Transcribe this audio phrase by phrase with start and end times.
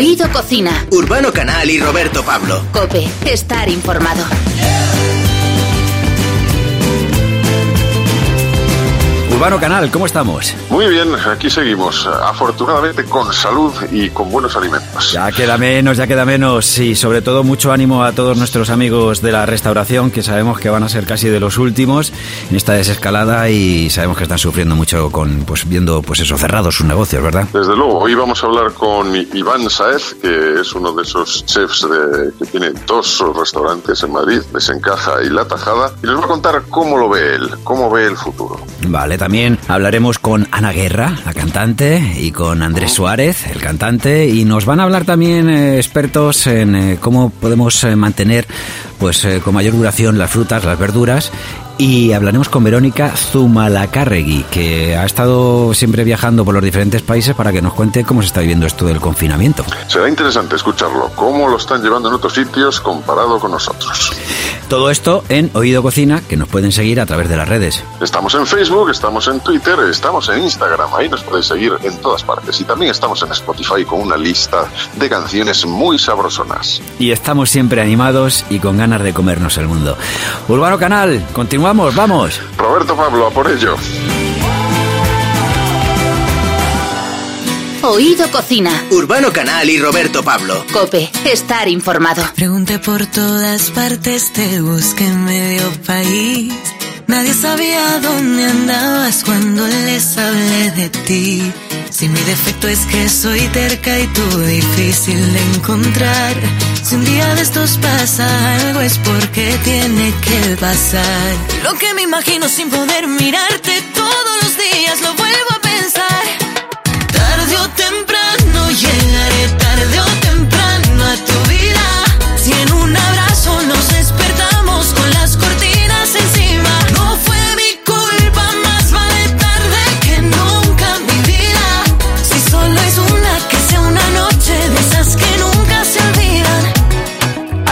[0.00, 0.86] Oído Cocina.
[0.92, 2.64] Urbano Canal y Roberto Pablo.
[2.72, 4.24] Cope, estar informado.
[9.40, 10.54] Urbano Canal, ¿cómo estamos?
[10.68, 15.12] Muy bien, aquí seguimos, afortunadamente con salud y con buenos alimentos.
[15.12, 19.22] Ya queda menos, ya queda menos y sobre todo mucho ánimo a todos nuestros amigos
[19.22, 22.12] de la restauración que sabemos que van a ser casi de los últimos
[22.50, 26.74] en esta desescalada y sabemos que están sufriendo mucho con pues viendo pues eso cerrados
[26.74, 27.48] sus negocios, ¿verdad?
[27.50, 31.88] Desde luego, hoy vamos a hablar con Iván Saez, que es uno de esos chefs
[31.88, 36.28] de, que tiene dos restaurantes en Madrid, Desencaja y La Tajada, y nos va a
[36.28, 38.60] contar cómo lo ve él, cómo ve el futuro.
[38.86, 39.29] Vale, también
[39.68, 44.80] hablaremos con Ana Guerra, la cantante, y con Andrés Suárez, el cantante, y nos van
[44.80, 48.46] a hablar también eh, expertos en eh, cómo podemos eh, mantener
[48.98, 51.32] pues con mayor duración las frutas, las verduras
[51.80, 57.52] y hablaremos con Verónica Zumalacárregui, que ha estado siempre viajando por los diferentes países para
[57.52, 59.64] que nos cuente cómo se está viviendo esto del confinamiento.
[59.86, 64.12] Será interesante escucharlo, cómo lo están llevando en otros sitios comparado con nosotros.
[64.70, 67.82] Todo esto en Oído Cocina, que nos pueden seguir a través de las redes.
[68.00, 72.22] Estamos en Facebook, estamos en Twitter, estamos en Instagram, ahí nos podéis seguir en todas
[72.22, 72.60] partes.
[72.60, 76.80] Y también estamos en Spotify con una lista de canciones muy sabrosonas.
[77.00, 79.98] Y estamos siempre animados y con ganas de comernos el mundo.
[80.46, 82.40] Urbano Canal, continúa vamos, vamos.
[82.56, 83.76] Roberto Pablo, a por ello.
[87.82, 88.84] Oído Cocina.
[88.90, 90.66] Urbano Canal y Roberto Pablo.
[90.70, 92.22] Cope, estar informado.
[92.34, 96.52] Pregunté por todas partes, te busqué en medio país.
[97.06, 101.52] Nadie sabía dónde andabas cuando les hablé de ti.
[101.90, 106.36] Si mi defecto es que soy terca y tú difícil de encontrar.
[106.84, 111.34] Si un día de estos pasa algo es porque tiene que pasar.
[111.64, 115.69] Lo que me imagino sin poder mirarte todos los días lo vuelvo a pensar.
[117.68, 119.69] Temprano llegaré, tarde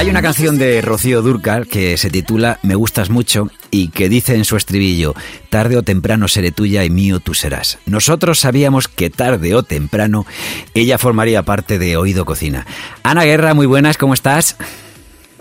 [0.09, 4.37] Hay una canción de Rocío Durcal que se titula Me gustas mucho y que dice
[4.37, 5.15] en su estribillo,
[5.51, 7.79] tarde o temprano seré tuya y mío tú serás.
[7.85, 10.25] Nosotros sabíamos que tarde o temprano
[10.73, 12.65] ella formaría parte de Oído Cocina.
[13.03, 14.57] Ana Guerra, muy buenas, ¿cómo estás?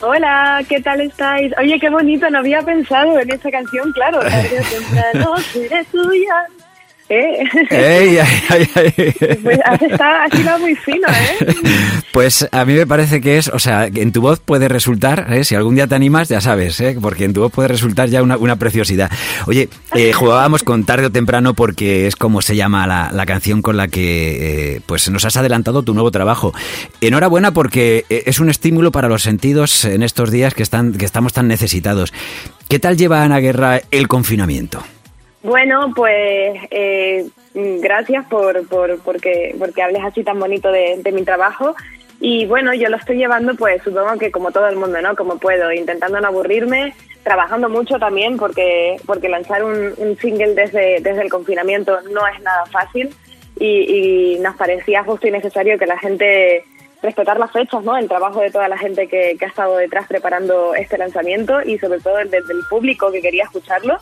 [0.02, 1.54] Hola, ¿qué tal estáis?
[1.58, 4.20] Oye, qué bonito, no había pensado en esta canción, claro.
[4.30, 6.36] Tarde o temprano seré tuya.
[7.10, 7.44] ¿Eh?
[7.70, 9.14] Ey, ay, ay, ay.
[9.44, 11.56] Pues has estado, has muy fino, ¿eh?
[12.12, 15.44] Pues a mí me parece que es, o sea, en tu voz puede resultar, ¿eh?
[15.44, 16.98] si algún día te animas, ya sabes, ¿eh?
[17.00, 19.12] porque en tu voz puede resultar ya una, una preciosidad.
[19.46, 23.62] Oye, eh, jugábamos con tarde o temprano porque es como se llama la, la canción
[23.62, 26.54] con la que eh, pues nos has adelantado tu nuevo trabajo.
[27.02, 31.06] Enhorabuena porque eh, es un estímulo para los sentidos en estos días que, están, que
[31.06, 32.14] estamos tan necesitados.
[32.68, 34.84] ¿Qué tal lleva Ana Guerra el confinamiento?
[35.48, 41.24] Bueno, pues eh, gracias por, por porque, porque hables así tan bonito de, de mi
[41.24, 41.74] trabajo.
[42.20, 45.16] Y bueno, yo lo estoy llevando, pues supongo que como todo el mundo, ¿no?
[45.16, 46.94] Como puedo, intentando no aburrirme,
[47.24, 52.66] trabajando mucho también, porque, porque lanzar un, single desde, desde el confinamiento no es nada
[52.66, 53.16] fácil.
[53.58, 56.66] Y, y nos parecía justo y necesario que la gente
[57.02, 57.96] respetar las fechas, ¿no?
[57.96, 61.80] El trabajo de toda la gente que, que ha estado detrás preparando este lanzamiento y
[61.80, 63.98] sobre todo el del, del público que quería escucharlo.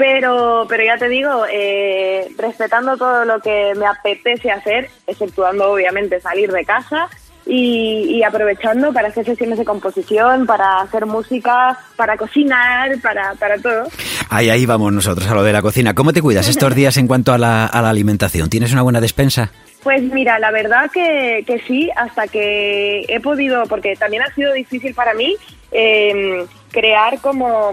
[0.00, 6.18] Pero, pero ya te digo, eh, respetando todo lo que me apetece hacer, exceptuando obviamente
[6.20, 7.06] salir de casa
[7.44, 13.58] y, y aprovechando para hacer sesiones de composición, para hacer música, para cocinar, para, para
[13.58, 13.88] todo.
[14.30, 15.94] Ahí, ahí vamos nosotros a lo de la cocina.
[15.94, 18.48] ¿Cómo te cuidas estos días en cuanto a la, a la alimentación?
[18.48, 19.50] ¿Tienes una buena despensa?
[19.82, 24.54] Pues mira, la verdad que, que sí, hasta que he podido, porque también ha sido
[24.54, 25.36] difícil para mí
[25.72, 27.72] eh, crear como,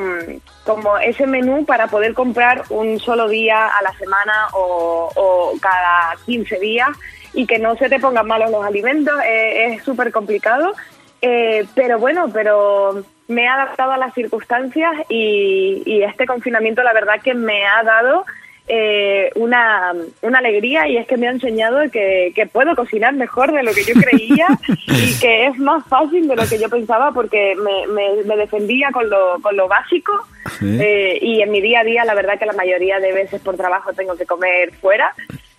[0.63, 6.15] como ese menú para poder comprar un solo día a la semana o, o cada
[6.25, 6.89] 15 días
[7.33, 10.73] y que no se te pongan malos los alimentos, eh, es súper complicado.
[11.21, 16.93] Eh, pero bueno, pero me he adaptado a las circunstancias y, y este confinamiento la
[16.93, 18.25] verdad que me ha dado
[18.67, 23.51] eh, una, una alegría y es que me ha enseñado que, que puedo cocinar mejor
[23.53, 24.45] de lo que yo creía
[24.87, 28.89] y que es más fácil de lo que yo pensaba porque me, me, me defendía
[28.91, 30.11] con lo, con lo básico
[30.59, 30.77] Sí.
[30.81, 33.57] eh, y en mi día a día la verdad que la mayoría de veces por
[33.57, 35.13] trabajo tengo que comer fuera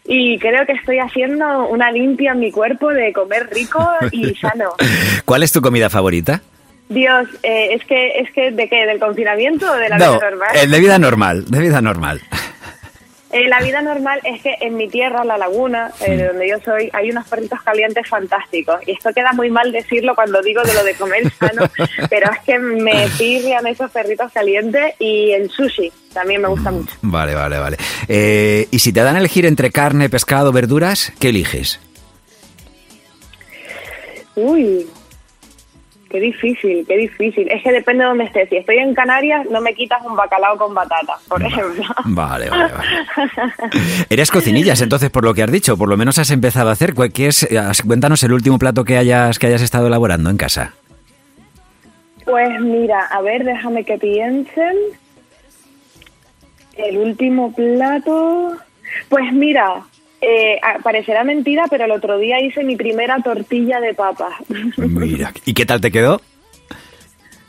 [0.07, 4.71] y creo que estoy haciendo una limpia en mi cuerpo de comer rico y sano.
[5.27, 6.41] ¿Cuál es tu comida favorita?
[6.89, 10.31] Dios, eh, es que es que de qué, del confinamiento o de la no, vida
[10.31, 10.71] normal.
[10.71, 12.21] de vida normal, de vida normal.
[13.31, 16.57] Eh, la vida normal es que en mi tierra, la laguna, eh, de donde yo
[16.65, 18.77] soy, hay unos perritos calientes fantásticos.
[18.87, 21.69] Y esto queda muy mal decirlo cuando digo de lo de comer sano,
[22.11, 26.95] pero es que me pirrian esos perritos calientes y el sushi también me gusta mucho.
[27.03, 27.77] Vale, vale, vale.
[28.09, 31.81] Eh, y si te dan a elegir entre carne, pescado, verduras, ¿qué eliges?
[34.35, 34.87] Uy,
[36.11, 37.49] qué difícil, qué difícil.
[37.51, 38.49] Es que depende de dónde estés.
[38.49, 41.85] Si estoy en Canarias, no me quitas un bacalao con batata, por ejemplo.
[42.05, 42.89] Vale, vale, vale.
[44.09, 46.95] Eres cocinillas, entonces, por lo que has dicho, por lo menos has empezado a hacer.
[46.95, 47.47] ¿Cuál- qué es?
[47.87, 50.73] Cuéntanos el último plato que hayas, que hayas estado elaborando en casa.
[52.25, 54.77] Pues mira, a ver, déjame que piensen.
[56.77, 58.57] El último plato.
[59.09, 59.83] Pues mira,
[60.21, 64.35] eh, ah, parecerá mentira, pero el otro día hice mi primera tortilla de papas.
[64.77, 66.21] Mira, ¿y qué tal te quedó?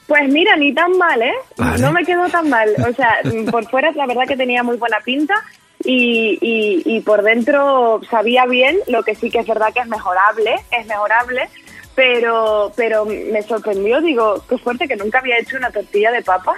[0.07, 1.35] Pues mira, ni tan mal, ¿eh?
[1.55, 1.83] Vale.
[1.83, 2.67] No me quedó tan mal.
[2.89, 3.17] O sea,
[3.51, 5.35] por fuera la verdad que tenía muy buena pinta
[5.83, 9.87] y, y, y por dentro sabía bien, lo que sí que es verdad que es
[9.87, 11.47] mejorable, es mejorable,
[11.93, 16.57] pero, pero me sorprendió, digo, qué fuerte que nunca había hecho una tortilla de papas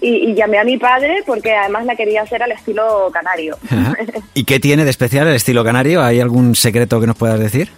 [0.00, 3.56] y, y llamé a mi padre porque además la quería hacer al estilo canario.
[3.70, 3.94] Ajá.
[4.34, 6.02] ¿Y qué tiene de especial el estilo canario?
[6.02, 7.70] ¿Hay algún secreto que nos puedas decir?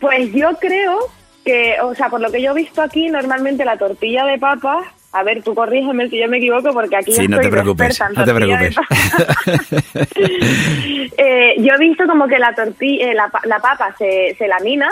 [0.00, 0.98] Pues yo creo
[1.44, 4.84] que, o sea, por lo que yo he visto aquí, normalmente la tortilla de papas,
[5.12, 8.00] a ver, tú corrígeme si yo me equivoco, porque aquí Sí, no estoy te preocupes,
[8.16, 8.74] no te preocupes.
[11.16, 14.88] Eh, yo he visto como que la tortilla, la, pa- la papa se, se lamina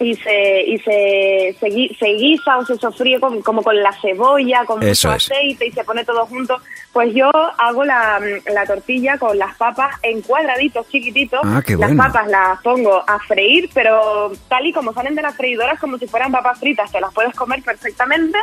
[0.00, 3.92] Y se y se, se, gui- se guisa o se sofríe con- como con la
[4.00, 5.30] cebolla, con Eso mucho es.
[5.30, 6.56] aceite y se pone todo junto.
[6.92, 8.20] Pues yo hago la,
[8.52, 11.40] la tortilla con las papas en cuadraditos chiquititos.
[11.44, 15.36] Ah, qué las papas las pongo a freír, pero tal y como salen de las
[15.36, 18.38] freidoras, como si fueran papas fritas, te las puedes comer perfectamente.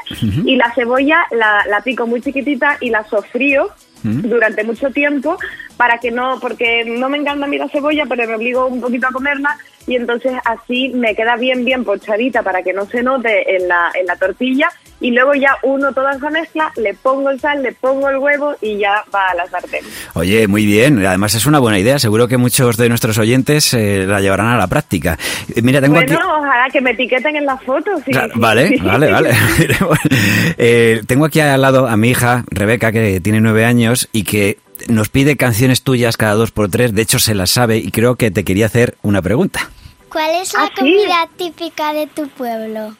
[0.46, 3.70] Y la cebolla la, la pico muy chiquitita y la sofrío
[4.04, 5.38] durante mucho tiempo
[5.78, 8.82] para que no, porque no me encanta a mí la cebolla, pero me obligo un
[8.82, 9.58] poquito a comerla
[9.88, 13.92] y entonces así me queda bien, bien pochadita para que no se note en la,
[14.00, 14.70] en la tortilla
[15.02, 18.56] y luego ya uno toda esa mezcla, le pongo el sal, le pongo el huevo
[18.62, 19.82] y ya va a la sartén.
[20.14, 21.06] Oye, muy bien.
[21.06, 22.00] Además es una buena idea.
[22.00, 25.18] Seguro que muchos de nuestros oyentes eh, la llevarán a la práctica.
[25.56, 26.22] Eh, Mira, tengo bueno, aquí...
[26.22, 28.02] ojalá que me etiqueten en las fotos.
[28.06, 28.78] sí, Claro, sí, vale, sí.
[28.80, 29.30] vale, vale.
[30.62, 34.58] Eh, tengo aquí al lado a mi hija, Rebeca, que tiene nueve años y que
[34.88, 36.94] nos pide canciones tuyas cada dos por tres.
[36.94, 39.70] De hecho, se las sabe y creo que te quería hacer una pregunta.
[40.10, 40.82] ¿Cuál es la ¿Ah, sí?
[40.82, 42.96] comida típica de tu pueblo?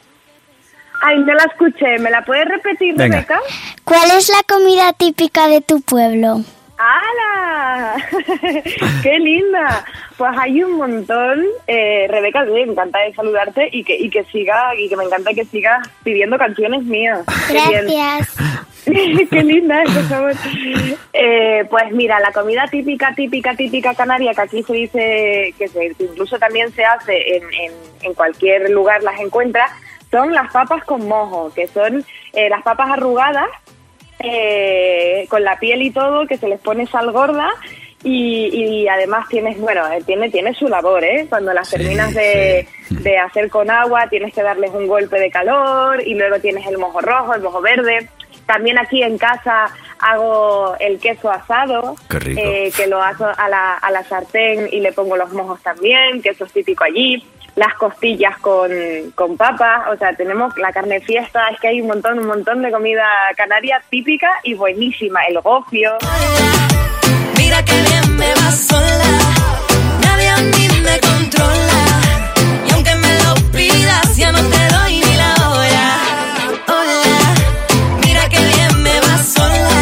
[1.02, 1.98] Ay, no la escuché.
[1.98, 3.16] ¿Me la puedes repetir, Venga.
[3.16, 3.40] Rebeca?
[3.84, 6.44] ¿Cuál es la comida típica de tu pueblo?
[6.78, 7.96] ¡Hala!
[9.02, 9.84] ¡Qué linda!
[10.16, 11.44] Pues hay un montón.
[11.66, 15.32] Eh, Rebeca, me encanta de saludarte y que, y que siga, y que me encanta
[15.34, 17.20] que sigas pidiendo canciones mías.
[17.48, 18.36] Gracias.
[19.30, 20.32] Qué linda por favor.
[21.12, 25.86] Eh, pues mira, la comida típica, típica, típica canaria, que aquí se dice que, se,
[25.98, 27.72] incluso también se hace en, en,
[28.02, 29.66] en cualquier lugar las encuentra,
[30.10, 33.48] son las papas con mojo, que son eh, las papas arrugadas,
[34.18, 37.48] eh, con la piel y todo, que se les pone sal gorda.
[38.02, 41.26] Y, y además tienes, bueno, eh, tiene, tiene su labor, ¿eh?
[41.28, 42.96] Cuando las Sí, terminas de, sí.
[42.96, 46.78] de hacer con agua, tienes que darles un golpe de calor y luego tienes el
[46.78, 48.08] mojo rojo, el mojo verde.
[48.50, 49.68] También aquí en casa
[50.00, 52.40] hago el queso asado, Qué rico.
[52.42, 56.20] eh, que lo hago a la, a la sartén y le pongo los mojos también,
[56.20, 57.24] que eso es típico allí.
[57.54, 58.70] Las costillas con,
[59.14, 62.60] con papas, o sea, tenemos la carne fiesta, es que hay un montón, un montón
[62.62, 63.04] de comida
[63.36, 65.20] canaria típica y buenísima.
[65.26, 65.92] El gofio.
[67.36, 69.18] Mira que bien me va sola,
[70.02, 71.80] nadie a mí me controla.
[72.68, 74.99] Y aunque me lo pidas, ya no te doy
[79.22, 79.79] sola,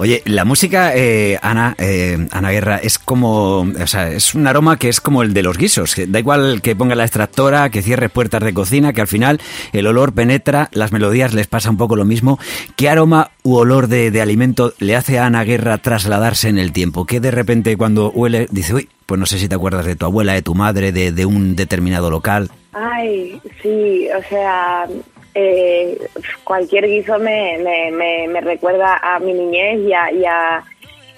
[0.00, 4.78] Oye, la música, eh, Ana, eh, Ana Guerra, es como, o sea, es un aroma
[4.78, 5.94] que es como el de los guisos.
[6.08, 9.42] Da igual que ponga la extractora, que cierre puertas de cocina, que al final
[9.74, 12.38] el olor penetra, las melodías les pasa un poco lo mismo.
[12.76, 16.72] ¿Qué aroma u olor de, de alimento le hace a Ana Guerra trasladarse en el
[16.72, 17.04] tiempo?
[17.04, 20.06] Que de repente cuando huele, dice, uy, pues no sé si te acuerdas de tu
[20.06, 22.50] abuela, de tu madre, de, de un determinado local.
[22.72, 24.86] Ay, sí, o sea,
[25.34, 25.98] eh,
[26.44, 30.10] cualquier guiso me, me, me, me recuerda a mi niñez y a...
[30.12, 30.64] Y a-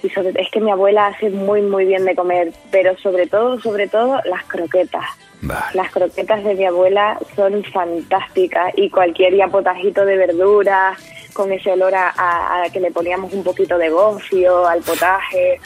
[0.05, 3.61] y sobre- es que mi abuela hace muy, muy bien de comer, pero sobre todo,
[3.61, 5.05] sobre todo, las croquetas.
[5.43, 5.65] Vale.
[5.75, 10.99] Las croquetas de mi abuela son fantásticas y cualquier ya potajito de verduras
[11.33, 15.61] con ese olor a, a- a que le poníamos un poquito de gofio al potaje,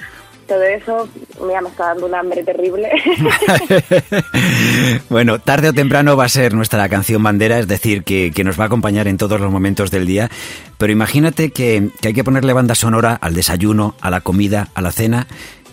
[0.47, 1.09] todo eso
[1.45, 2.91] mira, me está dando un hambre terrible.
[5.09, 8.59] bueno, tarde o temprano va a ser nuestra canción bandera, es decir, que, que nos
[8.59, 10.31] va a acompañar en todos los momentos del día.
[10.79, 14.83] Pero imagínate que, que hay que ponerle banda sonora al desayuno, a la comida, a
[14.83, 15.27] la cena.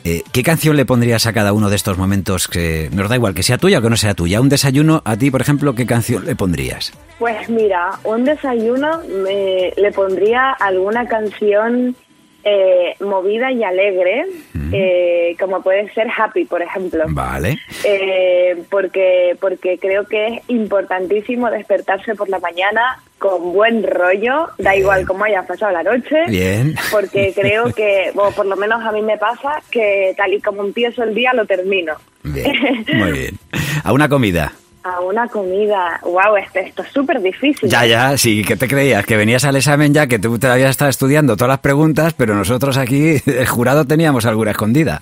[0.05, 3.33] Eh, ¿Qué canción le pondrías a cada uno de estos momentos que nos da igual
[3.33, 4.41] que sea tuya o que no sea tuya?
[4.41, 6.91] Un desayuno, a ti, por ejemplo, ¿qué canción le pondrías?
[7.19, 11.95] Pues mira, un desayuno me, le pondría alguna canción
[12.43, 14.25] eh, movida y alegre,
[14.71, 17.05] eh, como puede ser Happy, por ejemplo.
[17.09, 17.59] Vale.
[17.83, 24.75] Eh, porque, porque creo que es importantísimo despertarse por la mañana con buen rollo, da
[24.75, 26.23] igual cómo haya pasado la noche.
[26.27, 26.75] Bien.
[26.91, 30.63] Porque creo que, o por lo menos a mí me pasa, que tal y como
[30.63, 31.93] empiezo el día lo termino.
[32.23, 33.39] Bien, muy bien.
[33.83, 34.53] A una comida.
[34.83, 35.99] A una comida.
[36.03, 37.69] Wow, esto, esto es súper difícil.
[37.69, 39.05] Ya, ya, sí, que te creías?
[39.05, 42.35] Que venías al examen ya, que tú te habías estado estudiando todas las preguntas, pero
[42.35, 45.01] nosotros aquí, el jurado, teníamos alguna escondida.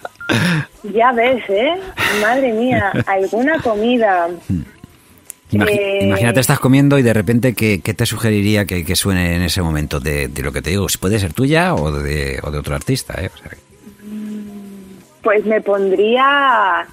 [0.83, 1.73] Ya ves, ¿eh?
[2.21, 4.27] Madre mía, alguna comida.
[5.51, 9.41] Eh, Imagínate, estás comiendo y de repente, ¿qué, qué te sugeriría que, que suene en
[9.41, 9.99] ese momento?
[9.99, 12.75] De, de lo que te digo, si puede ser tuya o de, o de otro
[12.75, 13.29] artista, ¿eh?
[13.33, 13.51] O sea,
[15.23, 16.85] Pues me pondría,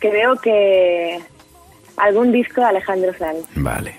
[0.00, 1.20] creo que
[1.96, 3.46] algún disco de Alejandro Sanz.
[3.54, 3.94] Vale.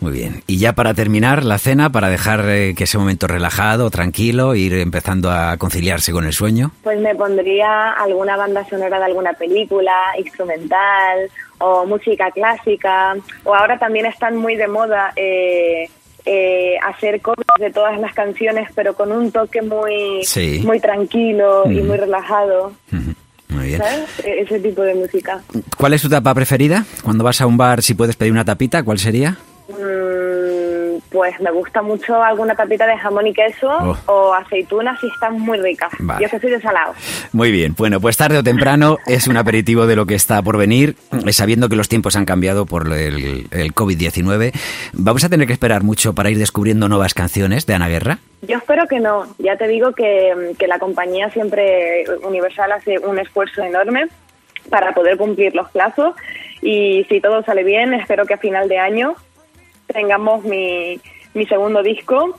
[0.00, 0.42] Muy bien.
[0.46, 4.74] Y ya para terminar la cena, para dejar eh, que ese momento relajado, tranquilo, ir
[4.74, 6.72] empezando a conciliarse con el sueño.
[6.82, 13.16] Pues me pondría alguna banda sonora de alguna película, instrumental o música clásica.
[13.44, 15.88] O ahora también están muy de moda eh,
[16.26, 20.60] eh, hacer covers de todas las canciones, pero con un toque muy, Sí.
[20.64, 21.86] muy tranquilo y Mm.
[21.86, 22.72] muy relajado.
[22.92, 23.12] Ujú.
[23.54, 23.78] Muy bien.
[23.80, 24.08] ¿Sabes?
[24.24, 25.40] E- Ese tipo de música.
[25.76, 26.84] ¿Cuál es tu tapa preferida?
[27.02, 29.36] Cuando vas a un bar, si puedes pedir una tapita, ¿cuál sería?
[29.68, 33.96] Mm, pues me gusta mucho alguna tapita de jamón y queso Oh.
[34.06, 35.90] o aceitunas si están muy ricas.
[35.98, 36.22] Vale.
[36.22, 36.92] Yo que soy de salado.
[37.32, 40.58] Muy bien, bueno, pues tarde o temprano es un aperitivo de lo que está por
[40.58, 44.52] venir, eh, sabiendo que los tiempos han cambiado por el, el COVID-19.
[44.92, 48.18] ¿Vamos a tener que esperar mucho para ir descubriendo nuevas canciones de Ana Guerra?
[48.42, 49.26] Yo espero que no.
[49.38, 54.08] Ya te digo que, que la compañía siempre, Universal, hace un esfuerzo enorme
[54.68, 56.14] para poder cumplir los plazos
[56.62, 59.14] y si todo sale bien, espero que a final de año
[59.94, 61.00] tengamos mi,
[61.32, 62.38] mi segundo disco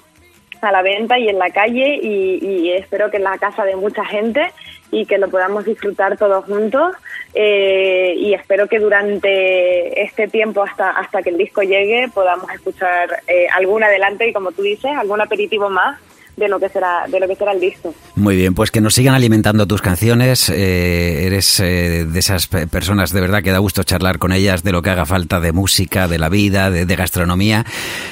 [0.62, 3.76] a la venta y en la calle y, y espero que en la casa de
[3.76, 4.52] mucha gente
[4.92, 6.96] y que lo podamos disfrutar todos juntos
[7.34, 13.22] eh, y espero que durante este tiempo hasta hasta que el disco llegue podamos escuchar
[13.28, 16.00] eh, algún adelante y como tú dices algún aperitivo más
[16.38, 18.94] de lo que será de lo que será el disco Muy bien, pues que nos
[18.94, 20.50] sigan alimentando tus canciones.
[20.50, 24.64] eh, eres eh, de esas pe- personas de verdad que da gusto charlar con ellas
[24.64, 27.66] de lo que haga falta de música, de la vida, de, de gastronomía.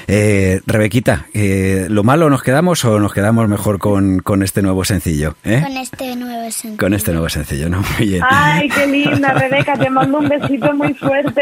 [0.08, 4.84] Eh, Rebequita, eh, ¿lo malo nos quedamos o nos quedamos mejor con, con este nuevo
[4.86, 5.36] sencillo?
[5.44, 5.62] eh?
[5.64, 6.78] Con este nuevo sencillo.
[6.78, 7.84] Con este nuevo sencillo, ¿no?
[8.00, 8.22] Muy bien.
[8.30, 11.42] ay qué linda Rebeca te mando un besito muy fuerte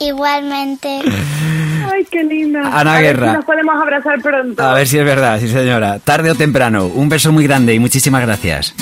[0.00, 1.00] Igualmente.
[1.96, 3.30] ay qué linda Ana A ver Guerra.
[3.30, 5.98] si nos podemos abrazar pronto A ver si es verdad, sí señora.
[5.98, 6.86] Tarde o temprano.
[6.86, 8.74] Un beso muy grande y muchísimas gracias.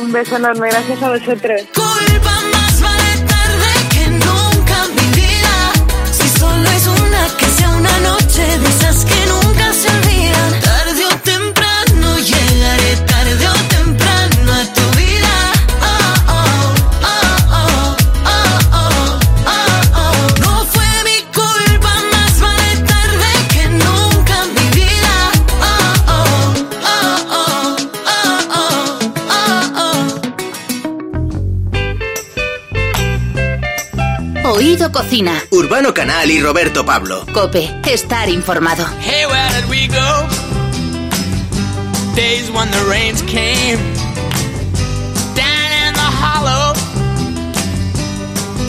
[0.00, 5.54] un beso enorme gracias a vosotros Culpa más vale tarde que nunca mi vida.
[6.12, 9.15] Si solo es una, que sea una noche de esas que
[34.66, 35.40] Oído Cocina.
[35.50, 37.24] Urbano Canal y Roberto Pablo.
[37.32, 37.72] Cope.
[37.86, 38.84] Estar informado.
[39.00, 40.26] Hey, where did we go?
[42.16, 43.78] Days when the rains came.
[45.36, 46.74] Down in the hollow.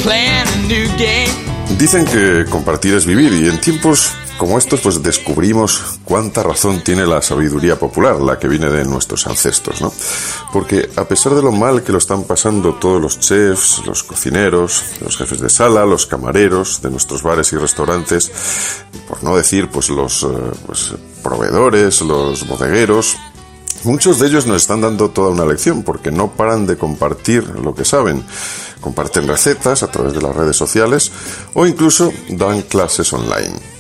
[0.04, 1.34] Playing a new game.
[1.80, 7.06] Dicen que compartir es vivir y en tiempos como estos pues descubrimos cuánta razón tiene
[7.06, 9.91] la sabiduría popular, la que viene de nuestros ancestros, ¿no?
[10.53, 14.84] Porque a pesar de lo mal que lo están pasando todos los chefs, los cocineros,
[15.01, 18.32] los jefes de sala, los camareros de nuestros bares y restaurantes,
[19.08, 20.27] por no decir pues los eh,
[20.65, 23.17] pues, proveedores, los bodegueros,
[23.84, 27.75] Muchos de ellos nos están dando toda una lección porque no paran de compartir lo
[27.75, 28.24] que saben.
[28.82, 31.12] Comparten recetas a través de las redes sociales
[31.53, 33.76] o incluso dan clases online.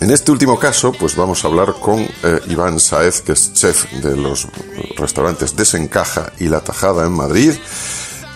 [0.00, 3.90] En este último caso, pues vamos a hablar con eh, Iván Saez, que es chef
[3.92, 4.46] de los
[4.96, 7.52] restaurantes Desencaja y La Tajada en Madrid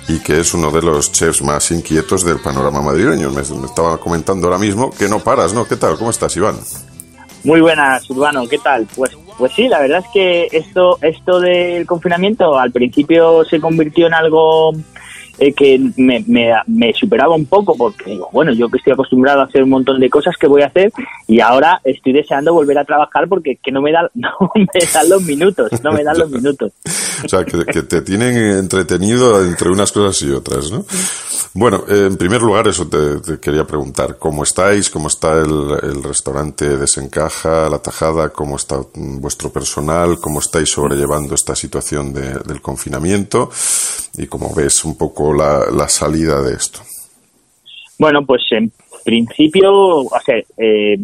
[0.08, 3.30] y que es uno de los chefs más inquietos del panorama madrileño.
[3.30, 5.68] Me, me estaba comentando ahora mismo que no paras, ¿no?
[5.68, 5.96] ¿Qué tal?
[5.96, 6.56] ¿Cómo estás, Iván?
[7.44, 8.86] Muy buenas, Urbano, ¿qué tal?
[8.94, 14.06] Pues pues sí, la verdad es que esto, esto del confinamiento al principio se convirtió
[14.06, 14.72] en algo
[15.40, 19.40] eh, que me, me, me, superaba un poco porque digo, bueno, yo que estoy acostumbrado
[19.40, 20.92] a hacer un montón de cosas que voy a hacer
[21.26, 25.08] y ahora estoy deseando volver a trabajar porque que no me, da, no me dan
[25.08, 26.72] los minutos, no me dan los minutos.
[27.24, 30.84] o sea, que, que, te tienen entretenido entre unas cosas y otras, ¿no?
[31.54, 34.18] Bueno, eh, en primer lugar, eso te, te, quería preguntar.
[34.18, 34.90] ¿Cómo estáis?
[34.90, 38.28] ¿Cómo está el, el restaurante Desencaja, La Tajada?
[38.28, 40.18] ¿Cómo está vuestro personal?
[40.20, 43.50] ¿Cómo estáis sobrellevando esta situación de, del confinamiento?
[44.16, 46.80] ¿Y cómo ves un poco la, la, salida de esto?
[47.98, 48.72] Bueno, pues en
[49.04, 50.98] principio, sea, eh,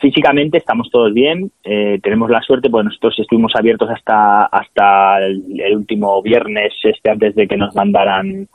[0.00, 1.50] físicamente estamos todos bien.
[1.64, 7.10] Eh, tenemos la suerte, pues nosotros estuvimos abiertos hasta hasta el, el último viernes, este
[7.10, 8.48] antes de que nos mandaran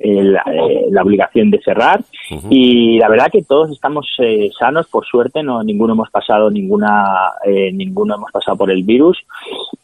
[0.00, 2.00] eh, la obligación de cerrar.
[2.30, 2.46] Uh -huh.
[2.50, 7.32] y la verdad que todos estamos eh, sanos por suerte no ninguno hemos pasado ninguna
[7.44, 9.18] eh, ninguno hemos pasado por el virus.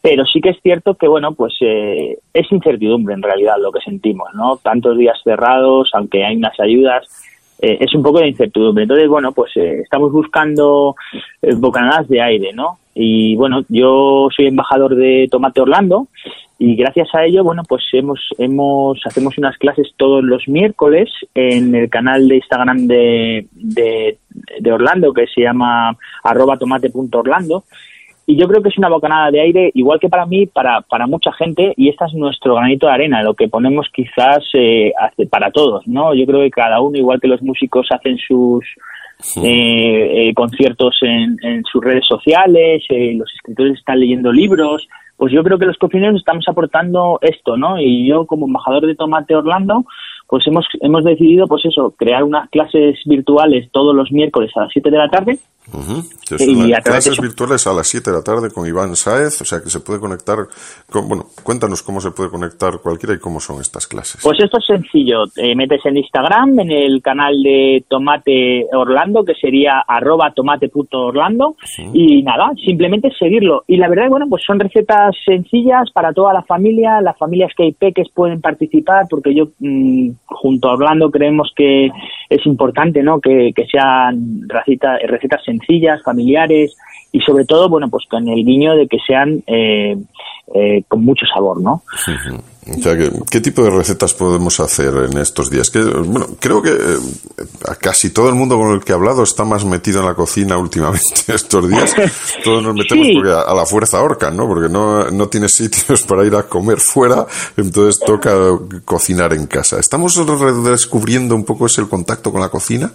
[0.02, 3.80] Pero sí que es cierto que bueno pues eh, es incertidumbre en realidad lo que
[3.80, 7.02] sentimos no tantos días cerrados aunque hay unas ayudas
[7.60, 8.82] eh, es un poco de incertidumbre.
[8.84, 10.94] Entonces bueno pues eh, estamos buscando
[11.56, 16.06] bocanadas de aire no y bueno yo soy embajador de Tomate Orlando
[16.58, 21.74] y gracias a ello bueno pues hemos hemos hacemos unas clases todos los miércoles en
[21.74, 24.18] el canal de Instagram de, de,
[24.60, 27.64] de Orlando que se llama arroba tomate.orlando
[28.26, 31.06] y yo creo que es una bocanada de aire igual que para mí para para
[31.06, 34.92] mucha gente y este es nuestro granito de arena lo que ponemos quizás eh,
[35.30, 38.64] para todos no yo creo que cada uno igual que los músicos hacen sus
[39.20, 39.40] Sí.
[39.42, 45.32] Eh, eh, conciertos en, en, sus redes sociales, eh, los escritores están leyendo libros, pues
[45.32, 47.80] yo creo que los cocineros estamos aportando esto, ¿no?
[47.80, 49.84] Y yo como embajador de Tomate Orlando,
[50.28, 54.70] pues hemos, hemos decidido, pues eso, crear unas clases virtuales todos los miércoles a las
[54.72, 55.38] 7 de la tarde.
[55.72, 56.66] Uh -huh.
[56.68, 59.62] y a clases virtuales a las 7 de la tarde con Iván Saez, o sea
[59.62, 60.36] que se puede conectar,
[60.90, 64.20] con, bueno, cuéntanos cómo se puede conectar cualquiera y cómo son estas clases.
[64.22, 69.34] Pues esto es sencillo, eh, metes en Instagram, en el canal de Tomate Orlando, que
[69.34, 71.88] sería arroba tomate.orlando, sí.
[71.94, 73.62] y nada, simplemente seguirlo.
[73.66, 77.62] Y la verdad, bueno, pues son recetas sencillas para toda la familia, las familias que
[77.64, 81.90] hay peques pueden participar, porque yo mmm, junto a Orlando creemos que
[82.28, 83.20] es importante, ¿no?
[83.20, 86.76] Que, que sean recetas, recetas sencillas, familiares
[87.12, 89.96] y sobre todo, bueno, pues con el guiño de que sean eh,
[90.54, 91.82] eh, con mucho sabor, ¿no?
[92.66, 95.70] O sea, ¿qué, ¿qué, tipo de recetas podemos hacer en estos días?
[95.70, 96.98] Que, bueno, creo que eh,
[97.78, 100.56] casi todo el mundo con el que he hablado está más metido en la cocina
[100.64, 101.94] últimamente estos días.
[102.42, 103.14] Todos nos metemos sí.
[103.14, 104.46] porque a, a, la fuerza ahorcan, ¿no?
[104.46, 108.34] Porque no, no tienes sitios para ir a comer fuera, entonces toca
[108.84, 109.78] cocinar en casa.
[109.78, 112.92] ¿Estamos redescubriendo un poco ese contacto con la cocina?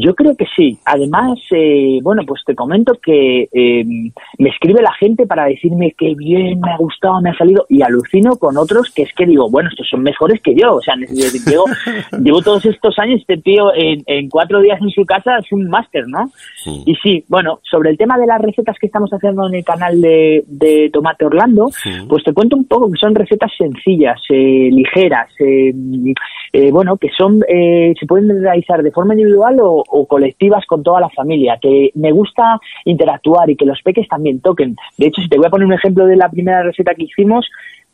[0.00, 0.78] Yo creo que sí.
[0.84, 3.84] Además, eh, bueno, pues te comento que eh,
[4.38, 7.82] me escribe la gente para decirme que bien, me ha gustado, me ha salido, y
[7.82, 10.76] alucino con otros que es que digo, bueno, estos son mejores que yo.
[10.76, 11.64] O sea, llevo,
[12.22, 15.68] llevo todos estos años, este tío en, en, cuatro días en su casa es un
[15.68, 16.30] máster, ¿no?
[16.56, 16.82] Sí.
[16.86, 20.00] Y sí, bueno, sobre el tema de las recetas que estamos haciendo en el canal
[20.00, 21.90] de, de Tomate Orlando, sí.
[22.08, 25.72] pues te cuento un poco que son recetas sencillas, eh, ligeras, eh,
[26.52, 31.00] eh, bueno, que son, se pueden realizar de forma individual o, o colectivas con toda
[31.00, 34.76] la familia, que me gusta interactuar y que los peques también toquen.
[34.96, 37.46] De hecho, si te voy a poner un ejemplo de la primera receta que hicimos,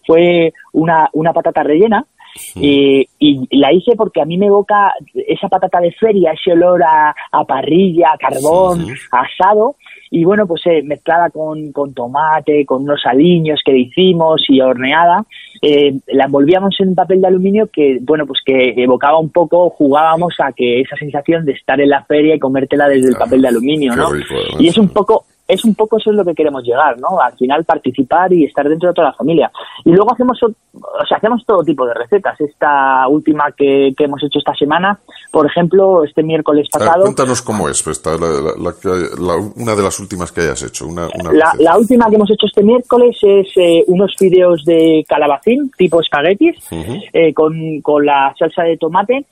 [0.07, 3.09] fue una, una patata rellena, Sí.
[3.18, 7.14] Y la hice porque a mí me evoca esa patata de feria, ese olor a,
[7.30, 9.07] a parrilla, a carbón, sí, sí.
[9.12, 9.76] A asado.
[10.11, 15.25] Y bueno, pues eh, mezclada con, con, tomate, con unos aliños que hicimos y horneada,
[15.62, 19.71] eh, la envolvíamos en un papel de aluminio que, bueno, pues que evocaba un poco,
[19.71, 23.43] jugábamos a que esa sensación de estar en la feria y comértela desde el papel
[23.43, 24.11] de aluminio, ¿no?
[24.11, 27.20] Rico, y es un poco, es un poco eso es lo que queremos llegar, ¿no?
[27.20, 29.50] Al final participar y estar dentro de toda la familia.
[29.85, 32.40] Y luego hacemos, o sea, hacemos todo tipo de recetas.
[32.40, 34.98] Esta última que, que hemos hecho esta semana,
[35.30, 36.92] por ejemplo, este miércoles pasado.
[36.92, 38.74] Ver, cuéntanos cómo es, pues, la, la,
[39.18, 40.87] la, una de las últimas que hayas hecho.
[40.87, 45.70] Una, una la, última que hemos hecho este miércoles es eh, unos fideos de calabacín,
[45.76, 47.02] tipo espaguetis, uh -huh.
[47.12, 49.26] eh, con, con la salsa de tomate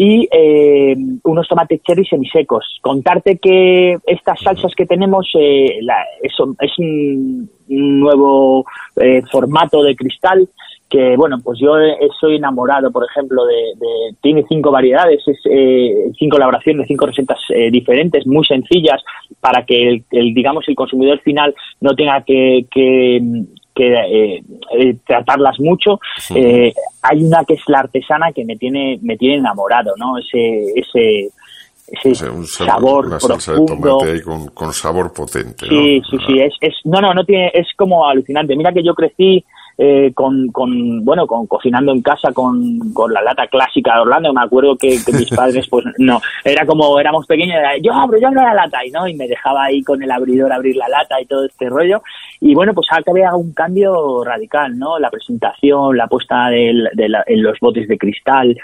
[0.00, 2.78] y eh, unos tomates cherry semisecos.
[2.80, 8.64] Contarte que estas salsas que tenemos eh, la, es, es, un nuevo
[8.96, 10.48] eh, formato de cristal
[10.88, 11.74] que bueno pues yo
[12.18, 17.38] soy enamorado por ejemplo de, de tiene cinco variedades es eh, cinco elaboraciones cinco recetas
[17.50, 19.02] eh, diferentes muy sencillas
[19.38, 23.20] para que el, el, digamos el consumidor final no tenga que, que
[23.78, 24.42] que eh,
[24.78, 26.00] eh, tratarlas mucho.
[26.18, 26.34] Sí.
[26.36, 30.18] Eh, hay una que es la artesana que me tiene me tiene enamorado, ¿no?
[30.18, 31.28] Ese ese
[31.90, 33.88] ese O sea, un sal- sabor una salsa de profundo.
[33.98, 35.64] tomate ahí con, con sabor potente.
[35.64, 35.70] ¿no?
[35.70, 38.54] Sí, sí, sí, es, es, no, no, no tiene, es como alucinante.
[38.56, 39.42] Mira que yo crecí
[39.80, 44.32] eh, con, con, bueno, con cocinando en casa con, con la lata clásica de Orlando.
[44.32, 48.18] Me acuerdo que, que mis padres, pues, no, era como, éramos pequeños, era, yo abro,
[48.20, 50.88] yo abro la lata, y no, y me dejaba ahí con el abridor abrir la
[50.88, 52.02] lata y todo este rollo.
[52.40, 54.98] Y bueno, pues acá había un cambio radical, ¿no?
[54.98, 58.56] La presentación, la puesta del- de la- en los botes de cristal,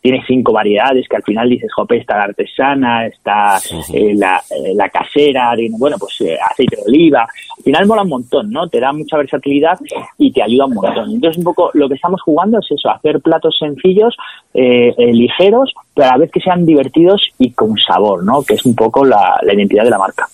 [0.00, 3.58] tiene cinco variedades que al final dices, jope, está la artesana, está
[3.92, 7.22] eh, la, eh, la casera, bueno, pues eh, aceite de oliva.
[7.58, 8.68] Al final mola un montón, ¿no?
[8.68, 9.78] Te da mucha versatilidad
[10.18, 11.10] y te ayuda un montón.
[11.10, 14.14] Entonces, un poco lo que estamos jugando es eso, hacer platos sencillos,
[14.54, 18.42] eh, eh, ligeros, pero a que sean divertidos y con sabor, ¿no?
[18.42, 20.28] Que es un poco la, identidad de la marca.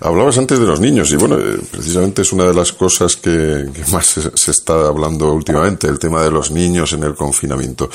[0.00, 3.66] Hablabas antes de los niños y bueno, eh, precisamente es una de las cosas que,
[3.92, 7.88] más se, está hablando últimamente, el tema de los niños en el confinamiento.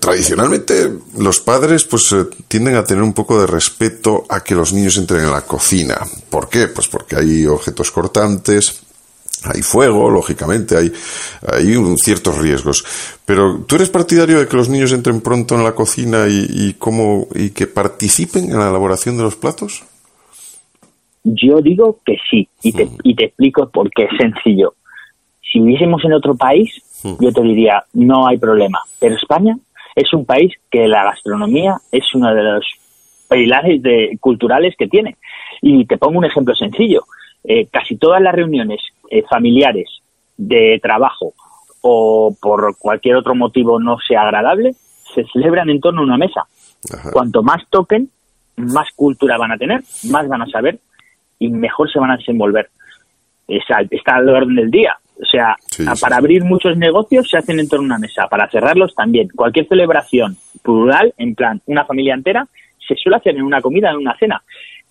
[0.00, 2.14] Tradicionalmente los padres pues
[2.48, 5.98] tienden a tener un poco de respeto a que los niños entren en la cocina.
[6.30, 6.68] ¿Por qué?
[6.68, 8.83] Pues porque hay objetos cortantes,
[9.52, 10.92] hay fuego, lógicamente, hay,
[11.52, 12.84] hay un- ciertos riesgos.
[13.24, 16.74] Pero ¿tú eres partidario de que los niños entren pronto en la cocina y, y,
[16.74, 19.84] cómo, y que participen en la elaboración de los platos?
[21.24, 24.74] Yo digo que sí, y te, y te explico por qué es sencillo.
[25.40, 26.70] Si viviésemos en otro país,
[27.20, 28.78] yo te diría, no hay problema.
[28.98, 29.56] Pero España
[29.94, 32.66] es un país que la gastronomía es uno de los
[33.28, 35.16] pilares de, culturales que tiene.
[35.62, 37.04] Y te pongo un ejemplo sencillo.
[37.44, 38.80] Eh, casi todas las reuniones
[39.14, 39.88] eh, familiares
[40.36, 41.34] de trabajo
[41.82, 44.74] o por cualquier otro motivo no sea agradable,
[45.14, 46.42] se celebran en torno a una mesa.
[47.12, 48.10] Cuanto más toquen,
[48.56, 50.78] más cultura van a tener, más van a saber
[51.38, 52.68] y mejor se van a desenvolver.
[53.46, 54.96] Esa- está al orden del día.
[55.22, 55.56] O sea,
[56.00, 59.28] para abrir muchos negocios se hacen en torno a una mesa, para cerrarlos también.
[59.28, 62.46] Cualquier celebración plural, en plan, una familia entera,
[62.86, 64.42] se suele hacer en una comida, en una cena.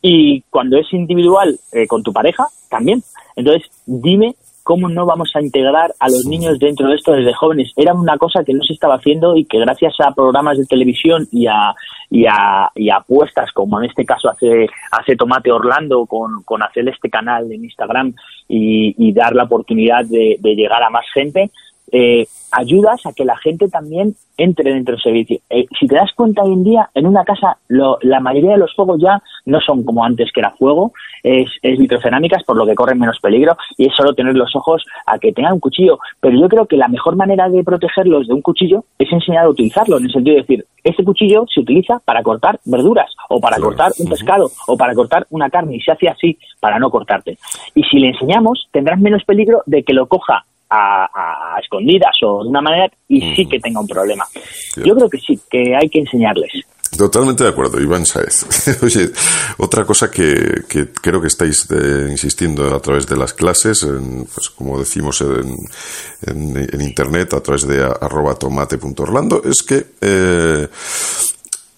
[0.05, 3.01] Y cuando es individual eh, con tu pareja, también.
[3.37, 7.71] Entonces, dime cómo no vamos a integrar a los niños dentro de esto desde jóvenes.
[7.75, 11.27] Era una cosa que no se estaba haciendo y que gracias a programas de televisión
[11.31, 11.73] y a,
[12.09, 16.63] y a, y a apuestas, como en este caso hace, hace Tomate Orlando con, con
[16.63, 18.13] hacer este canal en Instagram
[18.47, 21.49] y, y dar la oportunidad de, de llegar a más gente,
[21.91, 25.39] eh, ayudas a que la gente también entre dentro del servicio.
[25.49, 28.57] Eh, si te das cuenta hoy en día, en una casa lo- la mayoría de
[28.57, 30.91] los fuegos ya no son como antes que era fuego,
[31.21, 34.83] es, es vitrocerámicas, por lo que corren menos peligro, y es solo tener los ojos
[35.05, 35.99] a que tengan un cuchillo.
[36.19, 39.49] Pero yo creo que la mejor manera de protegerlos de un cuchillo es enseñar a
[39.49, 43.57] utilizarlo, en el sentido de decir, este cuchillo se utiliza para cortar verduras, o para
[43.57, 47.37] cortar un pescado, o para cortar una carne, y se hace así para no cortarte.
[47.75, 52.49] Y si le enseñamos, tendrás menos peligro de que lo coja a, escondidas o de
[52.49, 54.25] una manera y sí que tenga un problema.
[54.77, 56.51] Yo creo que sí, que hay que enseñarles.
[56.97, 58.45] Totalmente de acuerdo, Iván Saez.
[58.83, 59.11] Oye,
[59.57, 64.25] otra cosa que, que creo que estáis eh, insistiendo a través de las clases, en,
[64.25, 65.55] pues como decimos en,
[66.27, 70.67] en, en internet, a través de arroba tomate.orlando, es que eh,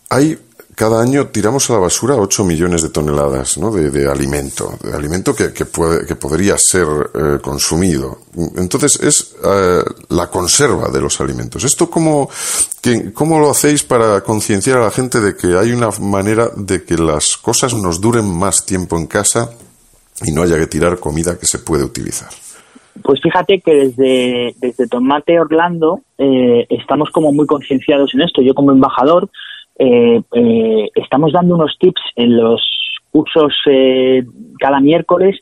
[0.10, 0.38] hay
[0.76, 5.54] cada año tiramos a la basura 8 millones de toneladas de alimento, de alimento que,
[5.54, 8.20] que, puede, que podría ser eh, consumido.
[8.58, 11.64] Entonces es eh, la conserva de los alimentos.
[11.64, 12.30] ¿Esto cómo,
[12.82, 16.84] que- cómo lo hacéis para concienciar a la gente de que hay una manera de
[16.84, 19.52] que las cosas nos duren más tiempo en casa
[20.26, 22.30] y no haya que tirar comida que se puede utilizar?
[23.04, 28.42] Pues fíjate que desde, desde Tomate Orlando eh, estamos como muy concienciados en esto.
[28.42, 29.30] Yo como embajador
[29.78, 32.62] eh, eh, estamos dando unos tips en los
[33.12, 34.24] cursos eh,
[34.60, 35.40] cada miércoles.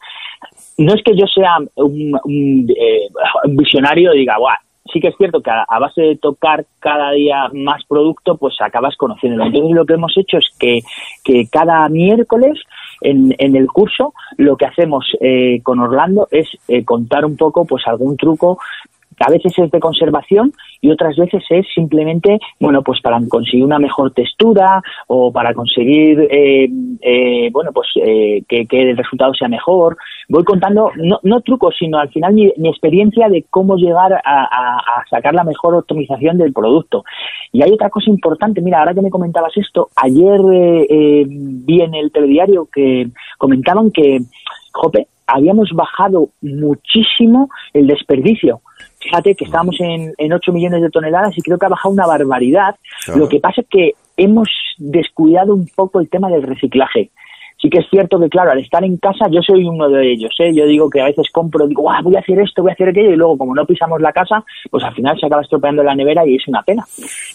[0.77, 3.09] No es que yo sea un, un, eh,
[3.45, 4.57] un visionario y diga, Buah,
[4.91, 8.55] sí que es cierto que a, a base de tocar cada día más producto, pues
[8.61, 9.45] acabas conociéndolo.
[9.45, 10.79] Entonces lo que hemos hecho es que,
[11.23, 12.59] que cada miércoles
[13.01, 17.65] en, en el curso lo que hacemos eh, con Orlando es eh, contar un poco
[17.65, 18.59] pues algún truco
[19.19, 23.79] a veces es de conservación y otras veces es simplemente, bueno, pues para conseguir una
[23.79, 26.69] mejor textura o para conseguir, eh,
[27.01, 29.97] eh, bueno, pues eh, que, el resultado sea mejor.
[30.29, 34.19] Voy contando, no, no trucos, sino al final mi, mi experiencia de cómo llegar a,
[34.25, 37.03] a- a sacar la mejor optimización del producto.
[37.51, 41.81] Y hay otra cosa importante, mira, ahora que me comentabas esto, ayer eh, eh, vi
[41.81, 44.19] en el telediario que comentaban que,
[44.73, 48.61] jope, habíamos bajado muchísimo el desperdicio.
[49.03, 52.07] Fíjate que estábamos en, en 8 millones de toneladas y creo que ha bajado una
[52.07, 52.75] barbaridad.
[53.05, 53.19] Claro.
[53.19, 57.11] Lo que pasa es que hemos descuidado un poco el tema del reciclaje.
[57.61, 60.35] Sí que es cierto que, claro, al estar en casa, yo soy uno de ellos,
[60.39, 60.53] ¿eh?
[60.53, 62.89] Yo digo que a veces compro, digo, ah, voy a hacer esto, voy a hacer
[62.89, 65.95] aquello, y luego, como no pisamos la casa, pues al final se acaba estropeando la
[65.95, 66.85] nevera y es una pena.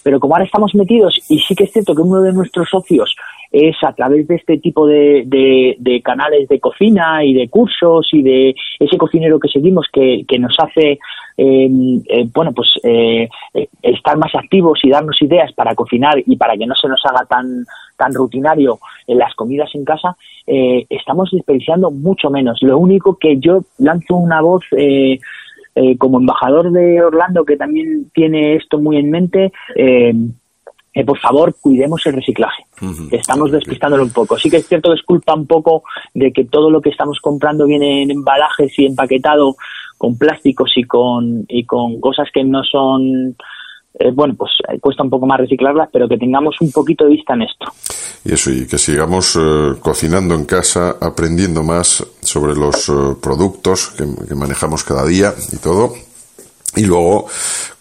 [0.02, 3.16] Pero como ahora estamos metidos, y sí que es cierto que uno de nuestros socios
[3.50, 8.22] es a través de este tipo de, de, canales de cocina y de cursos y
[8.22, 10.98] de ese cocinero que seguimos que, que nos hace
[11.36, 16.36] em, eh, bueno pues eh, eh, estar más activos y darnos ideas para cocinar y
[16.36, 17.64] para que no se nos haga tan
[17.96, 22.62] tan rutinario en las comidas en casa estamos desperdiciando mucho menos.
[22.62, 24.64] Lo único que yo lanzo una voz
[25.98, 29.52] como embajador de Orlando que también tiene esto muy en mente
[30.94, 32.64] eh, por favor, cuidemos el reciclaje.
[33.10, 34.38] Estamos despistándolo un poco.
[34.38, 35.82] Sí que es cierto que es culpa un poco
[36.14, 39.56] de que todo lo que estamos comprando viene en embalajes y empaquetado
[39.96, 43.36] con plásticos y con, y con cosas que no son
[44.00, 47.10] eh, bueno, pues eh, cuesta un poco más reciclarlas, pero que tengamos un poquito de
[47.10, 47.66] vista en esto.
[48.24, 49.38] Y eso, y que sigamos
[49.80, 55.92] cocinando en casa, aprendiendo más sobre los productos que, manejamos cada día y todo.
[56.76, 57.26] Y luego,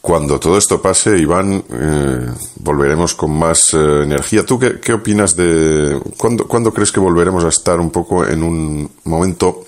[0.01, 2.25] cuando todo esto pase, Iván, eh,
[2.61, 4.45] volveremos con más eh, energía.
[4.45, 8.43] ¿Tú qué, qué opinas de ¿cuándo, cuándo crees que volveremos a estar un poco en
[8.43, 9.65] un momento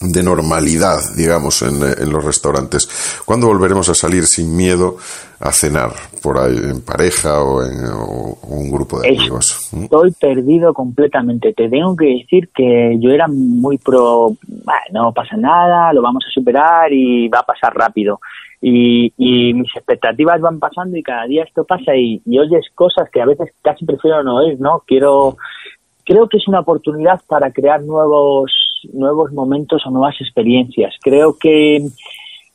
[0.00, 2.88] de normalidad, digamos, en, en, los restaurantes?
[3.24, 4.96] ¿Cuándo volveremos a salir sin miedo
[5.38, 5.92] a cenar
[6.22, 9.68] por ahí en pareja o en un grupo de amigos?
[9.72, 9.84] ¿Mm?
[9.84, 11.52] Estoy perdido completamente.
[11.52, 14.34] Te tengo que decir que yo era muy pro,
[14.92, 18.20] no pasa nada, lo vamos a superar y va a pasar rápido
[18.68, 23.26] y, mis expectativas van pasando y cada día esto pasa y, oyes cosas que a
[23.26, 24.82] veces casi prefiero no oír, ¿no?
[24.86, 25.36] Quiero,
[26.04, 28.52] creo que es una oportunidad para crear nuevos,
[28.92, 30.94] nuevos momentos o nuevas experiencias.
[31.00, 31.78] Creo que,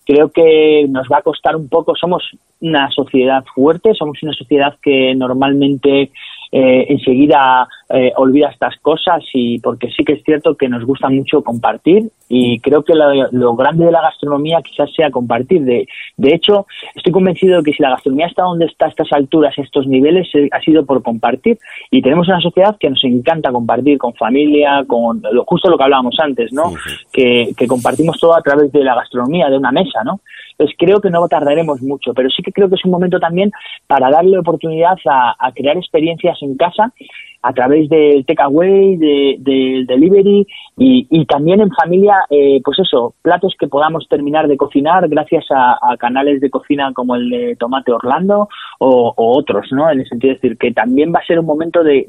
[0.06, 2.24] creo que nos va a costar un poco, somos
[2.60, 6.12] una sociedad fuerte, somos una sociedad que normalmente
[6.52, 11.10] eh, enseguida eh, olvida estas cosas y porque sí que es cierto que nos gusta
[11.10, 15.64] mucho compartir y creo que lo, grande de la gastronomía quizás sea compartir.
[15.64, 15.88] De,
[16.18, 19.58] de hecho, estoy convencido de que si la gastronomía está donde está a estas alturas,
[19.58, 21.58] estos niveles, eh, ha sido por compartir
[21.90, 26.16] y tenemos una sociedad que nos encanta compartir con familia, con justo lo que hablábamos
[26.22, 26.74] antes, ¿no?
[27.12, 30.22] Que, que compartimos todo a través de la gastronomía, de una mesa, ¿no?
[30.62, 33.52] Entonces creo que no tardaremos mucho, pero sí que creo que es un momento también
[33.88, 36.94] para darle oportunidad a, crear experiencias en casa
[37.42, 40.46] a través del takeaway, del de delivery
[40.78, 45.98] y, también en familia, eh, pues eso, platos que podamos terminar de cocinar gracias a,
[45.98, 48.48] canales de cocina como el de Tomate Orlando
[48.78, 49.90] o, otros, ¿no?
[49.90, 52.06] En el sentido de decir que también va a ser un momento de,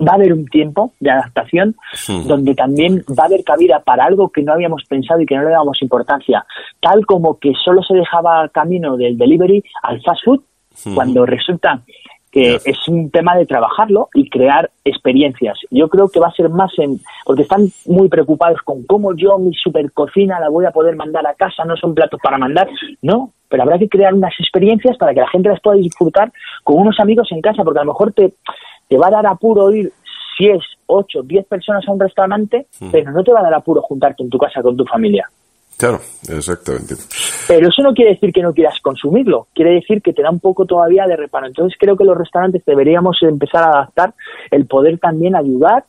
[0.00, 1.76] va a haber un tiempo de adaptación
[2.26, 5.44] donde también va a haber cabida para algo que no habíamos pensado y que no
[5.44, 6.44] le dábamos importancia,
[6.80, 10.40] tal como que solo se dejaba camino del delivery al fast food,
[10.94, 11.82] cuando resulta
[12.32, 15.58] que es un tema de trabajarlo y crear experiencias.
[15.70, 19.38] Yo creo que va a ser más en, porque están muy preocupados con cómo yo
[19.38, 22.70] mi super cocina la voy a poder mandar a casa, no son platos para mandar,
[23.02, 26.32] no, pero habrá que crear unas experiencias para que la gente las pueda disfrutar
[26.64, 28.32] con unos amigos en casa, porque a lo mejor te,
[28.92, 29.90] te va a dar apuro ir
[30.36, 33.80] si es 8, 10 personas a un restaurante, pero no te va a dar apuro
[33.80, 35.26] juntarte en tu casa con tu familia.
[35.78, 36.94] Claro, exactamente.
[37.48, 40.40] Pero eso no quiere decir que no quieras consumirlo, quiere decir que te da un
[40.40, 41.46] poco todavía de reparo.
[41.46, 44.12] Entonces creo que los restaurantes deberíamos empezar a adaptar
[44.50, 45.84] el poder también ayudar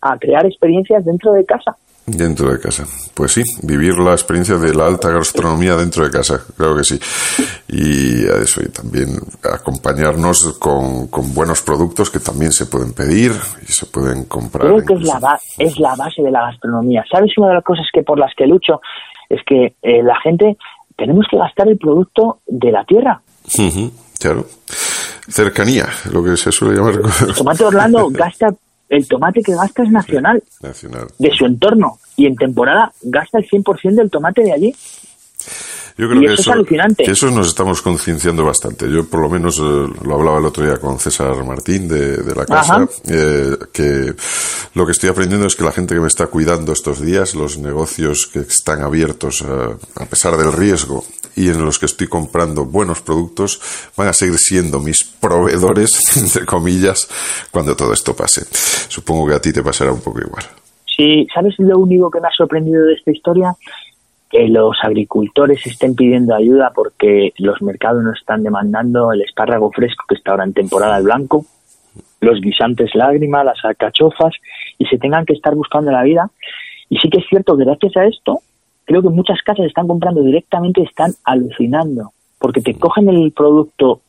[0.00, 1.76] a crear experiencias dentro de casa.
[2.10, 2.84] Dentro de casa.
[3.14, 6.98] Pues sí, vivir la experiencia de la alta gastronomía dentro de casa, creo que sí.
[7.68, 9.08] Y eso, y también
[9.42, 13.32] acompañarnos con, con buenos productos que también se pueden pedir
[13.68, 14.66] y se pueden comprar.
[14.66, 17.04] Creo que es la, es la base de la gastronomía.
[17.10, 18.80] ¿Sabes una de las cosas que por las que lucho?
[19.28, 20.56] es que eh, la gente
[20.96, 23.20] tenemos que gastar el producto de la tierra.
[24.18, 24.46] claro.
[25.28, 26.94] Cercanía, lo que se suele llamar.
[27.36, 28.48] Tomate Orlando gasta,
[28.88, 31.08] el tomate que gasta es nacional, nacional.
[31.18, 31.98] de su entorno.
[32.16, 34.74] Y en temporada gasta el 100% del tomate de allí.
[35.98, 36.52] Yo creo que, eso,
[36.96, 38.88] eso nos estamos concienciando bastante.
[38.88, 39.62] Yo por lo menos eh,
[40.04, 44.14] lo hablaba el otro día con César Martín de, la casa, eh, que
[44.74, 47.58] lo que estoy aprendiendo es que la gente que me está cuidando estos días, los
[47.58, 51.04] negocios que están abiertos eh, a pesar del riesgo
[51.36, 53.60] y en los que estoy comprando buenos productos,
[53.96, 57.08] van a seguir siendo mis proveedores, entre comillas,
[57.50, 58.44] cuando todo esto pase.
[58.88, 60.44] Supongo que a ti te pasará un poco igual.
[60.84, 63.54] Sí, ¿sabes lo único que me ha sorprendido de esta historia?
[64.30, 70.04] que los agricultores estén pidiendo ayuda porque los mercados no están demandando el espárrago fresco
[70.08, 71.46] que está ahora en temporada de blanco,
[72.20, 74.34] los guisantes lágrimas, las alcachofas
[74.76, 76.30] y se tengan que estar buscando la vida.
[76.90, 78.40] Y sí que es cierto que gracias a esto,
[78.88, 84.00] creo que muchas casas están comprando directamente están alucinando porque te cogen el producto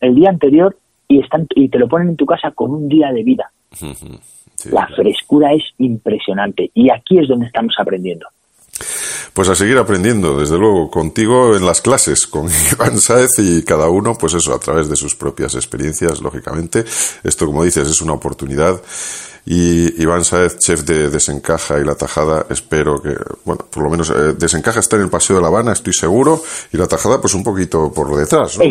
[0.00, 0.76] el día anterior
[1.06, 3.52] y están y te lo ponen en tu casa con un día de vida.
[4.72, 8.26] la frescura es impresionante y aquí es donde estamos aprendiendo.
[9.38, 13.88] Pues a seguir aprendiendo, desde luego, contigo en las clases, con Iván Saez y cada
[13.88, 16.84] uno, pues eso, a través de sus propias experiencias, lógicamente.
[17.22, 18.82] Esto, como dices, es una oportunidad.
[19.46, 24.10] Y Iván Saez, chef de Desencaja y La Tajada, espero que, bueno, por lo menos
[24.10, 27.32] eh, Desencaja está en el Paseo de La Habana, estoy seguro, y La Tajada, pues
[27.34, 28.64] un poquito por detrás, ¿no?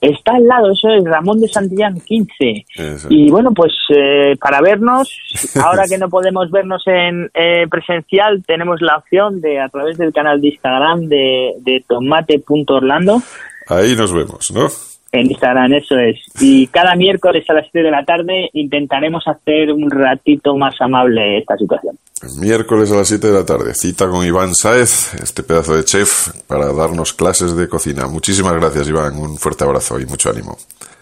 [0.00, 2.66] Está al lado, eso es Ramón de Santillán 15.
[3.10, 5.12] Y bueno, pues eh, para vernos,
[5.62, 10.12] ahora que no podemos vernos en eh, presencial, tenemos la opción de a través del
[10.12, 13.22] canal de Instagram de, de tomate.orlando.
[13.68, 14.68] Ahí nos vemos, ¿no?
[15.12, 16.20] En Instagram, eso es.
[16.40, 21.38] Y cada miércoles a las 7 de la tarde intentaremos hacer un ratito más amable
[21.38, 21.98] esta situación.
[22.38, 26.28] miércoles a las 7 de la tarde, cita con Iván Saez, este pedazo de chef,
[26.46, 28.06] para darnos clases de cocina.
[28.06, 29.16] Muchísimas gracias, Iván.
[29.16, 30.56] Un fuerte abrazo y mucho ánimo.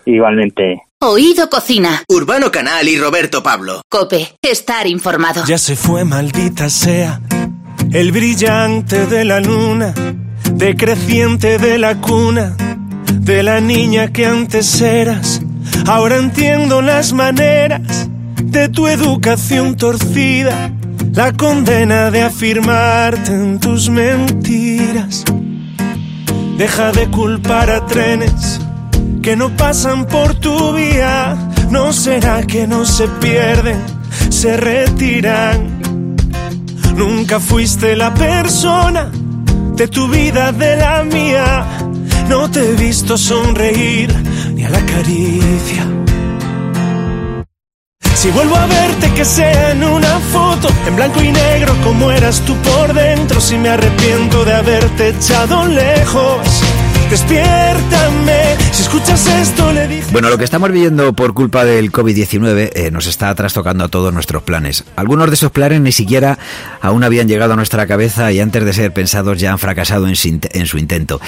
[0.06, 0.80] Igualmente.
[1.00, 2.02] Oído Cocina.
[2.08, 3.82] Urbano Canal y Roberto Pablo.
[3.90, 5.44] Cope, estar informado.
[5.46, 7.20] Ya se fue, maldita sea,
[7.92, 9.92] el brillante de la luna,
[10.54, 12.56] decreciente de la cuna
[13.28, 15.42] de la niña que antes eras.
[15.86, 18.08] Ahora entiendo las maneras
[18.42, 20.72] de tu educación torcida,
[21.12, 25.24] la condena de afirmarte en tus mentiras.
[26.56, 28.60] Deja de culpar a trenes
[29.22, 31.36] que no pasan por tu vía.
[31.70, 33.78] No será que no se pierden,
[34.30, 35.82] se retiran.
[36.96, 39.10] Nunca fuiste la persona
[39.76, 41.66] de tu vida, de la mía
[42.28, 44.14] no te he visto sonreír
[44.54, 45.86] ni a la caricia.
[48.14, 52.40] Si vuelvo a verte que sea en una foto, en blanco y negro como eras
[52.40, 56.62] tú por dentro, si me arrepiento de haberte echado lejos.
[57.10, 60.08] Despiértame, si escuchas esto le dije...
[60.12, 64.12] Bueno, lo que estamos viviendo por culpa del COVID-19 eh, nos está trastocando a todos
[64.12, 64.84] nuestros planes.
[64.94, 66.38] Algunos de esos planes ni siquiera
[66.82, 70.16] aún habían llegado a nuestra cabeza y antes de ser pensados ya han fracasado en
[70.16, 71.18] su, en su intento.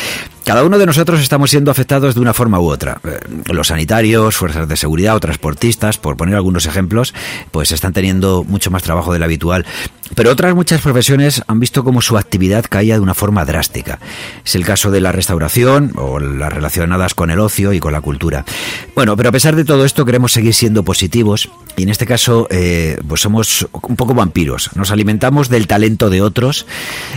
[0.44, 3.00] Cada uno de nosotros estamos siendo afectados de una forma u otra.
[3.02, 7.14] Eh, los sanitarios, fuerzas de seguridad o transportistas, por poner algunos ejemplos,
[7.52, 9.64] pues están teniendo mucho más trabajo del habitual.
[10.14, 13.98] Pero otras muchas profesiones han visto cómo su actividad caía de una forma drástica.
[14.44, 18.00] Es el caso de la restauración o las relacionadas con el ocio y con la
[18.00, 18.44] cultura.
[18.94, 22.48] Bueno, pero a pesar de todo esto queremos seguir siendo positivos y en este caso
[22.50, 24.70] eh, pues somos un poco vampiros.
[24.76, 26.66] Nos alimentamos del talento de otros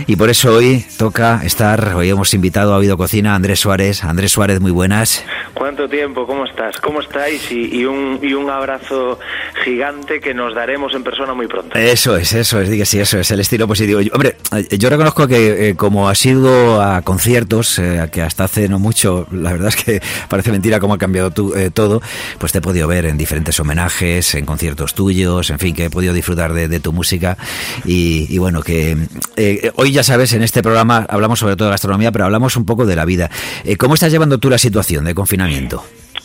[0.06, 4.04] y por eso hoy toca estar, hoy hemos invitado a Oído Cocina a Andrés Suárez.
[4.04, 5.24] Andrés Suárez, muy buenas.
[5.52, 6.26] ¿Cuánto tiempo?
[6.26, 6.76] ¿Cómo estás?
[6.80, 7.50] ¿Cómo estáis?
[7.50, 9.18] Y, y, un, y un abrazo
[9.64, 11.76] gigante que nos daremos en persona muy pronto.
[11.76, 14.00] Eso es, eso es, diga sí, eso es el estilo positivo.
[14.00, 14.36] Yo, hombre,
[14.78, 19.26] yo reconozco que eh, como has ido a conciertos, eh, que hasta hace no mucho,
[19.30, 22.02] la verdad es que parece mentira cómo ha cambiado tu, eh, todo,
[22.38, 25.90] pues te he podido ver en diferentes homenajes, en conciertos tuyos, en fin, que he
[25.90, 27.36] podido disfrutar de, de tu música
[27.84, 28.96] y, y bueno, que
[29.36, 32.64] eh, hoy ya sabes, en este programa hablamos sobre todo de gastronomía, pero hablamos un
[32.64, 33.30] poco de la vida.
[33.64, 35.84] Eh, ¿Cómo estás llevando tú la situación de confinamiento?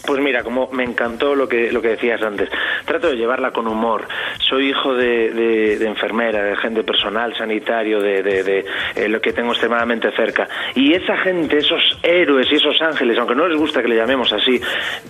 [0.10, 2.50] Pues mira, como me encantó lo que lo que decías antes,
[2.84, 4.08] trato de llevarla con humor.
[4.40, 9.34] Soy hijo de, de, de enfermera, de gente personal, sanitario, de, de eh, lo que
[9.34, 10.48] tengo extremadamente cerca.
[10.74, 14.34] Y esa gente, esos héroes y esos ángeles, aunque no les gusta que le llamemos
[14.34, 14.60] así,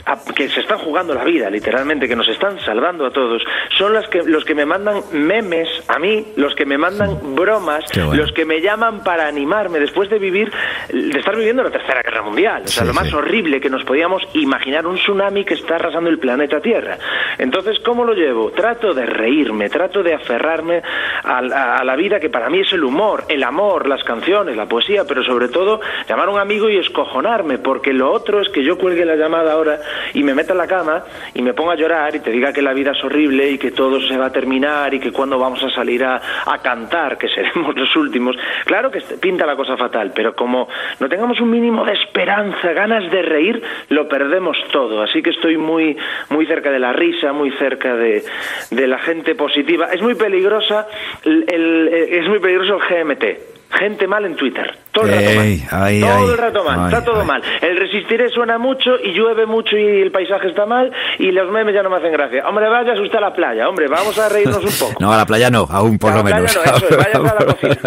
[0.06, 3.42] a, que se están jugando la vida, literalmente, que nos están salvando a todos,
[3.78, 7.86] son las que, los que me mandan memes a mí, los que me mandan bromas,
[7.96, 8.16] bueno.
[8.16, 10.52] los que me llaman para animarme después de vivir,
[10.90, 12.64] de estar viviendo la Tercera Guerra Mundial.
[12.66, 13.16] O sea, sí, lo más sí.
[13.16, 16.98] horrible que nos podíamos imaginar un tsunami que está arrasando el planeta Tierra.
[17.38, 18.52] Entonces, ¿cómo lo llevo?
[18.52, 20.82] Trato de reírme, trato de aferrarme
[21.24, 25.04] a, la vida que para mí es el humor, el amor, las canciones, la poesía,
[25.08, 28.78] pero sobre todo llamar a un amigo y escojonarme, porque lo otro es que yo
[28.78, 29.80] cuelgue la llamada ahora
[30.14, 32.62] y me meta en la cama y me ponga a llorar y te diga que
[32.62, 35.64] la vida es horrible y que todo se va a terminar y que cuando vamos
[35.64, 38.36] a salir a, a cantar, que seremos los últimos.
[38.66, 40.68] Claro que pinta la cosa fatal, pero como
[41.00, 44.79] no tengamos un mínimo de esperanza, ganas de reír, lo perdemos todo.
[45.04, 45.98] Así que estoy muy,
[46.30, 48.24] muy cerca de la risa, muy cerca de,
[48.72, 49.88] de la gente positiva.
[49.94, 50.88] Es muy peligrosa,
[51.26, 53.24] el, el, es muy peligroso el GMT.
[53.72, 54.76] Gente mal en Twitter.
[54.92, 55.36] Todo el rato Ey,
[55.72, 55.84] mal.
[55.84, 56.26] ay, todo ay.
[56.32, 56.80] el rato mal.
[56.80, 57.44] Ay, está todo mal.
[57.62, 61.76] El resistiré suena mucho y llueve mucho y el paisaje está mal y los memes
[61.76, 62.48] ya no me hacen gracia.
[62.48, 63.70] Hombre, vaya usted a la playa.
[63.70, 65.00] Hombre, vamos a reírnos un poco.
[65.00, 66.42] No, a la playa no, aún por A lo menos.
[66.42, 67.78] no, eso es, váyase a la cocina.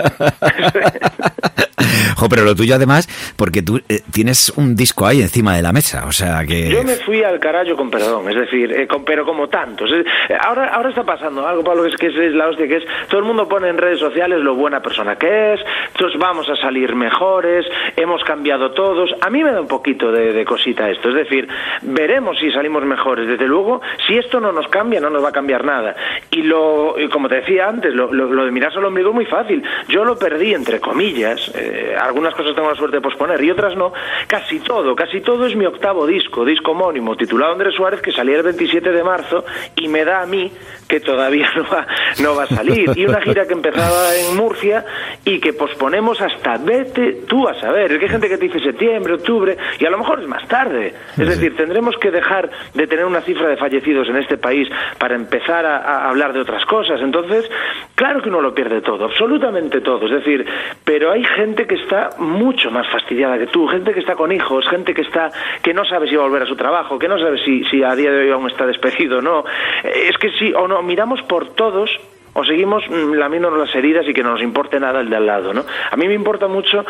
[2.16, 5.72] Jo, pero lo tuyo además, porque tú eh, tienes un disco ahí encima de la
[5.72, 6.68] mesa, o sea que...
[6.70, 9.90] Yo me fui al carajo con perdón, es decir, eh, con- pero como tantos.
[9.93, 10.05] Eh,
[10.40, 13.20] ahora, ahora está pasando algo, Pablo, que es, que es, la hostia, que es, todo
[13.20, 15.61] el mundo pone en redes sociales lo buena persona que es,
[15.97, 17.66] todos vamos a salir mejores,
[17.97, 19.11] hemos cambiado todos.
[19.20, 21.49] A mí me da un poquito de, cosita esto, es decir,
[21.82, 23.26] veremos si salimos mejores.
[23.28, 25.95] Desde luego, si esto no nos cambia, no nos va a cambiar nada.
[26.30, 29.62] Y lo, como te decía antes, lo, lo- lo de mirarse al es muy fácil.
[29.88, 33.76] Yo lo perdí, entre comillas, eh, algunas cosas tengo la suerte de posponer y otras
[33.76, 33.93] no.
[34.26, 38.37] Casi todo, casi todo es mi octavo disco, disco homónimo, titulado Andrés Suárez, que salía
[38.37, 39.45] el 27 de marzo
[39.76, 40.53] y me da a mí
[40.93, 41.86] que todavía no va,
[42.22, 42.90] no va a salir.
[42.95, 44.84] Y una gira que empezaba en Murcia
[45.24, 47.93] y que posponemos hasta vete tú a saber.
[47.93, 50.47] Es que hay gente que te dice septiembre, octubre y a lo mejor es más
[50.49, 50.93] tarde.
[51.18, 54.68] Es decir, tendremos que dejar de tener una cifra de fallecidos en este país
[54.99, 57.01] para empezar a, a hablar de otras cosas.
[57.01, 57.51] Entonces,
[57.95, 60.05] claro que uno lo pierde todo, absolutamente todo.
[60.05, 60.45] Es decir,
[60.84, 64.68] pero hay gente que está mucho más fastidiada que tú, gente que está con hijos,
[64.68, 65.30] gente que está
[65.62, 67.82] que no sabe si va a volver a su trabajo, que no sabe si, si
[67.82, 69.45] a día de hoy aún está despedido o no.
[69.84, 71.91] Es que sí o no, miramos por todos
[72.35, 75.26] o seguimos mm, lamiéndonos las heridas y que no nos importe nada el de al
[75.26, 75.64] lado, ¿no?
[75.91, 76.83] A mí me importa mucho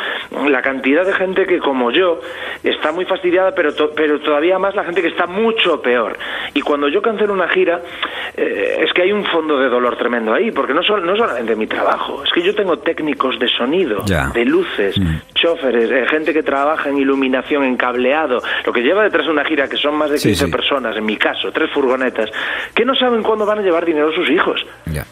[0.48, 2.20] la cantidad de gente que, como yo,
[2.62, 6.16] está muy fastidiada, pero, to- pero todavía más la gente que está mucho peor.
[6.54, 7.80] Y cuando yo cancelo una gira,
[8.36, 11.54] eh, es que hay un fondo de dolor tremendo ahí, porque no, sol- no solamente
[11.56, 14.28] mi trabajo, es que yo tengo técnicos de sonido, Ya.
[14.28, 14.94] de luces,
[15.34, 19.44] choferes, eh, gente que trabaja en iluminación, en cableado, lo que lleva detrás de una
[19.44, 20.50] gira, que son más de Sí, 15 sí.
[20.50, 22.30] personas, en mi caso, tres furgonetas,
[22.74, 24.64] que no saben cuándo van a llevar dinero a sus hijos.
[24.86, 25.04] Ya.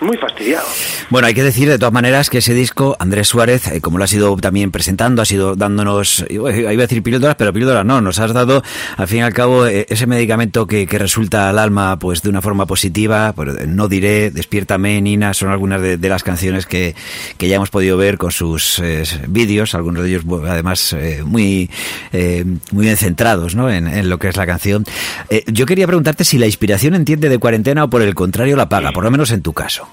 [0.00, 0.66] Muy fastidiado.
[1.08, 4.04] Bueno, hay que decir de todas maneras que ese disco, Andrés Suárez, eh, como lo
[4.04, 8.18] has ido también presentando, ha sido dándonos, iba a decir píldoras, pero píldoras no, nos
[8.18, 8.62] has dado
[8.96, 12.28] al fin y al cabo eh, ese medicamento que, que resulta al alma pues de
[12.28, 16.66] una forma positiva, pues, eh, no diré, despiértame, Nina, son algunas de, de las canciones
[16.66, 16.94] que,
[17.38, 21.70] que ya hemos podido ver con sus eh, vídeos, algunos de ellos además eh, muy,
[22.12, 23.70] eh, muy bien centrados ¿no?
[23.70, 24.84] en, en lo que es la canción.
[25.30, 28.68] Eh, yo quería preguntarte si la inspiración entiende de cuarentena o por el contrario la
[28.68, 29.85] paga, por lo menos en tu caso.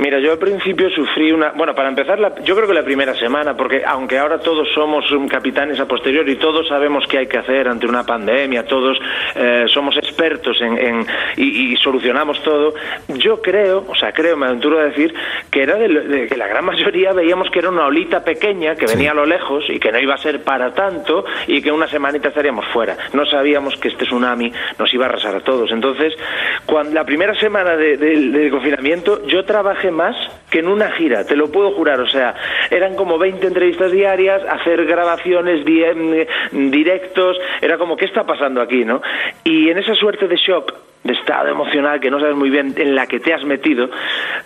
[0.00, 1.50] Mira, yo al principio sufrí una...
[1.50, 5.04] Bueno, para empezar, la- yo creo que la primera semana, porque aunque ahora todos somos
[5.28, 8.98] capitanes a posteriori, todos sabemos qué hay que hacer ante una pandemia, todos
[9.34, 12.72] eh, somos expertos en, en- y, y solucionamos todo,
[13.08, 15.12] yo creo, o sea, creo, me aventuro a decir,
[15.50, 18.76] que era de, lo- de que la gran mayoría veíamos que era una olita pequeña
[18.76, 21.70] que venía a lo lejos y que no iba a ser para tanto y que
[21.70, 22.96] una semanita estaríamos fuera.
[23.12, 25.70] No sabíamos que este tsunami nos iba a arrasar a todos.
[25.72, 26.14] Entonces,
[26.64, 30.16] cuando la primera semana de, de- de confinamiento, yo trabajé más
[30.50, 32.00] que en una gira, te lo puedo jurar.
[32.00, 32.34] O sea,
[32.70, 38.84] eran como 20 entrevistas diarias, hacer grabaciones, mm, directos, era como, ¿qué está pasando aquí,
[38.84, 39.00] no?
[39.44, 42.94] Y en esa suerte de shock, de estado emocional que no sabes muy bien en
[42.94, 43.88] la que te has metido,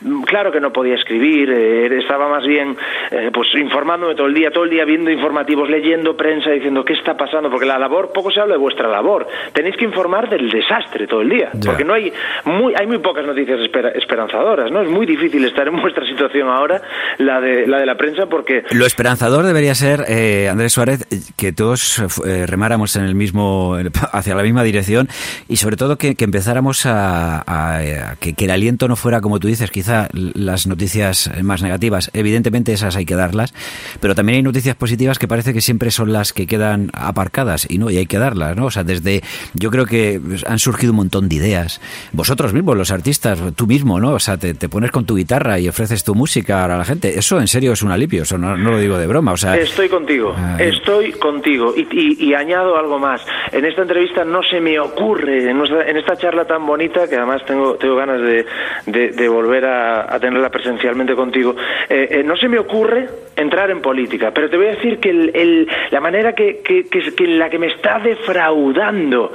[0.03, 2.77] mm, claro que no podía escribir, eh, estaba más bien
[3.11, 6.93] eh, pues informándome todo el día, todo el día viendo informativos, leyendo prensa, diciendo qué
[6.93, 10.49] está pasando, porque la labor, poco se habla de vuestra labor, tenéis que informar del
[10.49, 11.71] desastre todo el día, Ya.
[11.71, 12.13] porque no hay
[12.45, 14.81] muy, hay muy pocas noticias espera- esperanzadoras, ¿no?
[14.81, 16.81] Es muy difícil estar en vuestra situación ahora,
[17.19, 21.17] la de la, de la prensa, porque Lo esperanzador debería ser, eh, Andrés Suárez, eh,
[21.37, 23.77] que todos eh, remáramos en el mismo,
[24.13, 25.09] hacia la misma dirección
[25.49, 29.23] y sobre todo que, que empezáramos a, a- a que, que el aliento no fuera,
[29.23, 32.11] como tú dices, quizá las noticias más negativas.
[32.13, 33.55] Evidentemente esas hay que darlas,
[34.01, 37.79] pero también hay noticias positivas que parece que siempre son las que quedan aparcadas y
[37.79, 38.67] no, y hay que darlas, ¿no?
[38.67, 39.23] O sea, desde,
[39.55, 41.81] yo creo que han surgido un montón de ideas.
[42.13, 44.11] Vosotros mismos, los artistas, tú mismo, ¿no?
[44.13, 47.19] O sea, te, te pones con tu guitarra y ofreces tu música a la gente.
[47.19, 49.57] Eso en serio es un alivio, eso no, no lo digo de broma, o sea...
[49.57, 51.73] Estoy contigo, Ah, estoy contigo.
[51.75, 53.23] Y, y- y añado algo más.
[53.51, 57.75] En esta entrevista no se me ocurre, en esta charla tan bonita, que además tengo,
[57.77, 58.45] tengo ganas de,
[58.87, 61.55] de- volver a, tenerla presencialmente contigo,
[61.89, 64.33] eh, eh, no se me ocurre entrar en política.
[64.35, 67.59] Pero te voy a decir que el- el- la manera que, que- que- la que
[67.59, 69.33] me está defraudando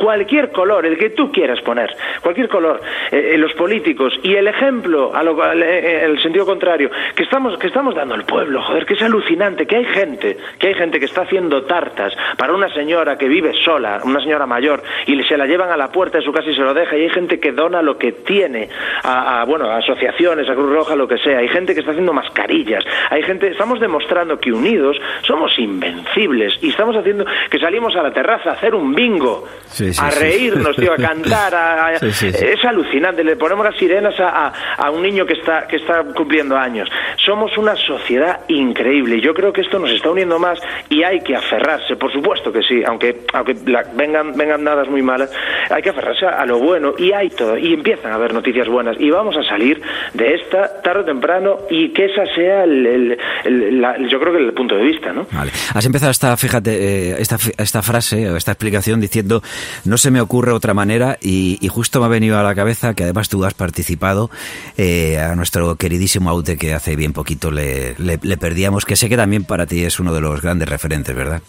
[0.00, 1.90] cualquier color, el que tú quieras poner,
[2.22, 2.80] cualquier color,
[3.12, 7.22] eh, eh, los políticos y el ejemplo, a lo, al- eh, el sentido contrario, que
[7.24, 10.74] estamos, que estamos dando al pueblo, joder, que es alucinante, que hay gente, que hay
[10.74, 15.20] gente que está haciendo tartas para una señora que vive sola, una señora mayor, y
[15.24, 17.10] se la llevan a la puerta de su casa y se lo deja, y hay
[17.10, 18.68] gente que dona lo que tiene
[19.04, 22.12] a, bueno, a asociaciones, a Cruz Roja, lo que sea, hay gente que está haciendo
[22.12, 24.96] mascarillas, hay gente, estamos demostrando que unidos
[25.26, 29.46] somos invencibles y estamos haciendo que salimos a la terraza a hacer un bingo.
[29.92, 33.24] Sí, sí, a reírnos, tío, a cantar, a- es alucinante.
[33.24, 36.88] Le ponemos las sirenas a, a- un niño que está que está cumpliendo años.
[37.24, 39.20] Somos una sociedad increíble.
[39.20, 42.62] Yo creo que esto nos está uniendo más y hay que aferrarse, por supuesto que
[42.62, 45.30] sí, aunque aunque la- vengan vengan dadas muy malas,
[45.70, 48.96] hay que aferrarse a, lo bueno y hay todo y empiezan a haber noticias buenas
[48.98, 49.80] y vamos a salir
[50.14, 54.32] de esta tarde o temprano y que esa sea el, el- el- la- yo creo
[54.32, 55.26] que el punto de vista, ¿no?
[55.32, 55.50] Vale.
[55.74, 59.42] Has empezado esta, fíjate, eh, esta, esta frase o esta explicación diciendo
[59.84, 62.94] no se me ocurre otra manera y, y justo me ha venido a la cabeza
[62.94, 64.30] que además tú has participado
[64.76, 69.08] eh, a nuestro queridísimo Aute que hace bien poquito le, le- le perdíamos, que sé
[69.08, 71.42] que también para ti es uno de los grandes referentes, ¿verdad?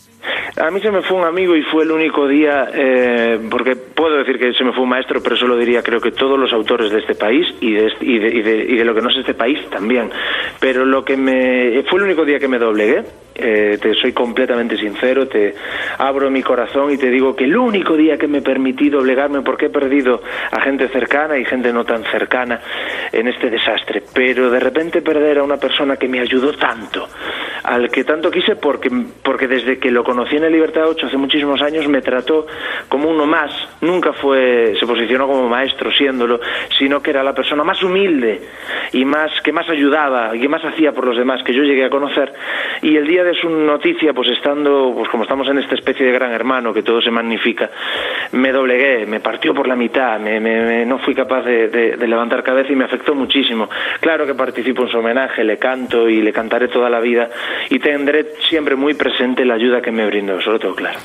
[0.57, 4.17] A mí se me fue un amigo y fue el único día, eh, porque puedo
[4.17, 6.51] decir que se me fue un maestro, pero eso lo diría creo que todos los
[6.51, 9.01] autores de este país y de, este- y de, y de- y de lo que
[9.01, 10.09] no es este país también.
[10.59, 13.03] Pero lo que me fue el único día que me doblegué.
[13.33, 15.55] Eh, te soy completamente sincero, te
[15.97, 19.67] abro mi corazón y te digo que el único día que me permití doblegarme porque
[19.67, 20.21] he perdido
[20.51, 22.59] a gente cercana y gente no tan cercana
[23.11, 27.07] en este desastre, pero de repente perder a una persona que me ayudó tanto,
[27.63, 28.89] al que tanto quise porque,
[29.23, 32.47] porque desde que lo conocí en el Libertad 8 hace muchísimos años me trató
[32.89, 33.51] como uno más,
[33.81, 36.39] nunca fue, se posicionó como maestro siéndolo,
[36.77, 38.41] sino que era la persona más humilde
[38.93, 41.85] y más que más ayudaba y que más hacía por los demás que yo llegué
[41.85, 42.33] a conocer.
[42.81, 46.11] Y el día de su noticia pues estando pues como estamos en esta especie de
[46.11, 47.69] gran hermano que todo se magnifica
[48.33, 51.97] me doblegué me partió por la mitad me, me- me- no fui capaz de, de-
[51.97, 53.69] de levantar cabeza y me afectó muchísimo.
[53.99, 57.29] Claro que participo en su homenaje le canto y le cantaré toda la vida
[57.69, 60.99] y tendré siempre muy presente la ayuda que me brindó lo tengo claro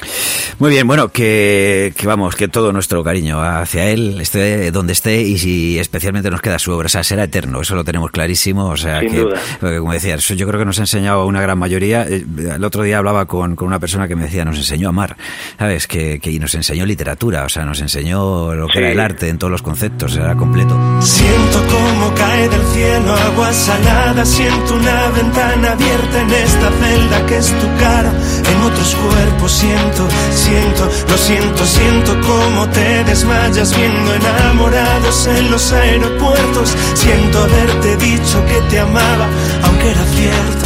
[0.59, 5.20] Muy bien, bueno, que, que vamos, que todo nuestro cariño hacia él, esté donde esté
[5.20, 8.68] y si especialmente nos queda su obra, o sea, será eterno, eso lo tenemos clarísimo,
[8.68, 9.38] o sea, Sin que, duda.
[9.61, 12.24] porque como decías, eso yo creo que nos ha enseñado a una gran mayoría, eh,
[12.54, 15.16] el otro día hablaba con, con una persona que me decía, nos enseñó a amar,
[15.59, 15.86] ¿sabes?
[15.86, 18.78] Que, que y nos enseñó literatura, o sea, nos enseñó lo que Sí.
[18.78, 20.74] era el arte en todos los conceptos, era completo.
[21.02, 27.36] Siento como cae del cielo agua salada, siento una ventana abierta en esta celda que
[27.36, 30.09] es tu cara, en otros cuerpos siento,
[30.47, 38.44] siento, lo siento, siento como te desmayas viendo enamorados en los aeropuertos, siento haberte dicho
[38.47, 39.26] que te amaba,
[39.64, 40.64] aunque era cierto.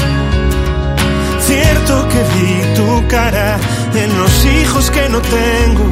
[1.41, 3.59] Cierto que vi tu cara
[3.95, 5.87] en los hijos que no tengo,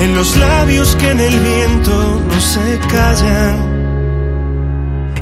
[0.00, 3.73] en los labios que en el viento no se callan.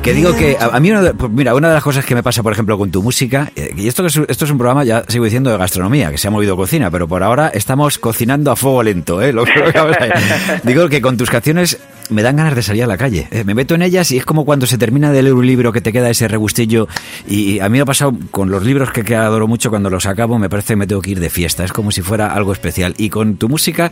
[0.03, 2.15] Que digo que a, a mí, una de- pues mira, una de las cosas que
[2.17, 5.05] me pasa, por ejemplo, con tu música, eh, y esto, esto es un programa, ya
[5.07, 8.57] sigo diciendo, de gastronomía, que se ha movido cocina, pero por ahora estamos cocinando a
[8.57, 9.33] fuego lento, ¿eh?
[9.33, 9.53] Lo, que.
[10.65, 11.79] Digo que con tus canciones
[12.13, 13.29] me dan ganas de salir a la calle.
[13.31, 15.73] eh, Me meto en ellas y es como cuando se termina de leer un libro
[15.73, 16.89] que te queda ese regustillo.
[17.29, 20.07] Y a mí me ha pasado con los libros que, que adoro mucho, cuando los
[20.07, 21.65] acabo, me parece que me tengo que ir de fiesta.
[21.65, 22.95] Es como si fuera algo especial.
[22.99, 23.91] Y con tu música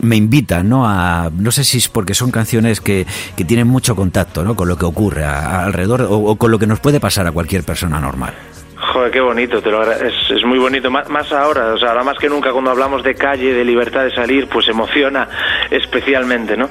[0.00, 0.88] me invita, ¿no?
[0.88, 3.06] A, no sé si es porque son canciones que,
[3.36, 4.54] que tienen mucho contacto, ¿no?
[4.56, 7.62] Con lo que ocurre a- alrededor o con lo que nos puede pasar a cualquier
[7.64, 8.34] persona normal.
[8.92, 12.04] Joder, qué bonito, te lo es, es muy bonito, más, más ahora, o sea, ahora
[12.04, 15.26] más que nunca cuando hablamos de calle, de libertad de salir, pues emociona
[15.70, 16.68] especialmente, ¿no?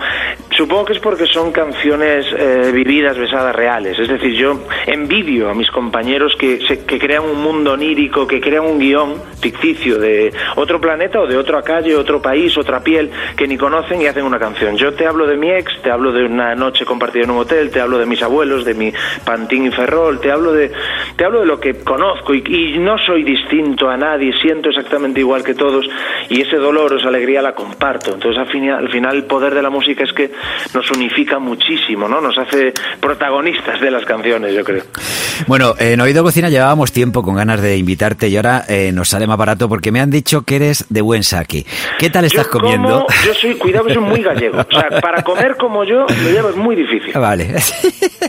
[0.56, 5.54] Supongo que es porque son canciones eh, vividas, besadas, reales, es decir, yo envidio a
[5.56, 10.32] mis compañeros que, se- que crean un mundo onírico, que crean un guion ficticio de
[10.56, 14.24] otro planeta o de otra calle, otro país, otra piel, que ni conocen y hacen
[14.24, 14.78] una canción.
[14.78, 17.72] Yo te hablo de mi ex, te hablo de una noche compartida en un hotel,
[17.72, 18.94] te hablo de mis abuelos, de mi
[19.26, 20.72] pantín y ferrol, te hablo de,
[21.16, 22.03] te hablo de lo que conozco
[22.34, 25.86] y, y no soy distinto a nadie, siento exactamente igual que todos
[26.30, 28.14] y ese dolor o esa alegría la comparto.
[28.14, 30.32] Entonces al final, al final el poder de la música es que
[30.74, 32.22] nos unifica muchísimo, ¿no?
[32.22, 34.84] Nos hace protagonistas de las canciones, yo creo.
[35.48, 39.28] Bueno, en Oído Cocina llevábamos tiempo con ganas de invitarte y ahora eh, nos sale
[39.28, 41.66] más barato porque me han dicho que eres de buen saque.
[42.00, 43.06] ¿Qué tal estás Yo comiendo?
[43.06, 44.60] como- yo soy, cuidado soy muy gallego.
[44.60, 47.12] O sea, para comer como yo, lo llevo es muy difícil.
[47.14, 47.56] Vale.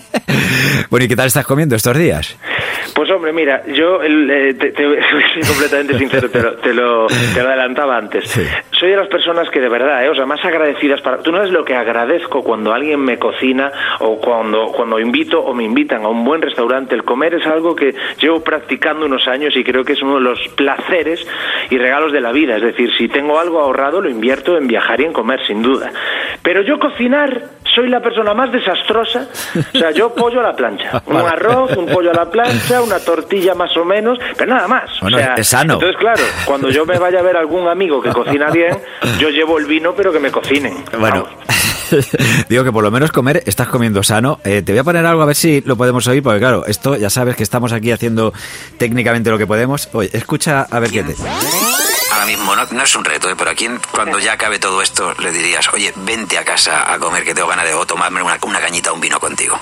[0.90, 2.36] bueno, ¿y qué tal estás comiendo estos días?
[2.94, 4.96] Pues hombre, mira, yo el, eh, te, ser
[5.46, 8.24] completamente sincero, te lo, te lo, te lo adelantaba antes.
[8.70, 11.18] Soy de las personas que de verdad, eh, o sea, más agradecidas para...
[11.18, 13.70] Tú no sabes lo que agradezco cuando alguien me cocina
[14.00, 16.94] o cuando, cuando invito o me invitan a un buen restaurante.
[16.94, 20.22] El comer es algo que llevo practicando unos años y creo que es uno de
[20.22, 21.26] los placeres
[21.70, 22.56] y regalos de la vida.
[22.56, 25.90] Es decir, si tengo algo ahorrado, lo invierto en viajar y en comer, sin duda.
[26.42, 27.42] Pero yo cocinar
[27.74, 29.26] soy la persona más desastrosa.
[29.74, 31.02] O sea, yo pollo a la plancha.
[31.06, 34.90] Un arroz, un pollo a la plancha, una tortilla más o menos, pero nada más.
[34.98, 35.74] O Bueno, sea, es sano.
[35.74, 38.76] Entonces, claro, cuando yo me vaya a ver algún amigo que cocina bien,
[39.18, 40.84] yo llevo el vino, pero que me cocinen.
[40.98, 41.26] Bueno,
[42.48, 44.40] digo que por lo menos comer estás comiendo sano.
[44.44, 46.96] Eh, te voy a poner algo a ver si lo podemos oír, porque claro, esto
[46.96, 48.32] ya sabes que estamos aquí haciendo
[48.78, 49.88] técnicamente lo que podemos.
[49.92, 51.14] Oye, escucha a ver qué te...
[52.36, 53.34] mismo, no, es un reto, ¿eh?
[53.36, 56.98] pero a quién cuando ya acabe todo esto le dirías, oye, vente a casa a
[56.98, 59.60] comer que tengo ganas de o tomarme una, una cañita un vino contigo?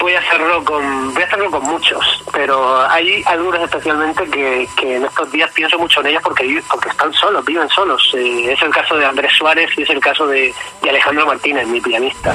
[0.00, 4.96] Voy a hacerlo con voy a hacerlo con muchos pero hay algunos especialmente que, que
[4.96, 8.62] en estos días pienso mucho en ellos porque porque están solos viven solos Eh, es
[8.62, 12.34] el caso de Andrés Suárez y es el caso de, de Alejandro Martínez mi pianista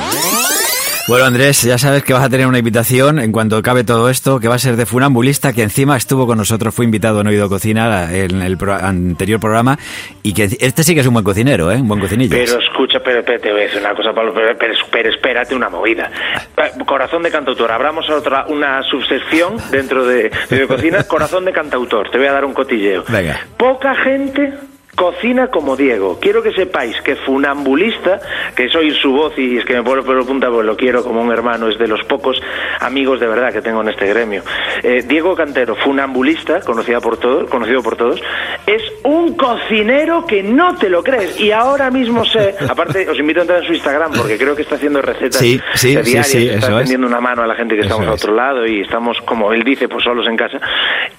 [1.07, 4.39] Bueno, Andrés, ya sabes que vas a tener una invitación en cuanto acabe todo esto,
[4.39, 7.47] que va a ser de funambulista, que encima estuvo con nosotros, fue invitado en Oído
[7.47, 9.77] Cocina en el pro- anterior programa,
[10.23, 11.75] y que este sí que es un buen cocinero, ¿eh?
[11.75, 12.35] Un buen cocinillo.
[12.35, 15.53] Pero escucha, pero, pero te voy a decir una cosa, Pablo, pero, pero- pero espérate
[15.53, 16.09] una movida.
[16.55, 22.09] Pa- Corazón de cantautor, abramos otra, una subsección dentro de, de cocina, corazón de cantautor,
[22.09, 23.03] te voy a dar un cotilleo.
[23.07, 23.39] Venga.
[23.57, 24.53] Poca gente
[24.95, 26.19] cocina como Diego.
[26.19, 28.19] Quiero que sepáis que funambulista,
[28.55, 30.77] que es oír su voz y es que me pone por el punta porque lo
[30.77, 32.41] quiero como un hermano, es de los pocos
[32.79, 34.43] amigos de verdad que tengo en este gremio.
[34.83, 38.21] Eh, Diego Cantero, funambulista, conocida por todos, conocido por todos,
[38.65, 41.39] es un cocinero que no te lo crees.
[41.39, 44.61] Y ahora mismo sé, aparte os invito a entrar en su Instagram porque creo que
[44.61, 46.83] está haciendo recetas Sí, sí, sí, diarias, sí, está eso es.
[46.85, 49.51] tendiendo una mano a la gente que Eso estamos a otro lado y estamos, como
[49.51, 50.59] él dice, pues solos en casa.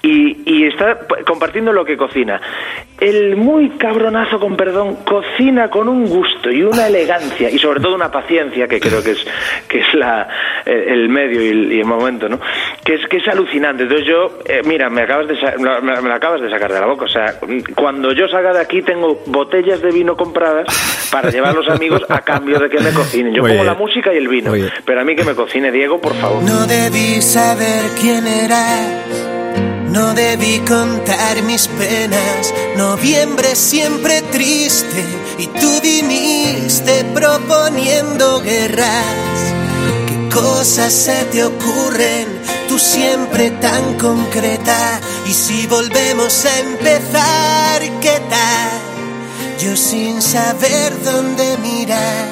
[0.01, 2.41] Y, y está compartiendo lo que cocina.
[2.99, 7.95] El muy cabronazo, con perdón, cocina con un gusto y una elegancia y sobre todo
[7.95, 9.25] una paciencia, que creo que es,
[9.67, 10.27] que es la,
[10.65, 12.39] eh, el medio y el, y el momento, ¿no?
[12.83, 13.83] Que es, que es alucinante.
[13.83, 17.05] Entonces yo, eh, mira, me acabas, de me, me acabas de sacar de la boca.
[17.05, 17.35] O sea,
[17.75, 20.67] cuando yo salga de aquí tengo botellas de vino compradas
[21.11, 23.33] para llevar a los amigos a cambio de que me cocinen.
[23.33, 23.73] Yo Muy pongo bien.
[23.73, 24.51] la música y el vino,
[24.85, 26.43] pero a mí que me cocine Diego, por favor.
[26.43, 32.53] No debí saber quién eras, no debí contar mis penas.
[32.75, 35.03] Noviembre siempre triste
[35.37, 39.05] y tú viniste proponiendo guerras.
[40.07, 42.27] ¿Qué cosas se te ocurren?
[42.67, 44.99] Tú siempre tan concreta.
[45.25, 48.87] Y si volvemos a empezar, ¿qué tal?
[49.59, 52.25] Yo sin saber dónde mirar,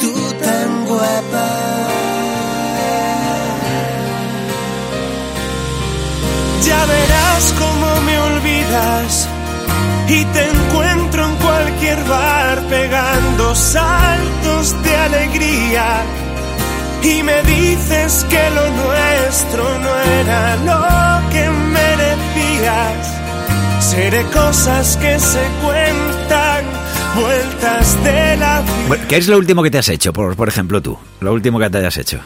[0.00, 0.12] tú
[0.42, 1.73] tan guapa.
[6.66, 9.28] Ya verás cómo me olvidas
[10.08, 16.02] y te encuentro en cualquier bar pegando saltos de alegría
[17.02, 23.14] y me dices que lo nuestro no era lo que merecías.
[23.80, 26.64] Seré cosas que se cuentan,
[27.14, 29.06] vueltas de la vida.
[29.06, 30.98] ¿Qué es lo último que te has hecho, por, por ejemplo, tú?
[31.20, 32.20] Lo último que te hayas hecho.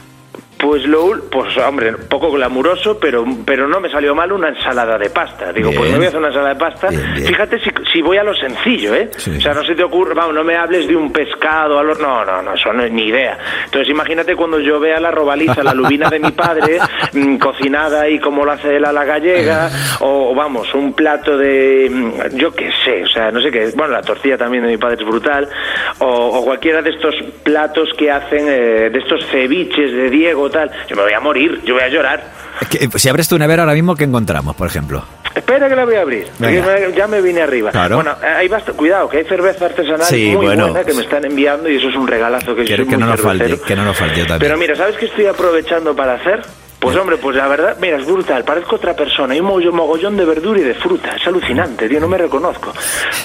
[0.59, 5.09] Pues lo, pues hombre, poco glamuroso, pero pero no me salió mal una ensalada de
[5.09, 5.53] pasta.
[5.53, 6.89] Digo, pues me voy a hacer una ensalada de pasta.
[6.89, 9.09] Fíjate si, si voy a lo sencillo, ¿eh?
[9.15, 12.25] O sea, no se te ocurre, vamos, no me hables de un pescado, al no,
[12.25, 13.39] no, no, eso no es ni idea.
[13.67, 16.79] Entonces imagínate cuando yo vea la robaliza, la lubina de mi padre,
[17.13, 21.89] mm, cocinada y como lo hace él a la gallega, o vamos, un plato de,
[21.89, 24.77] mm, yo qué sé, o sea, no sé qué, bueno, la tortilla también de mi
[24.77, 25.49] padre es brutal,
[26.01, 30.51] o, o cualquiera de estos platos que hacen, eh, de estos ceviches de Diego,
[30.89, 32.23] yo me voy a morir, yo voy a llorar.
[32.61, 35.05] Es que, si abres tu nevera ahora mismo, ¿qué encontramos, por ejemplo?
[35.35, 36.27] Espera que la voy a abrir.
[36.39, 36.89] Venga.
[36.89, 37.71] ya me vine arriba.
[37.71, 37.97] Claro.
[37.97, 40.69] Bueno, eh, ahí basta, cuidado, que hay cerveza artesanal Sí, muy bueno.
[40.69, 43.05] buena que me están enviando y eso es un regalazo que yo soy que muy
[43.05, 44.39] no nos falte, que no nos falte también.
[44.41, 46.43] Pero mira, ¿sabes qué estoy aprovechando para hacer?
[46.81, 50.25] Pues hombre, pues la verdad, mira, es brutal, parezco otra persona, hay un mogollón de
[50.25, 52.73] verdura y de fruta, es alucinante, tío, no me reconozco.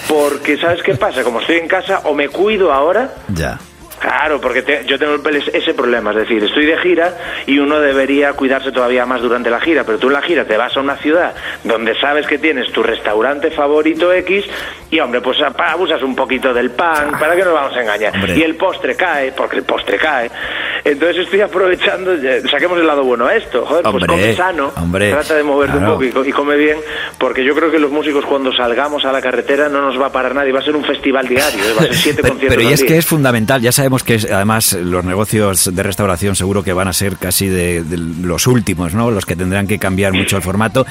[0.08, 1.22] Porque, ¿sabes qué pasa?
[1.22, 3.58] Como estoy en casa, o me cuido ahora, Ya.
[4.04, 5.16] Claro, porque te- yo tengo
[5.52, 9.60] ese problema, es decir, estoy de gira y uno debería cuidarse todavía más durante la
[9.60, 11.34] gira, pero tú en la gira te vas a una ciudad
[11.64, 14.44] donde sabes que tienes tu restaurante favorito X
[14.90, 18.14] y, hombre, pues abusas un poquito del pan, ¿para qué nos vamos a engañar?
[18.14, 18.36] Hombre.
[18.36, 20.30] Y el postre cae, porque el postre cae.
[20.84, 22.12] Entonces estoy aprovechando,
[22.50, 25.78] saquemos el lado bueno a esto, joder, pues Hombre, come sano, hombre, trata de moverte
[25.78, 25.92] claro.
[25.94, 26.76] un poco y, co- y come bien,
[27.16, 30.12] porque yo creo que los músicos cuando salgamos a la carretera no nos va a
[30.12, 31.72] parar nadie, va a ser un festival diario, ¿eh?
[31.76, 34.14] va a ser siete Pero, conciertos pero y es que es fundamental, ya sabemos que
[34.32, 39.10] además los negocios de restauración seguro que van a ser casi de, los últimos, ¿no?
[39.10, 40.86] Los que tendrán que cambiar mucho el formato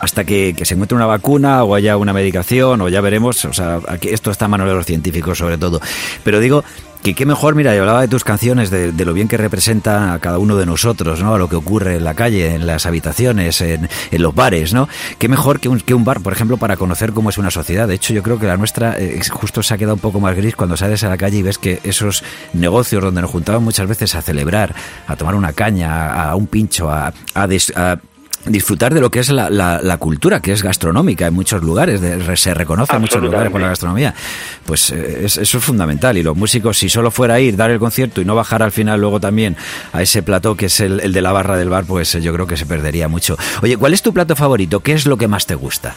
[0.00, 3.80] hasta que, se encuentre una vacuna o haya una medicación o ya veremos, o sea,
[3.88, 5.80] aquí esto está en manos de los científicos sobre todo.
[6.24, 6.64] Pero digo
[7.02, 10.12] que qué mejor, mira, yo hablaba de tus canciones, de, de lo bien que representa
[10.14, 11.34] a cada uno de nosotros, ¿no?
[11.34, 14.88] A lo que ocurre en la calle, en las habitaciones, en, en los bares, ¿no?
[15.18, 17.86] Qué mejor que un, que un bar, por ejemplo, para conocer cómo es una sociedad.
[17.86, 20.34] De hecho, yo creo que la nuestra eh, justo se ha quedado un poco más
[20.36, 23.86] gris cuando sales a la calle y ves que esos negocios donde nos juntaban muchas
[23.88, 24.74] veces a celebrar,
[25.06, 27.98] a tomar una caña, a, un pincho, a, a des- a
[28.44, 32.00] disfrutar de lo que es la, la- la cultura, que es gastronómica en muchos lugares,
[32.00, 34.14] de- se reconoce en muchos lugares por la gastronomía.
[34.64, 36.16] Pues eh, es- eso es fundamental.
[36.16, 39.00] Y los músicos, si solo fuera ir, dar el concierto y no bajar al final
[39.00, 39.56] luego también
[39.92, 42.32] a ese plató que es el, el de la barra del bar, pues eh, yo
[42.32, 43.36] creo que se perdería mucho.
[43.62, 44.80] Oye, ¿cuál es tu plato favorito?
[44.80, 45.96] ¿Qué es lo que más te gusta?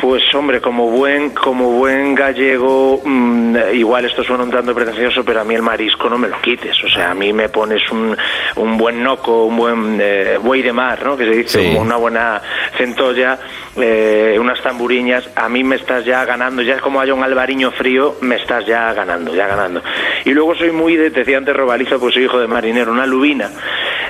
[0.00, 5.40] Pues hombre, como buen, como buen gallego, mm, igual esto suena un tanto pretencioso, pero
[5.40, 6.76] a mí el marisco no me lo quites.
[6.84, 8.16] O sea, a mí me pones un,
[8.56, 11.16] un buen noco, un buen eh, buey de mar, ¿no?
[11.16, 11.76] Que se dice, Sí.
[11.76, 12.40] una buena
[12.76, 13.40] centolla,
[13.76, 15.28] eh, unas tamburiñas.
[15.34, 16.62] A mí me estás ya ganando.
[16.62, 19.82] Ya es como haya un albariño frío, me estás ya ganando, ya ganando.
[20.24, 23.04] Y luego soy muy de, te decía antes Robaliza, pues soy hijo de marinero, una
[23.04, 23.50] lubina.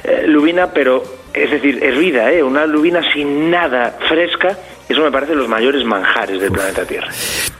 [0.05, 1.03] Eh, lubina, pero,
[1.45, 2.43] es decir, hervida, ¿eh?
[2.43, 4.57] Una lubina sin nada fresca.
[4.89, 7.09] Eso me parece los mayores manjares del planeta Tierra.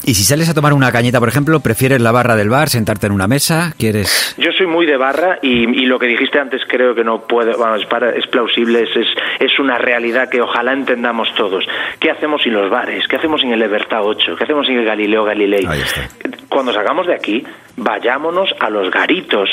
[0.05, 3.07] Y si sales a tomar una cañita, por ejemplo, ¿prefieres la barra del bar, sentarte
[3.07, 3.75] en una mesa?
[3.79, 4.35] ¿Quieres...?
[4.39, 7.55] Yo soy muy de barra y, y lo que dijiste antes creo que no puede,
[7.55, 9.07] bueno, es, para- es plausible, es, es,
[9.41, 11.67] es una realidad que ojalá entendamos todos.
[12.01, 13.07] ¿Qué hacemos sin los bares?
[13.07, 14.35] ¿Qué hacemos sin el Libertad 8?
[14.39, 15.67] ¿Qué hacemos sin el Galileo Galilei?
[16.49, 17.45] Cuando salgamos de aquí,
[17.77, 19.51] vayámonos a los garitos.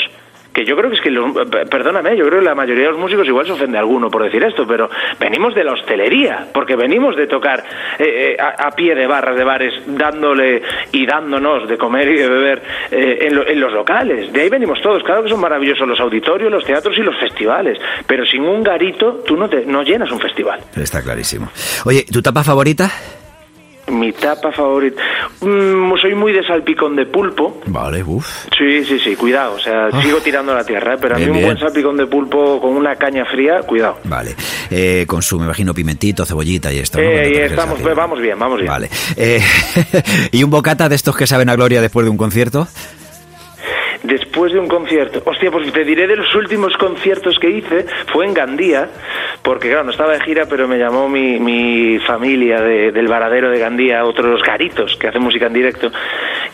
[0.56, 2.90] Que yo creo que es que, los- p- perdóname, yo creo que la mayoría de
[2.92, 4.88] los músicos igual se ofende a alguno por decir esto, pero
[5.20, 7.62] venimos de la hostelería, porque venimos de tocar
[7.98, 12.16] eh, eh, a, a pie de barras de bares, dándole y dándonos de comer y
[12.16, 14.32] de beber eh, en, lo- en los locales.
[14.32, 15.02] De ahí venimos todos.
[15.02, 19.22] Claro que son maravillosos los auditorios, los teatros y los festivales, pero sin un garito
[19.26, 20.60] tú no, te, no llenas un festival.
[20.74, 21.50] Está clarísimo.
[21.84, 22.90] Oye, ¿tu tapa favorita?
[23.88, 25.00] Mi tapa favorita.
[25.40, 27.60] Mm, soy muy de salpicón de pulpo.
[27.66, 28.46] Vale, uff.
[28.58, 29.54] Sí, sí, sí, cuidado.
[29.54, 30.98] O sea, sigo tirando a la tierra, ¿eh?
[31.00, 31.46] pero a mí Bien, un bien.
[31.46, 33.98] buen salpicón de pulpo con una caña fría, cuidado.
[34.04, 34.34] Vale.
[34.70, 36.98] Eh, con su, me imagino, pimentito, cebollita y esto.
[36.98, 37.04] ¿no?
[37.04, 37.88] Eh, y estamos, así.
[37.94, 38.68] vamos bien, vamos bien.
[38.68, 38.90] Vale.
[39.16, 39.40] Eh,
[40.32, 42.66] ¿Y un bocata de estos que saben a gloria después de un concierto?
[44.06, 48.24] Después de un concierto, hostia, pues te diré de los últimos conciertos que hice, fue
[48.24, 48.88] en Gandía,
[49.42, 53.50] porque claro, no estaba de gira, pero me llamó mi, mi familia de- del varadero
[53.50, 55.90] de Gandía, otros garitos que hacen música en directo,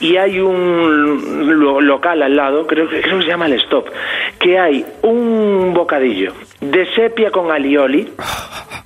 [0.00, 3.88] y hay un lo- local al lado, creo, creo que se llama El Stop,
[4.38, 6.32] que hay un bocadillo
[6.62, 8.12] de sepia con alioli,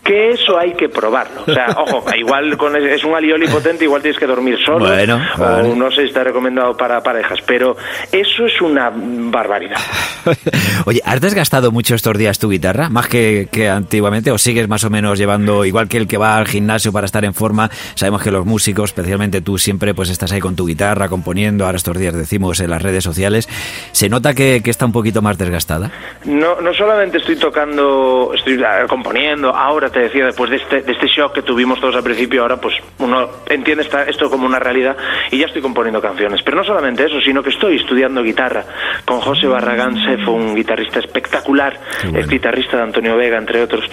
[0.02, 1.42] que eso hay que probarlo.
[1.46, 5.20] O sea, ojo, igual con es un alioli potente, igual tienes que dormir solo, Bueno,
[5.36, 5.68] vale.
[5.70, 7.76] o no sé si está recomendado para parejas, pero
[8.12, 9.76] eso es una barbaridad.
[10.86, 12.88] Oye, ¿has desgastado mucho estos días tu guitarra?
[12.88, 14.30] ¿Más que, que antiguamente?
[14.30, 17.24] ¿O sigues más o menos llevando, igual que el que va al gimnasio para estar
[17.24, 17.70] en forma?
[17.94, 21.66] Sabemos que los músicos, especialmente tú, siempre pues estás ahí con tu guitarra, componiendo.
[21.66, 23.48] Ahora estos días decimos en las redes sociales.
[23.92, 25.90] ¿Se nota que, que está un poquito más desgastada?
[26.24, 27.65] No, no solamente estoy tocando,
[28.34, 31.96] estoy ah, componiendo, ahora te decía, después de este, de este shock que tuvimos todos
[31.96, 34.96] al principio, ahora pues uno entiende esta- esto como una realidad
[35.30, 36.42] y ya estoy componiendo canciones.
[36.42, 38.64] Pero no solamente eso, sino que estoy estudiando guitarra
[39.04, 41.78] con José Barragán Sefo, un guitarrista espectacular,
[42.14, 43.84] es guitarrista de Antonio Vega, entre otros,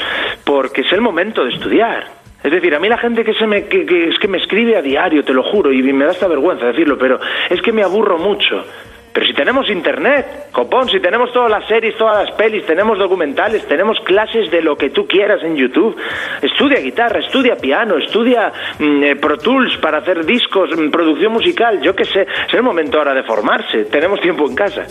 [0.43, 2.23] porque es el momento de estudiar.
[2.43, 4.75] Es decir, a mí la gente que, se me, que, que- es que me escribe
[4.75, 7.17] a diario, te lo juro, y me da esta vergüenza decirlo, pero
[7.49, 8.65] es que me aburro mucho.
[9.13, 13.63] Pero si tenemos internet, copón, si tenemos todas las series, todas las pelis, tenemos documentales,
[13.67, 15.95] tenemos clases de lo que tú quieras en YouTube.
[16.41, 21.79] Estudia guitarra, estudia piano, estudia mm, eh, Pro Tools para hacer discos, mm, producción musical,
[21.81, 22.21] yo qué sé.
[22.47, 24.81] Es el momento ahora de formarse, tenemos tiempo en casa.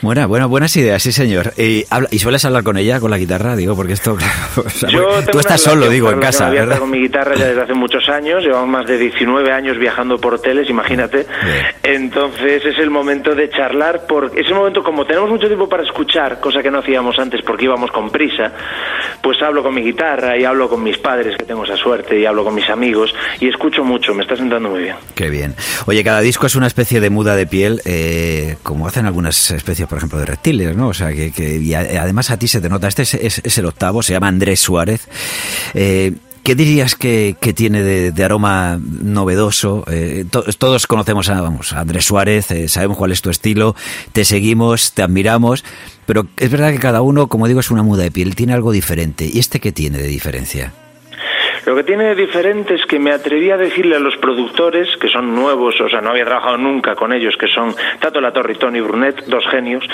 [0.00, 1.52] Buena, buena, buenas ideas, sí señor.
[1.58, 3.56] ¿Y, habla- ¿y sueles hablar con ella, con la guitarra?
[3.56, 6.78] Digo, porque esto, claro, o sea, Yo porque tú estás solo, digo, en casa, ¿verdad?
[6.78, 10.32] con mi guitarra ya desde hace muchos años, llevamos más de 19 años viajando por
[10.34, 11.26] hoteles, imagínate.
[11.82, 15.82] Entonces es el momento de charlar, por, es el momento como tenemos mucho tiempo para
[15.82, 18.52] escuchar, cosa que no hacíamos antes porque íbamos con prisa,
[19.20, 22.26] pues hablo con mi guitarra y hablo con mis padres, que tengo esa suerte, y
[22.26, 24.96] hablo con mis amigos, y escucho mucho, me está sentando muy bien.
[25.14, 25.54] Qué bien.
[25.86, 29.88] Oye, cada disco es una especie de muda de piel, eh, como hacen algunas especies,
[29.88, 30.88] por ejemplo, de reptiles, ¿no?
[30.88, 32.86] O sea, que, que- y además a ti se te nota.
[32.88, 35.08] Este es, es- es el octavo, se llama Andrés Suárez.
[35.74, 36.12] Eh,
[36.46, 39.82] ¿Qué dirías que, tiene de, aroma novedoso?
[39.90, 43.74] Eh, to- todos conocemos a, vamos, a Andrés Suárez, eh, sabemos cuál es tu estilo,
[44.12, 45.64] te seguimos, te admiramos,
[46.06, 48.70] pero es verdad que cada uno, como digo, es una muda de piel, tiene algo
[48.70, 49.28] diferente.
[49.28, 50.72] ¿Y este qué tiene de diferencia?
[51.66, 55.08] Lo que tiene de diferente es que me atreví a decirle a los productores, que
[55.08, 58.52] son nuevos, o sea, no había trabajado nunca con ellos, que son Tato La Torre
[58.52, 59.84] y Tony Brunet, dos genios,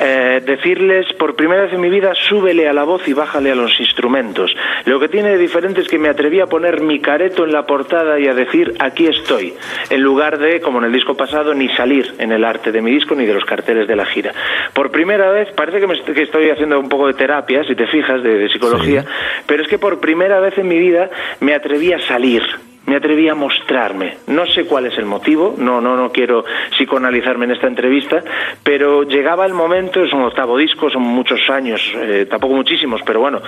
[0.00, 3.54] eh, decirles por primera vez en mi vida, súbele a la voz y bájale a
[3.54, 4.52] los instrumentos.
[4.86, 7.64] Lo que tiene de diferente es que me atreví a poner mi careto en la
[7.64, 9.54] portada y a decir, aquí estoy,
[9.88, 12.90] en lugar de, como en el disco pasado, ni salir en el arte de mi
[12.90, 14.32] disco ni de los carteles de la gira.
[14.74, 17.86] Por primera vez, parece que, me que estoy haciendo un poco de terapia, si te
[17.86, 19.04] fijas, de, de psicología,
[19.46, 21.08] pero es que por primera vez en mi vida
[21.40, 22.69] me atreví a salir.
[22.86, 24.16] Me atreví a mostrarme.
[24.26, 28.22] No sé cuál es el motivo, no, no, no quiero psicoanalizarme en esta entrevista,
[28.64, 33.20] pero llegaba el momento, es un octavo disco, son muchos años, eh, tampoco muchísimos, pero
[33.20, 33.40] bueno,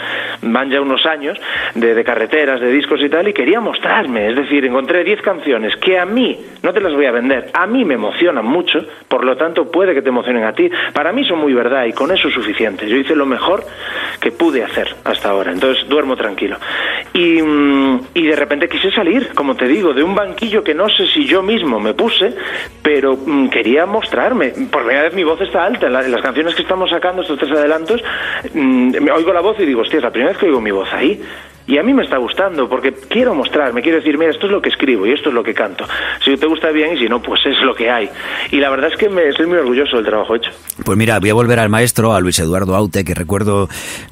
[0.42, 1.38] van ya unos años
[1.74, 4.28] de, carreteras, de discos y tal, y quería mostrarme.
[4.28, 7.66] Es decir, encontré 10 canciones que a mí, no te las voy a vender, a
[7.66, 10.70] mí me emocionan mucho, por lo tanto puede que te emocionen a ti.
[10.92, 12.86] Para mí son muy verdad y con eso es suficiente.
[12.86, 13.64] Yo hice lo mejor
[14.20, 16.58] que pude hacer hasta ahora, entonces duermo tranquilo.
[17.14, 17.42] Y.
[17.42, 21.06] mm, y de repente quise salir, como te digo, de un banquillo que no sé
[21.06, 22.34] si yo mismo me puse,
[22.82, 24.50] pero mm, quería mostrarme.
[24.70, 25.86] Por primera vez mi voz está alta.
[25.86, 28.02] En, la- en las canciones que estamos sacando, estos tres adelantos,
[28.54, 30.70] mm, me oigo la voz y digo, hostia, es la primera vez que oigo mi
[30.70, 31.20] voz ahí.
[31.66, 34.60] Y a mí me está gustando porque quiero mostrarme, quiero decir, mira, esto es lo
[34.60, 35.86] que escribo y esto es lo que canto.
[36.24, 38.08] Si te gusta bien y si no, pues es lo que hay.
[38.50, 40.50] Y la verdad es que me, estoy muy orgulloso del trabajo hecho.
[40.84, 43.68] Pues mira, voy a volver al maestro, a Luis Eduardo Aute, que recuerdo,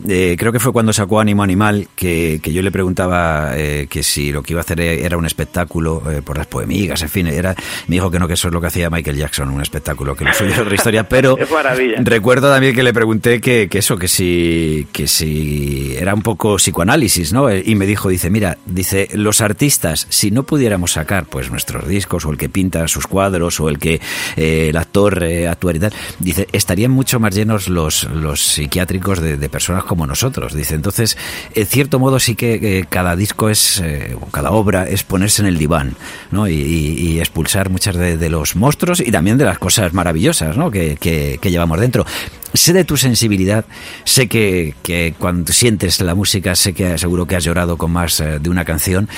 [0.09, 4.03] eh, creo que fue cuando sacó Ánimo Animal, que, que yo le preguntaba eh, que
[4.03, 7.27] si lo que iba a hacer era un espectáculo eh, por las poemigas, en fin,
[7.27, 7.55] era,
[7.89, 10.25] me dijo que no, que eso es lo que hacía Michael Jackson, un espectáculo, que
[10.25, 11.97] lo suyo era otra historia, pero Es maravilla.
[12.03, 16.57] recuerdo también que le pregunté que, que eso, que si, que si era un poco
[16.57, 17.40] psicoanálisis, ¿no?
[17.49, 22.25] Y me dijo, dice, mira, dice, los artistas, si no pudiéramos sacar pues nuestros discos,
[22.25, 24.01] o el que pinta sus cuadros, o el que
[24.37, 29.37] eh, el actor eh, y tal, dice, estarían mucho más llenos los, los psiquiátricos de,
[29.49, 30.53] personas como nosotros.
[30.55, 31.17] Dice, entonces,
[31.55, 35.49] en cierto modo sí que eh, cada disco es, eh, cada obra es ponerse en
[35.49, 35.95] el diván,
[36.31, 36.49] ¿no?
[36.49, 40.57] Y, y- y expulsar muchas de, de los monstruos y también de las cosas maravillosas,
[40.57, 40.71] ¿no?
[40.71, 42.05] Que, que- que llevamos dentro.
[42.53, 43.65] Sé de tu sensibilidad,
[44.05, 48.19] sé que, que cuando sientes la música, sé que seguro que has llorado con más
[48.21, 49.09] eh, de una canción.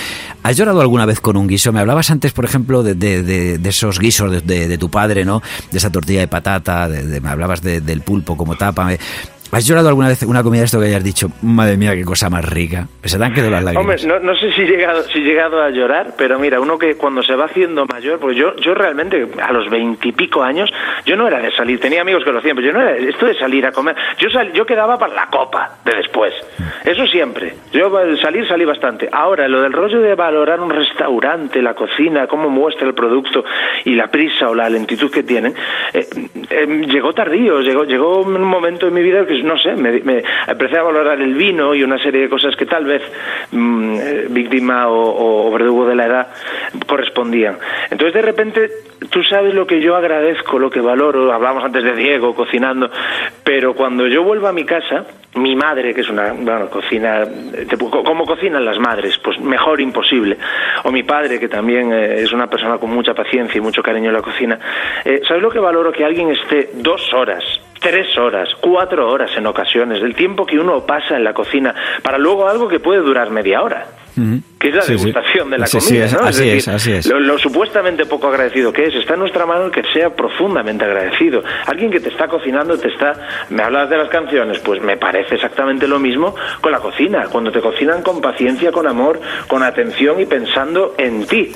[0.43, 1.72] ¿Has llorado alguna vez con un guiso?
[1.72, 5.43] Me hablabas antes, por ejemplo, de, de- de- de esos guisos de, tu padre, ¿no?
[5.70, 8.91] De esa tortilla de patata, me hablabas de- del pulpo como tapa.
[9.55, 12.30] ¿Has llorado alguna vez una comida de esto que hayas dicho, madre mía, qué cosa
[12.30, 12.88] más rica?
[13.05, 14.03] Se te han quedado las lágrimas.
[14.03, 16.78] Hombre, no, no sé si he, llegado, si he llegado a llorar, pero mira, uno
[16.78, 20.72] que cuando se va haciendo mayor, porque yo, yo realmente a los veintipico años,
[21.05, 23.26] yo no era de salir, tenía amigos que lo hacían, pero yo no era esto
[23.26, 26.32] de salir a comer, yo, sal- yo quedaba para la copa de después,
[26.84, 27.92] eso siempre, yo
[28.22, 29.11] salir salí bastante.
[29.12, 33.44] Ahora, lo del rollo de valorar un restaurante, la cocina, cómo muestra el producto
[33.84, 35.55] y la prisa o la lentitud que tienen,
[35.92, 36.07] eh,
[36.48, 40.22] eh, llegó tardío, llegó, llegó un momento en mi vida que, no sé, me, me
[40.47, 43.03] empecé a valorar el vino y una serie de cosas que tal vez
[43.51, 46.28] mm, eh, víctima o, verdugo de la edad
[46.86, 47.59] correspondían.
[47.90, 48.70] Entonces, de repente,
[49.11, 52.90] tú sabes lo que yo agradezco, lo que valoro, hablamos antes de Diego cocinando,
[53.45, 57.24] pero cuando yo vuelvo a mi casa, mi madre, que es una, bueno, cocina,
[58.05, 59.18] ¿cómo cocinan las madres?
[59.18, 60.36] Pues mejor imposible.
[60.84, 64.09] O mi padre, que también eh, es una persona con mucha paciencia y mucho cariño
[64.09, 64.59] en la cocina.
[65.05, 65.93] Eh, ¿Sabes lo que valoro?
[65.93, 67.45] Que alguien esté dos horas,
[67.83, 72.16] tres horas, cuatro horas en ocasiones, del tiempo que uno pasa en la cocina, para
[72.18, 73.87] luego algo que puede durar media hora
[74.59, 75.07] que es la Sí, sí.
[75.07, 76.20] degustación de la Sí, comida, es- ¿no?
[76.20, 77.07] así decir, es, así es.
[77.07, 81.43] Lo, lo supuestamente poco agradecido que es, está en nuestra mano que sea profundamente agradecido.
[81.66, 83.14] Alguien que te está cocinando, te está...
[83.49, 87.51] Me hablas de las canciones, pues me parece exactamente lo mismo con la cocina, cuando
[87.51, 89.18] te cocinan con paciencia, con amor,
[89.49, 91.53] con atención y pensando en ti.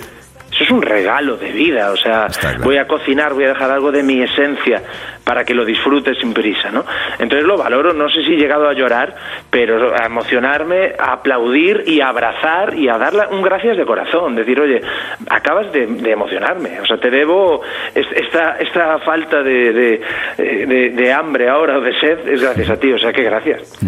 [0.56, 2.28] Eso es un regalo de vida, o sea,
[2.64, 4.82] voy a cocinar, voy a dejar algo de mi esencia
[5.22, 6.82] para que lo disfrutes sin prisa, ¿no?
[7.18, 9.14] Entonces lo valoro, no sé si he llegado a llorar,
[9.50, 14.34] pero a emocionarme, a aplaudir y a abrazar y a darle un gracias de corazón,
[14.34, 14.80] decir, oye,
[15.28, 17.60] acabas de, de emocionarme, o sea, te debo
[17.94, 20.00] es- esta, esta falta de, de,
[20.38, 23.78] de- de hambre ahora o de sed, es gracias a ti, o sea, que gracias.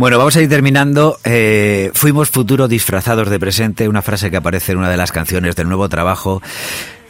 [0.00, 1.18] Bueno, vamos a ir terminando.
[1.26, 5.54] Eh, fuimos futuro disfrazados de presente, una frase que aparece en una de las canciones
[5.56, 6.40] del nuevo trabajo.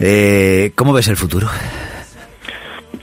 [0.00, 1.46] Eh, ¿Cómo ves el futuro?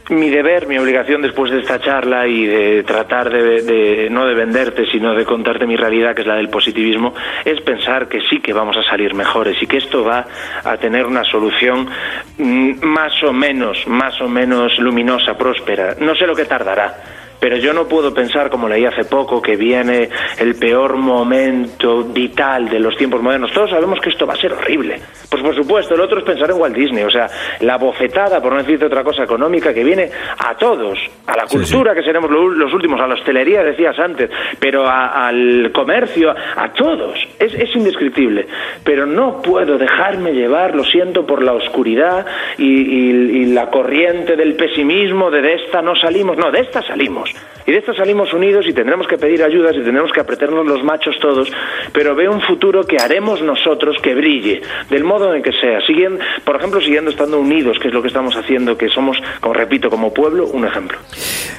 [0.09, 4.35] mi deber, mi obligación después de esta charla y de tratar de, de- no de
[4.35, 7.13] venderte, sino de contarte mi realidad, que es la del positivismo,
[7.45, 10.25] es pensar que sí que vamos a salir mejores y que esto va
[10.63, 11.89] a tener una solución
[12.38, 15.95] mm, más o menos, más o menos luminosa, próspera.
[15.99, 16.95] No sé lo que tardará.
[17.39, 20.09] Pero yo no puedo pensar, como leí hace poco, que viene
[20.39, 23.51] el peor momento vital de los tiempos modernos.
[23.53, 24.99] Todos sabemos que esto va a ser horrible.
[25.29, 27.27] Pues por supuesto, el otro es pensar en Walt Disney, o sea,
[27.61, 30.09] la bofetada, por no decirte otra cosa económica, que viene
[30.39, 34.29] a todos, a la cultura, que seremos lo- los últimos, a la hostelería, decías antes,
[34.59, 37.19] pero a- al comercio, a, a todos.
[37.39, 38.47] Es, es indescriptible.
[38.83, 42.25] Pero no puedo dejarme llevar, lo siento, por la oscuridad
[42.57, 46.35] y, y- y la corriente del pesimismo, de de esta no salimos.
[46.38, 47.26] No, de esta salimos.
[47.65, 50.84] Y de esta salimos unidos y tendremos que pedir ayudas y tendremos que apretarnos los
[50.84, 51.51] machos todos,
[51.91, 56.23] pero veo un futuro que haremos nosotros que brille, del modo en que sea, siguiendo,
[56.45, 59.89] por ejemplo, siguiendo estando unidos, que es lo que estamos haciendo, que somos, como repito,
[59.89, 60.97] como pueblo, un ejemplo.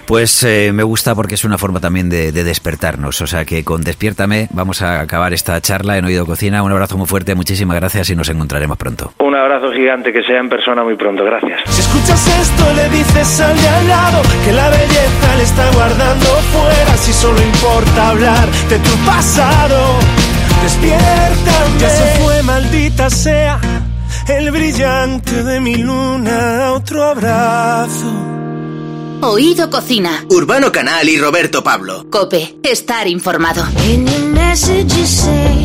[0.07, 3.21] Pues eh, me gusta porque es una forma también de, de despertarnos.
[3.21, 6.63] O sea que con Despiértame vamos a acabar esta charla en Oído Cocina.
[6.63, 9.13] Un abrazo muy fuerte, muchísimas gracias y nos encontraremos pronto.
[9.19, 11.23] Un abrazo gigante, que sea en persona muy pronto.
[11.25, 11.61] Gracias.
[11.67, 12.27] Si escuchas
[12.73, 16.97] le dices al de al lado que la belleza le está guardando fuera.
[16.97, 19.79] Si solo importa hablar de tu pasado,
[20.63, 21.81] despiértame.
[21.81, 23.61] Ya se fue, maldita sea,
[24.29, 26.73] el brillante de mi luna.
[26.73, 28.29] Otro abrazo.
[29.21, 30.25] Oído Cocina.
[30.31, 32.07] Urbano Canal y Roberto Pablo.
[32.09, 32.57] Cope.
[32.63, 33.65] Estar informado.
[33.85, 35.58] In your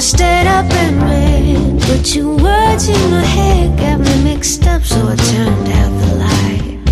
[0.00, 4.82] I stood up and read, but two words in my head got me mixed up,
[4.82, 6.29] so I turned out the light.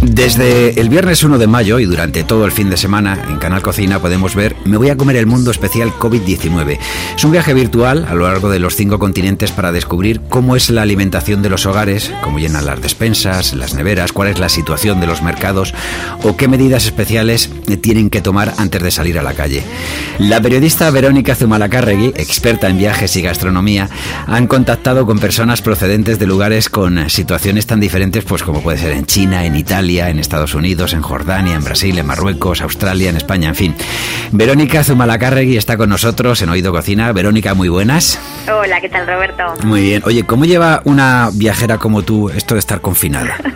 [0.03, 3.63] Desde el viernes 1 de mayo y durante todo el fin de semana en Canal
[3.63, 6.79] Cocina podemos ver Me voy a comer el mundo especial COVID-19.
[7.17, 10.71] Es un viaje virtual a lo largo de los cinco continentes para descubrir cómo es
[10.71, 15.01] la alimentación de los hogares, cómo llenan las despensas, las neveras, cuál es la situación
[15.01, 15.75] de los mercados
[16.23, 17.51] o qué medidas especiales
[17.83, 19.65] tienen que tomar antes de salir a la calle.
[20.21, 23.89] La periodista Verónica Zumalacárregui, experta en viajes y gastronomía,
[24.29, 28.93] han contactado con personas procedentes de lugares con situaciones tan diferentes pues como puede ser
[28.93, 33.17] en China, en Italia, en Estados Unidos, en Jordania, en Brasil, en Marruecos, Australia, en
[33.17, 33.75] España, en fin.
[34.33, 37.11] Verónica Zumalacárregui está con nosotros en Oído Cocina.
[37.13, 38.21] Verónica, muy buenas.
[38.53, 39.55] Hola, ¿qué tal Roberto?
[39.65, 40.03] Muy bien.
[40.05, 43.37] Oye, ¿cómo lleva una viajera como tú esto de estar confinada?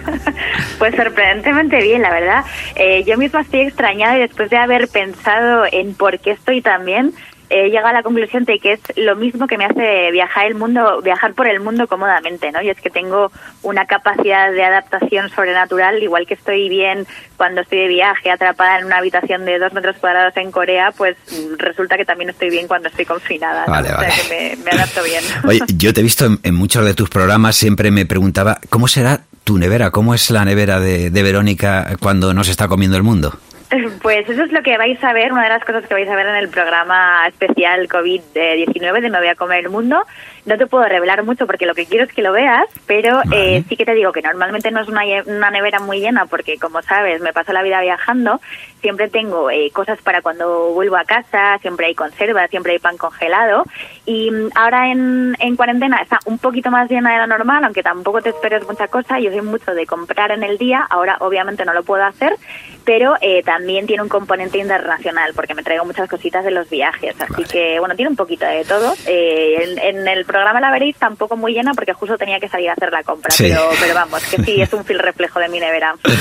[0.79, 2.45] Pues sorprendentemente bien, la verdad.
[2.75, 6.85] Eh, yo misma estoy extrañada y después de haber pensado en por qué estoy tan
[6.85, 7.13] bien,
[7.53, 10.55] he llegado a la conclusión de que es lo mismo que me hace viajar el
[10.55, 12.63] mundo, viajar por el mundo cómodamente, ¿no?
[12.63, 13.31] Y es que tengo
[13.63, 18.87] una capacidad de adaptación sobrenatural, igual que estoy bien cuando estoy de viaje, atrapada en
[18.87, 21.17] una habitación de dos metros cuadrados en Corea, pues
[21.59, 23.67] resulta que también estoy bien cuando estoy confinada.
[23.67, 23.73] ¿no?
[23.73, 24.15] Vale, o sea vale.
[24.29, 25.23] que me, me adapto bien.
[25.45, 28.89] Oye, yo te he visto en, en muchos de tus programas, siempre me preguntaba, ¿cómo
[28.89, 29.91] será tu nevera?
[29.91, 33.39] ¿Cómo es la nevera de, de Verónica cuando no se está comiendo el mundo?
[34.03, 36.17] Pues eso es lo que vais a ver, una de las cosas que vais a
[36.17, 40.05] ver en el programa especial COVID-19 de Me voy a comer el mundo.
[40.45, 43.63] No te puedo revelar mucho porque lo que quiero es que lo veas, pero eh,
[43.69, 46.83] sí que te digo que normalmente no es una, una nevera muy llena porque, como
[46.83, 48.41] sabes, me paso la vida viajando.
[48.81, 52.97] Siempre tengo eh, cosas para cuando vuelvo a casa, siempre hay conservas, siempre hay pan
[52.97, 53.65] congelado.
[54.05, 57.85] Y mm, ahora en, en cuarentena está un poquito más llena de lo normal, aunque
[57.85, 59.21] tampoco te esperes mucha cosa.
[59.21, 62.35] Yo soy mucho de comprar en el día, ahora obviamente no lo puedo hacer,
[62.85, 67.15] pero eh, también tiene un componente internacional porque me traigo muchas cositas de los viajes.
[67.21, 68.95] Así que, bueno, tiene un poquito de todo.
[69.07, 72.69] Eh, en, en el programa la veréis tampoco muy llena porque justo tenía que salir
[72.71, 73.45] a hacer la compra, Sí.
[73.45, 75.95] pero, pero vamos, que sí, es un fiel reflejo de mi nevera.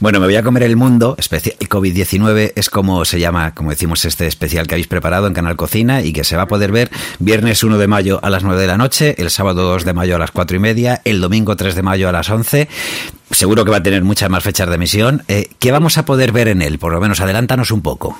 [0.00, 4.04] Bueno, me voy a comer el mundo, especial COVID-19 es como se llama, como decimos,
[4.04, 6.88] este especial que habéis preparado en Canal Cocina y que se va a poder ver
[7.18, 10.14] viernes 1 de mayo a las 9 de la noche, el sábado 2 de mayo
[10.14, 12.68] a las 4 y media, el domingo 3 de mayo a las 11.
[13.32, 15.22] Seguro que va a tener muchas más fechas de emisión.
[15.26, 16.78] Eh, ¿Qué vamos a poder ver en él?
[16.78, 18.16] Por lo menos adelántanos un poco.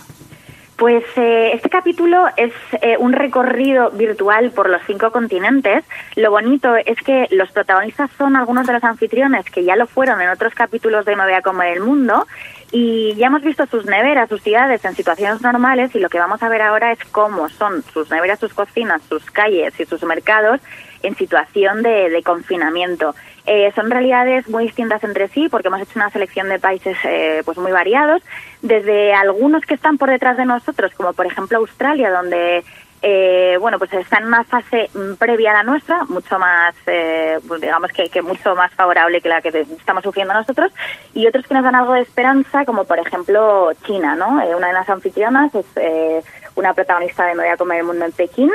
[0.78, 2.52] Pues eh, este capítulo es
[2.82, 5.84] eh, un recorrido virtual por los cinco continentes.
[6.14, 10.20] Lo bonito es que los protagonistas son algunos de los anfitriones que ya lo fueron
[10.20, 12.28] en otros capítulos de Me voy a comer el mundo
[12.70, 16.44] y ya hemos visto sus neveras, sus ciudades en situaciones normales y lo que vamos
[16.44, 20.60] a ver ahora es cómo son sus neveras, sus cocinas, sus calles y sus mercados
[21.02, 23.14] en situación de, de confinamiento.
[23.46, 27.40] Eh, son realidades muy distintas entre sí porque hemos hecho una selección de países eh,
[27.46, 28.22] pues muy variados,
[28.60, 32.62] desde algunos que están por detrás de nosotros, como por ejemplo Australia, donde
[33.00, 37.38] eh, bueno pues está en una fase mm, previa a la nuestra, mucho más eh,
[37.46, 40.70] pues, digamos que, que mucho más favorable que la que estamos sufriendo nosotros,
[41.14, 44.42] y otros que nos dan algo de esperanza, como por ejemplo China, ¿no?
[44.42, 46.24] Eh, una de las anfitrionas es
[46.54, 48.50] una protagonista de Me voy a comer el mundo en Pekín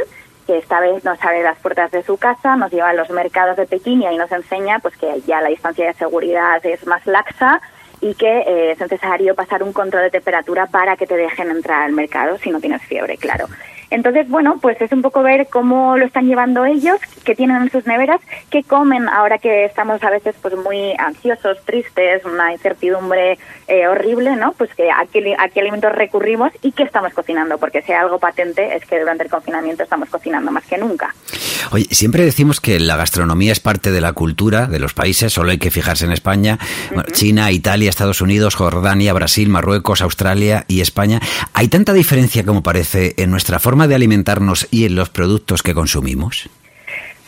[0.45, 3.57] que esta vez nos abre las puertas de su casa, nos lleva a los mercados
[3.57, 7.05] de Pekín y ahí nos enseña pues que ya la distancia de seguridad es más
[7.05, 7.61] laxa
[8.01, 11.83] y que eh, es necesario pasar un control de temperatura para que te dejen entrar
[11.83, 13.47] al mercado si no tienes fiebre, claro.
[13.93, 17.71] Entonces, bueno, pues es un poco ver cómo lo están llevando ellos, qué tienen en
[17.71, 18.19] sus neveras,
[18.49, 23.37] qué comen ahora que estamos a veces pues muy ansiosos, tristes, una incertidumbre
[23.67, 24.53] eh, horrible, ¿no?
[24.53, 27.99] Pues que a qué, a qué alimentos recurrimos y qué estamos cocinando, porque si hay
[27.99, 31.13] algo patente es que durante el confinamiento estamos cocinando más que nunca.
[31.71, 35.51] Oye, siempre decimos que la gastronomía es parte de la cultura de los países, solo
[35.51, 36.57] hay que fijarse en España,
[37.11, 41.19] China, Italia, Estados Unidos, Jordania, Brasil, Marruecos, Australia y España.
[41.53, 45.73] ¿Hay tanta diferencia como parece en nuestra forma de alimentarnos y en los productos que
[45.73, 46.49] consumimos?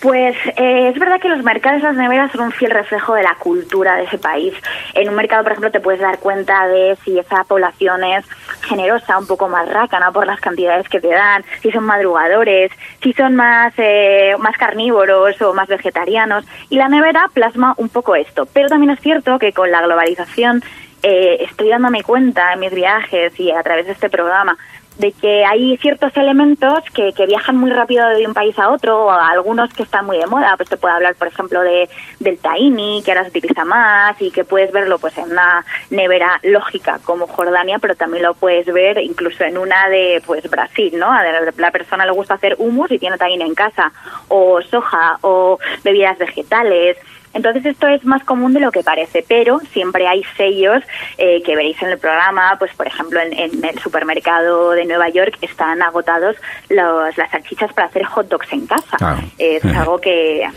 [0.05, 3.23] Pues eh, es verdad que los mercados de las neveras son un fiel reflejo de
[3.23, 4.53] la cultura de ese país.
[4.93, 8.23] En un mercado, por ejemplo, te puedes dar cuenta de si esa población es
[8.61, 13.13] generosa, un poco más rácana por las cantidades que te dan, si son madrugadores, si
[13.13, 16.45] son más, eh, más carnívoros o más vegetarianos.
[16.69, 18.47] Y la nevera plasma un poco esto.
[18.53, 20.61] Pero también es cierto que con la globalización
[21.07, 24.57] eh, estoy dándome cuenta en mis viajes y a través de este programa
[24.97, 29.05] de que hay ciertos elementos que, que viajan muy rápido de un país a otro,
[29.05, 31.89] o algunos que están muy de moda, pues te puedo hablar, por ejemplo, de
[32.19, 36.39] del tahini, que ahora se utiliza más y que puedes verlo pues en una nevera
[36.43, 41.11] lógica como Jordania, pero también lo puedes ver incluso en una de pues Brasil, ¿no?
[41.11, 43.91] A la, persona le gusta hacer hummus y tiene tahini en casa,
[44.27, 46.97] o soja, o bebidas vegetales,
[47.36, 50.81] Entonces esto es más común de lo que parece, pero siempre hay sellos
[51.17, 55.09] eh, que veréis en el programa, pues por ejemplo en, en el supermercado de Nueva
[55.09, 56.38] York están agotados
[56.69, 58.97] los, las salchichas para hacer hot dogs en casa.
[58.97, 59.19] Claro.
[59.38, 60.47] Es algo que,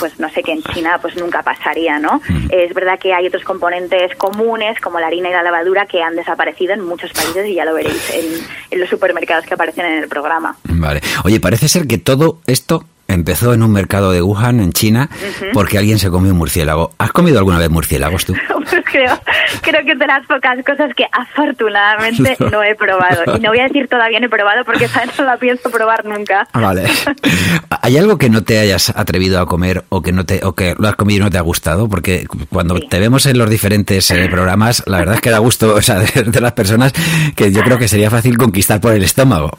[0.00, 2.20] pues no sé, que en China pues nunca pasaría, ¿no?
[2.50, 6.16] Es verdad que hay otros componentes comunes como la harina y la levadura que han
[6.16, 8.24] desaparecido en muchos países y ya lo veréis en,
[8.70, 10.56] en los supermercados que aparecen en el programa.
[10.64, 11.00] Vale.
[11.24, 12.84] Oye, parece ser que todo esto
[13.14, 15.46] empezó en un mercado de Wuhan, en China, Ujú.
[15.52, 16.92] porque alguien se comió un murciélago.
[16.98, 18.34] ¿Has comido alguna vez murciélagos tú?
[18.72, 19.18] Pues creo,
[19.60, 22.50] creo que es de las pocas cosas que afortunadamente No.
[22.50, 23.36] no he probado.
[23.36, 26.04] Y no voy a decir todavía no he probado porque esa no la pienso probar
[26.04, 26.46] nunca.
[26.52, 26.84] Ah, Vale.
[27.82, 30.74] ¿Hay algo que no te hayas atrevido a comer o que no te o que
[30.78, 31.88] lo has comido y no te ha gustado?
[31.88, 35.74] Porque cuando te vemos en los diferentes eh, programas, la verdad es que da gusto,
[35.74, 36.92] o sea, de, de las personas
[37.36, 39.50] que yo creo que sería fácil conquistar por el estómago.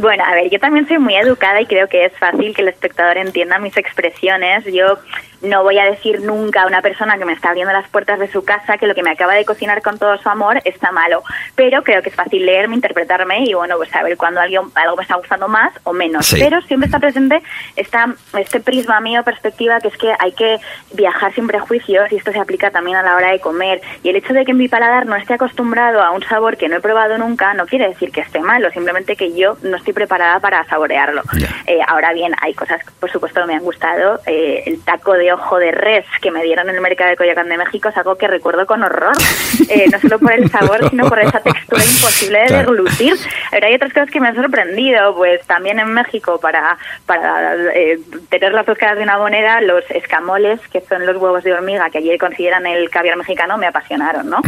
[0.00, 2.68] Bueno, a ver, yo también soy muy educada y creo que es fácil que el
[2.84, 4.64] espectador entienda mis expresiones.
[4.66, 4.98] Yo
[5.44, 8.30] no voy a decir nunca a una persona que me está abriendo las puertas de
[8.30, 11.22] su casa que lo que me acaba de cocinar con todo su amor está malo.
[11.54, 15.02] Pero creo que es fácil leerme, interpretarme y, bueno, pues saber cuando algo, algo me
[15.02, 16.26] está gustando más o menos.
[16.26, 16.36] Sí.
[16.38, 17.42] Pero siempre está presente
[17.76, 20.58] esta, este prisma mío, perspectiva, que es que hay que
[20.92, 23.80] viajar sin prejuicios y esto se aplica también a la hora de comer.
[24.02, 26.76] Y el hecho de que mi paladar no esté acostumbrado a un sabor que no
[26.76, 30.40] he probado nunca no quiere decir que esté malo, simplemente que yo no estoy preparada
[30.40, 31.22] para saborearlo.
[31.66, 34.20] Eh, ahora bien, hay cosas que por supuesto que me han gustado.
[34.26, 37.48] Eh, el taco de ojo de res que me dieron en el mercado de Coyoacán
[37.48, 39.12] de México es algo que recuerdo con horror,
[39.68, 42.72] Eh, no solo por el sabor, sino por esa textura imposible de Claro.
[42.72, 43.14] deglutir.
[43.50, 46.76] Pero hay otras cosas que me han sorprendido, pues también en México para,
[47.06, 51.42] para eh, tener las dos caras de una moneda, los escamoles, que son los huevos
[51.44, 54.40] de hormiga que allí consideran el caviar mexicano, me apasionaron, ¿no?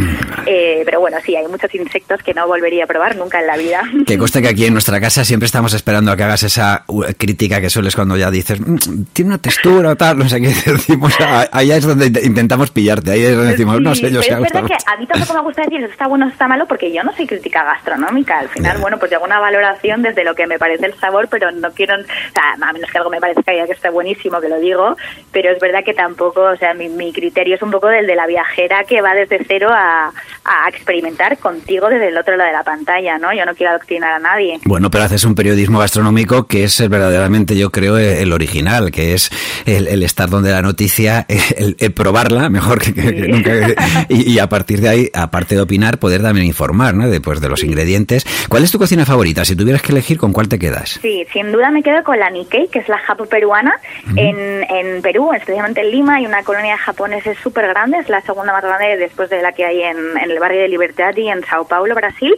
[0.45, 3.57] Eh, pero bueno, sí, hay muchos insectos que no volvería a probar nunca en la
[3.57, 3.81] vida.
[4.05, 7.03] Que conste que aquí en nuestra casa siempre estamos esperando a que hagas esa uh,
[7.17, 10.53] crítica que sueles cuando ya dices, "Mm, tiene una textura o tal, no sé qué
[10.73, 14.21] decimos, ah, ahí es donde int- intentamos pillarte, ahí es donde decimos, no sé, yo
[14.21, 16.47] sé, es verdad que a mí tampoco me gusta decir si está bueno o está
[16.47, 18.39] malo porque yo no soy crítica gastronómica.
[18.39, 21.27] Al final, bueno, pues yo hago una valoración desde lo que me parece el sabor,
[21.29, 24.39] pero no quiero, o sea, a menos que algo me parezca ya que esté buenísimo,
[24.41, 24.95] que lo digo,
[25.31, 28.15] pero es verdad que tampoco, o sea, mi, mi criterio es un poco del de
[28.15, 30.07] la viajera que va desde cero a,
[30.45, 33.33] a experimentar contigo desde el otro lado de la pantalla, ¿no?
[33.33, 34.59] Yo no quiero adoctrinar a nadie.
[34.65, 39.29] Bueno, pero haces un periodismo gastronómico que es verdaderamente, yo creo, el original, que es
[39.65, 41.25] el, el estar donde la noticia,
[41.57, 43.51] el, el probarla, mejor que, que- que nunca.
[44.09, 47.07] Y, y a partir de ahí, aparte de opinar, poder también informar, ¿no?
[47.09, 48.25] De, pues, de los ingredientes.
[48.49, 49.43] ¿Cuál es tu cocina favorita?
[49.45, 50.99] Si tuvieras que elegir, ¿con cuál te quedas?
[51.01, 53.73] Sí, sin duda me quedo con la Nikkei, que es la japo peruana.
[54.15, 58.21] en, en Perú, especialmente en Lima, hay una colonia de japoneses súper grande, es la
[58.21, 61.27] segunda más grande después de la que hay en, en el barrio de Libertad y
[61.27, 62.33] en Sao Paulo, Brasil.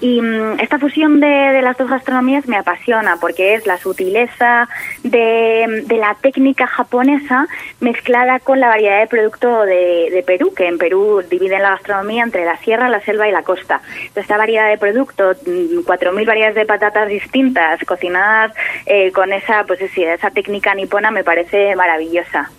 [0.00, 4.68] Y mm, esta fusión de, de las dos gastronomías me apasiona porque es la sutileza
[5.02, 7.46] de, de la técnica japonesa
[7.80, 12.44] mezclada con la variedad de producto de, Perú, que en Perú dividen la gastronomía entre
[12.44, 13.80] la sierra, la selva y la costa.
[14.14, 18.52] Esta variedad de producto, mm, 4.000 variedades de patatas distintas, cocinadas
[18.86, 22.50] eh, con esa, pues esa técnica nipona me parece maravillosa.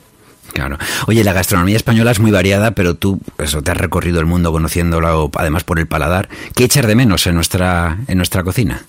[0.54, 0.78] Claro.
[1.08, 4.52] Oye, la gastronomía española es muy variada, pero tú, eso, te has recorrido el mundo
[4.52, 6.30] conociéndolo, además por el paladar.
[6.56, 8.82] ¿Qué echar de menos en nuestra, en nuestra cocina?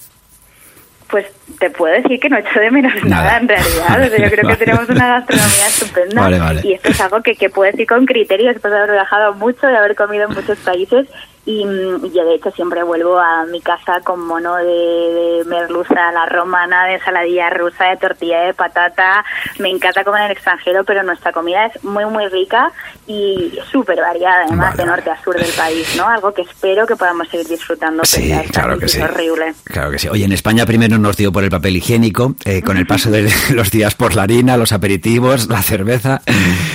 [1.09, 1.27] Pues
[1.59, 3.37] te puedo decir que no echo de menos nada, Nada.
[3.39, 4.03] en realidad.
[4.03, 6.23] O sea, yo creo que tenemos una gastronomía estupenda.
[6.23, 6.61] Vale, vale.
[6.65, 9.67] Y esto es algo que, que puedo decir con criterio después de haber viajado mucho,
[9.67, 11.07] de haber comido en muchos países.
[11.51, 16.27] Y yo, de hecho, siempre vuelvo a mi casa con mono de, de merluza la
[16.27, 19.25] romana, de ensaladilla rusa, de tortilla de patata.
[19.59, 22.71] Me encanta comer en el extranjero, pero nuestra comida es muy, muy rica
[23.07, 26.07] y súper variada, además, de norte a sur del país, ¿no?
[26.07, 28.05] Algo que espero que podamos seguir disfrutando.
[28.05, 29.01] Sí, claro que sí.
[29.01, 29.55] horrible.
[29.65, 30.09] Claro que sí.
[30.09, 33.33] Oye, en España primero nos dio por el papel higiénico, eh, con el paso de
[33.55, 36.21] los días por la harina, los aperitivos, la cerveza.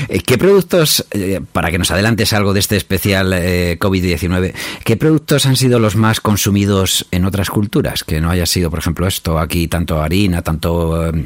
[0.09, 4.53] Eh, ¿Qué productos, eh, para que nos adelantes algo de este especial eh, COVID-19,
[4.84, 8.03] qué productos han sido los más consumidos en otras culturas?
[8.03, 11.26] Que no haya sido, por ejemplo, esto aquí, tanto harina, tanto eh,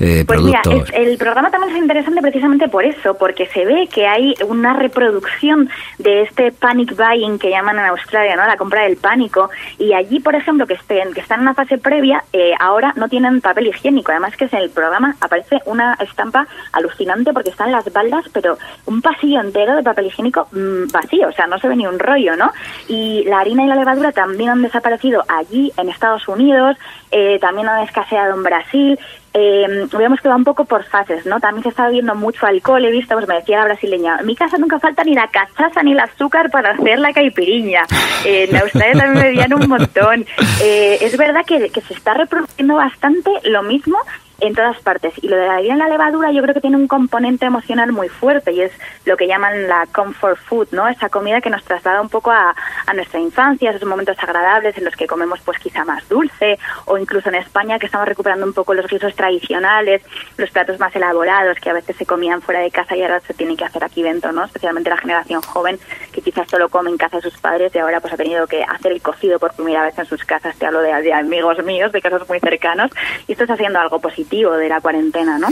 [0.00, 0.90] eh, Pues mira, productos.
[0.90, 4.74] es- el programa también es interesante precisamente por eso, porque se ve que hay una
[4.74, 5.68] reproducción
[5.98, 8.46] de este panic buying que llaman en Australia, ¿no?
[8.46, 9.50] La compra del pánico.
[9.78, 13.08] Y allí, por ejemplo, que estén, que están en una fase previa, eh, ahora no
[13.08, 14.10] tienen papel higiénico.
[14.12, 19.00] Además que en el programa aparece una estampa alucinante porque están las baldas, pero un
[19.02, 22.36] pasillo entero de papel higiénico mm, vacío, o sea, no se ve ni un rollo,
[22.36, 22.50] ¿no?
[22.86, 26.76] Y la harina y la levadura también han desaparecido allí en Estados Unidos,
[27.10, 28.98] eh, también han escaseado en Brasil.
[29.34, 31.38] Eh, vemos que va un poco por fases, ¿no?
[31.38, 34.34] También se está bebiendo mucho alcohol, he visto, pues me decía la brasileña, en mi
[34.34, 37.84] casa nunca falta ni la cachaza ni el azúcar para hacer la caipiriña.
[38.24, 40.26] Eh, en Australia también bebían un montón.
[40.62, 43.98] Eh, es verdad que, que se está reproduciendo bastante lo mismo
[44.40, 45.12] en todas partes.
[45.20, 47.92] Y lo de la alegría en la levadura yo creo que tiene un componente emocional
[47.92, 48.72] muy fuerte y es
[49.04, 50.86] lo que llaman la comfort food, ¿no?
[50.86, 52.54] Esa comida que nos traslada un poco a,
[52.86, 56.98] a nuestra infancia, esos momentos agradables en los que comemos pues quizá más dulce o
[56.98, 60.02] incluso en España que estamos recuperando un poco los guisos tradicionales,
[60.36, 63.34] los platos más elaborados que a veces se comían fuera de casa y ahora se
[63.34, 64.44] tienen que hacer aquí dentro, ¿no?
[64.44, 65.78] Especialmente la generación joven
[66.12, 68.62] que quizás solo come en casa de sus padres y ahora pues ha tenido que
[68.62, 70.56] hacer el cocido por primera vez en sus casas.
[70.56, 72.92] Te hablo de, de amigos míos, de casos muy cercanos
[73.26, 75.48] y esto está haciendo algo positivo de la cuarentena, ¿no?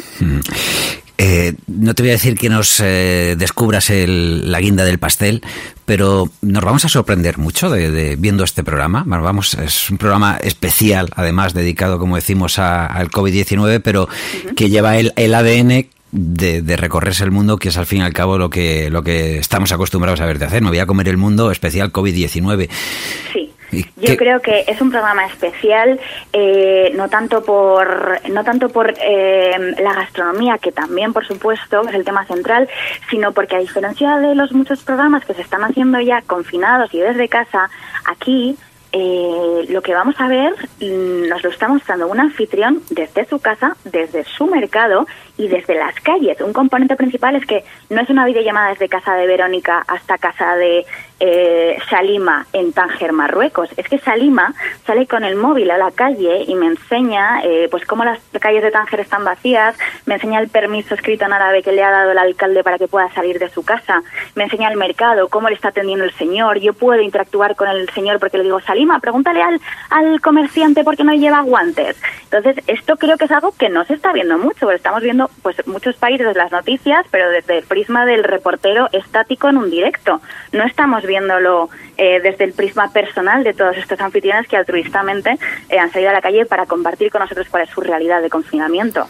[1.18, 5.42] Eh, no te voy a decir que nos eh, descubras el, la guinda del pastel,
[5.86, 9.02] pero nos vamos a sorprender mucho de, de, viendo este programa.
[9.06, 14.08] Vamos, es un programa especial, además dedicado, como decimos, a- al COVID-19, pero
[14.56, 18.02] que lleva el, el ADN de, de recorrerse el mundo, que es al fin y
[18.04, 20.62] al cabo lo que, lo que estamos acostumbrados a verte hacer.
[20.62, 22.68] Me voy a comer el mundo especial COVID-19.
[23.32, 23.52] Sí.
[23.76, 26.00] ¿Y Yo qué- creo que es un programa especial,
[26.32, 31.94] eh, no tanto por no tanto por eh, la gastronomía, que también, por supuesto, es
[31.94, 32.68] el tema central,
[33.10, 37.00] sino porque a diferencia de los muchos programas que se están haciendo ya confinados y
[37.00, 37.68] desde casa,
[38.04, 38.56] aquí
[38.98, 43.38] eh, lo que vamos a ver mm, nos lo está mostrando un anfitrión desde su
[43.40, 45.06] casa, desde su mercado
[45.36, 46.40] y desde las calles.
[46.40, 50.56] Un componente principal es que no es una videollamada desde casa de Verónica hasta casa
[50.56, 50.86] de
[51.20, 53.68] eh, Salima en Tánger, Marruecos.
[53.76, 54.54] Es que Salima
[54.86, 58.62] sale con el móvil a la calle y me enseña eh, pues cómo las calles
[58.62, 62.12] de Tánger están vacías, me enseña el permiso escrito en árabe que le ha dado
[62.12, 64.02] el alcalde para que pueda salir de su casa,
[64.34, 67.88] me enseña el mercado, cómo le está atendiendo el señor, yo puedo interactuar con el
[67.90, 69.60] señor porque le digo, Salima, pregúntale al,
[69.90, 71.96] al comerciante por qué no lleva guantes.
[72.24, 75.66] Entonces, esto creo que es algo que no se está viendo mucho, estamos viendo pues
[75.66, 80.20] muchos países las noticias, pero desde el prisma del reportero estático en un directo.
[80.52, 85.78] No estamos viéndolo eh, desde el prisma personal de todos estos anfitriones que altruistamente eh,
[85.78, 89.06] han salido a la calle para compartir con nosotros cuál es su realidad de confinamiento.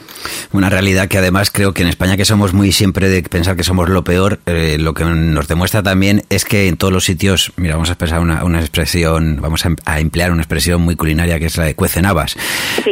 [0.52, 3.64] Una realidad que además creo que en España, que somos muy siempre de pensar que
[3.64, 7.52] somos lo peor, eh, lo que nos demuestra también es que en todos los sitios,
[7.56, 10.94] mira, vamos a expresar una, una expresión, vamos a, em- a emplear una expresión muy
[10.96, 12.36] culinaria que es la de cuecenabas.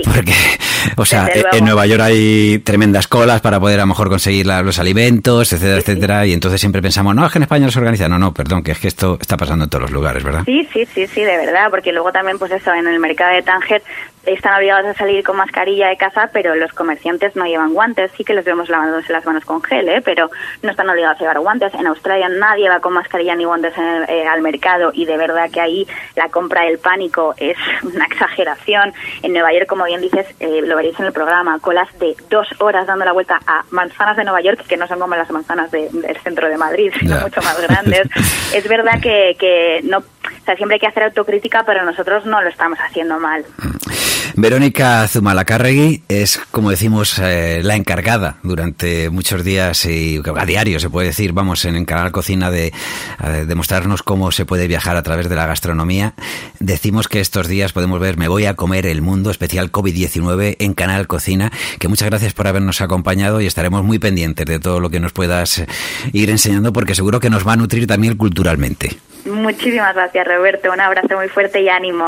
[0.05, 0.35] Porque,
[0.97, 4.63] o sea, en Nueva York hay tremendas colas para poder a lo mejor conseguir la-
[4.63, 7.79] los alimentos, etcétera, etcétera, y entonces siempre pensamos, no, es que en España no se
[7.79, 8.09] organiza.
[8.09, 10.43] No, no, perdón, que es que esto está pasando en todos los lugares, ¿verdad?
[10.45, 13.43] Sí, sí, sí, sí, de verdad, porque luego también, pues eso, en el mercado de
[13.43, 13.83] Tánger
[14.27, 18.11] están obligados a salir con mascarilla de casa, pero los comerciantes no llevan guantes.
[18.17, 20.03] Sí que los vemos lavándose las manos con gel, ¿eh?
[20.05, 20.31] pero
[20.63, 21.73] no están obligados a llevar guantes.
[21.75, 25.17] En Australia nadie va con mascarilla ni guantes en el- eh, al mercado y de
[25.17, 25.87] verdad que ahí
[26.17, 28.93] la compra del pánico es una exageración.
[29.23, 32.49] En Nueva York, como bien dices, eh, lo veréis en el programa, colas de dos
[32.61, 35.71] horas dando la vuelta a manzanas de Nueva York, que no son como las manzanas
[35.71, 38.03] de- del centro de Madrid, sino mucho más grandes.
[38.55, 42.43] es verdad que, que no, o sea, siempre hay que hacer autocrítica, pero nosotros no
[42.43, 43.45] lo estamos haciendo mal.
[44.37, 50.91] Verónica Zumalacárregui es, como decimos, eh, la encargada durante muchos días y a diario, se
[50.91, 52.73] puede decir, vamos, en, Canal Cocina de,
[53.47, 56.15] de mostrarnos cómo se puede viajar a través de la gastronomía.
[56.59, 60.75] Decimos que estos días podemos ver Me voy a comer el mundo, especial COVID-19 en
[60.75, 64.91] Canal Cocina, que muchas gracias por habernos acompañado y estaremos muy pendientes de todo lo
[64.91, 65.67] que nos puedas eh,
[66.13, 68.97] ir enseñando porque seguro que nos va a nutrir también culturalmente.
[69.27, 70.73] Muchísimas gracias, Roberto.
[70.73, 72.05] Un abrazo muy fuerte y ánimo.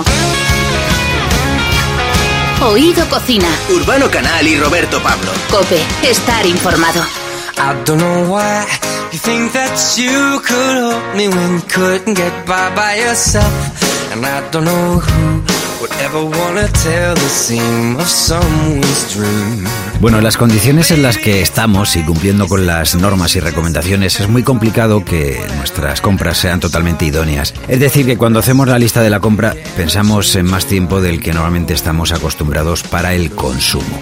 [2.63, 3.49] Oído Cocina.
[3.71, 5.31] Urbano Canal y Roberto Pablo.
[5.51, 7.03] Cope, estar informado.
[7.59, 8.67] I don't know why
[9.13, 13.53] you think that you could help me when you couldn't get by by yourself.
[14.13, 15.43] And I don't know who
[20.01, 24.21] Bueno, en las condiciones en las que estamos y cumpliendo con las normas y recomendaciones
[24.21, 27.53] es muy complicado que nuestras compras sean totalmente idóneas.
[27.69, 31.21] Es decir, que cuando hacemos la lista de la compra pensamos en más tiempo del
[31.21, 33.99] que normalmente estamos acostumbrados para el consumo.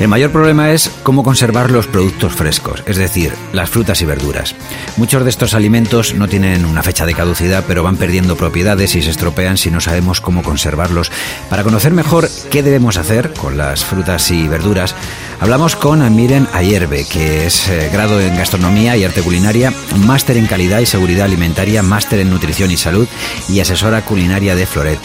[0.00, 4.54] El mayor problema es cómo conservar los productos frescos, es decir, las frutas y verduras.
[4.96, 9.02] Muchos de estos alimentos no tienen una fecha de caducidad, pero van perdiendo propiedades y
[9.02, 11.03] se estropean si no sabemos cómo conservarlos.
[11.50, 14.94] Para conocer mejor qué debemos hacer con las frutas y verduras,
[15.40, 19.72] hablamos con Miren Ayerbe, que es eh, grado en gastronomía y arte culinaria,
[20.06, 23.08] máster en calidad y seguridad alimentaria, máster en nutrición y salud
[23.48, 24.98] y asesora culinaria de Floret.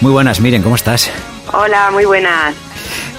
[0.00, 1.10] Muy buenas, Miren, ¿cómo estás?
[1.52, 2.54] Hola, muy buenas.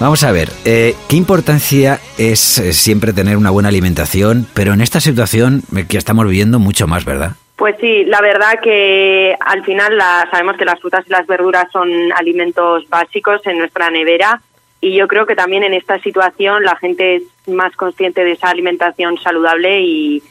[0.00, 4.80] Vamos a ver, eh, ¿qué importancia es eh, siempre tener una buena alimentación, pero en
[4.80, 7.36] esta situación que estamos viviendo mucho más, ¿verdad?
[7.56, 11.70] Pues sí, la verdad que al final la- sabemos que las frutas y las verduras
[11.72, 14.40] son alimentos básicos en nuestra nevera
[14.80, 18.48] y yo creo que también en esta situación la gente es más consciente de esa
[18.50, 20.22] alimentación saludable y,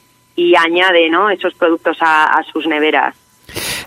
[0.58, 1.30] añade ¿no?
[1.30, 3.16] esos productos a sus neveras.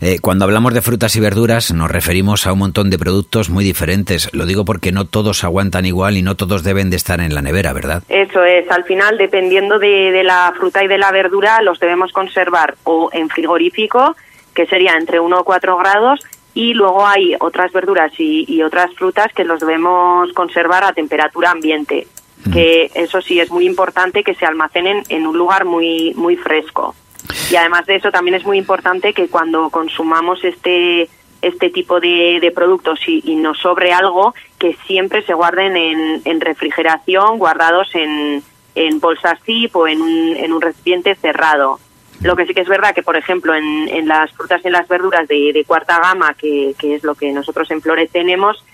[0.01, 3.65] Eh, cuando hablamos de frutas y verduras nos referimos a un montón de productos muy
[3.65, 4.33] diferentes.
[4.35, 7.43] Lo digo porque no todos aguantan igual y no todos deben de estar en la
[7.43, 8.03] nevera, ¿verdad?
[8.09, 12.13] Eso es, al final dependiendo de, de la fruta y de la verdura los debemos
[12.13, 14.17] conservar o en frigorífico,
[14.55, 16.21] que sería entre 1 o 4 grados,
[16.55, 21.51] y luego hay otras verduras y, y otras frutas que los debemos conservar a temperatura
[21.51, 22.07] ambiente
[22.53, 26.95] que eso sí es muy importante que se almacenen en un lugar muy muy fresco.
[27.51, 31.09] Y además de eso también es muy importante que cuando consumamos este
[31.43, 37.39] este tipo de, productos y, nos sobre algo, que siempre se guarden en, en refrigeración,
[37.39, 38.43] guardados en,
[38.75, 41.79] en bolsas zip o en un, en un recipiente cerrado.
[42.23, 44.73] Lo que sí que es verdad que, por ejemplo, en, en las frutas y en
[44.73, 48.65] las verduras de, cuarta gama, que, es lo que nosotros en Flores tenemos,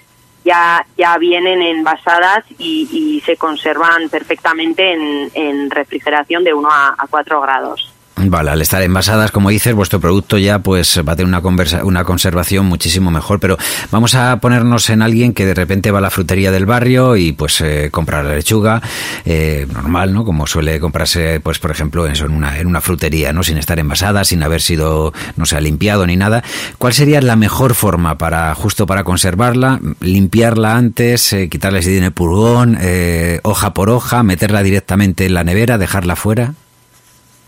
[0.44, 6.94] ya, ya vienen envasadas y, y se conservan perfectamente en, en refrigeración de 1 a,
[6.96, 7.91] a 4 grados.
[8.30, 11.84] Vale, al estar envasadas, como dices, vuestro producto ya pues va a tener una, conversa,
[11.84, 13.40] una conservación muchísimo mejor.
[13.40, 13.56] Pero
[13.90, 17.32] vamos a ponernos en alguien que de repente va a la frutería del barrio y
[17.32, 18.82] pues eh, la lechuga
[19.24, 20.24] eh, normal, ¿no?
[20.24, 23.42] Como suele comprarse, pues por ejemplo, en una en una frutería, ¿no?
[23.42, 26.42] Sin estar envasada, sin haber sido, no sé, limpiado ni nada.
[26.78, 29.80] ¿Cuál sería la mejor forma para justo para conservarla?
[30.00, 35.44] Limpiarla antes, eh, quitarle si tiene purgón, eh, hoja por hoja, meterla directamente en la
[35.44, 36.54] nevera, dejarla fuera.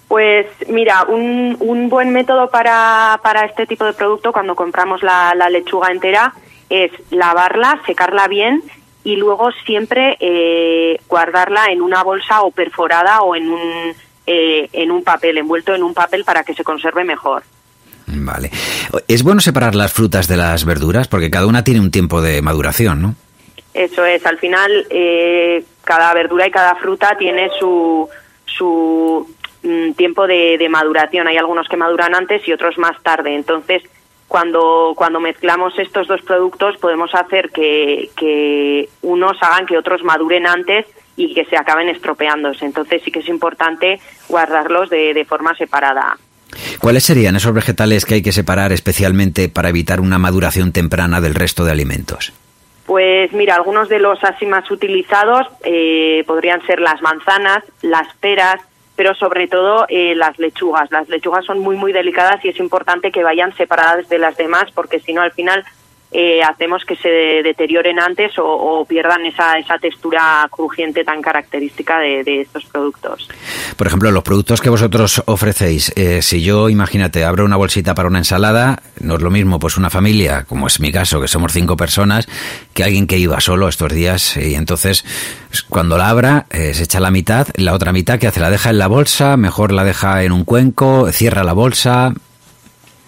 [0.08, 5.34] Pues mira, un, un buen método para, para, este tipo de producto cuando compramos la,
[5.34, 6.34] la, lechuga entera
[6.68, 8.62] es lavarla, secarla bien
[9.02, 13.94] y luego siempre eh, guardarla en una bolsa o perforada o en un,
[14.26, 17.42] eh, en un papel, envuelto en un papel para que se conserve mejor.
[18.06, 18.50] Vale.
[19.08, 22.42] Es bueno separar las frutas de las verduras porque cada una tiene un tiempo de
[22.42, 23.14] maduración, ¿no?
[23.72, 28.08] Eso es, al final eh, cada verdura y cada fruta tiene su,
[28.46, 29.28] su
[29.96, 31.26] tiempo de, de, maduración.
[31.26, 33.34] Hay algunos que maduran antes y otros más tarde.
[33.34, 33.82] Entonces,
[34.28, 40.46] cuando, cuando mezclamos estos dos productos, podemos hacer que, que unos hagan que otros maduren
[40.46, 40.86] antes
[41.16, 42.64] y que se acaben estropeándose.
[42.64, 46.18] Entonces, sí que es importante guardarlos de, de forma separada.
[46.78, 51.34] ¿Cuáles serían esos vegetales que hay que separar especialmente para evitar una maduración temprana del
[51.34, 52.32] resto de alimentos?
[52.86, 58.60] Pues mira, algunos de los así más utilizados eh, podrían ser las manzanas, las peras,
[58.96, 60.90] pero sobre todo eh, las lechugas.
[60.90, 64.70] Las lechugas son muy, muy delicadas y es importante que vayan separadas de las demás
[64.74, 65.64] porque si no al final
[66.16, 67.08] eh, hacemos que se
[67.42, 73.28] deterioren antes o, o, pierdan esa, esa textura crujiente tan característica de, estos productos.
[73.76, 78.06] Por ejemplo, los productos que vosotros ofrecéis, eh, si yo, imagínate, abro una bolsita para
[78.06, 81.52] una ensalada, no es lo mismo pues una familia, como es mi caso, que somos
[81.52, 82.28] cinco personas,
[82.74, 85.04] que alguien que iba solo estos días y entonces
[85.68, 88.70] cuando la abra eh, se echa la mitad, la otra mitad que hace la deja
[88.70, 92.14] en la bolsa, mejor la deja en un cuenco, cierra la bolsa,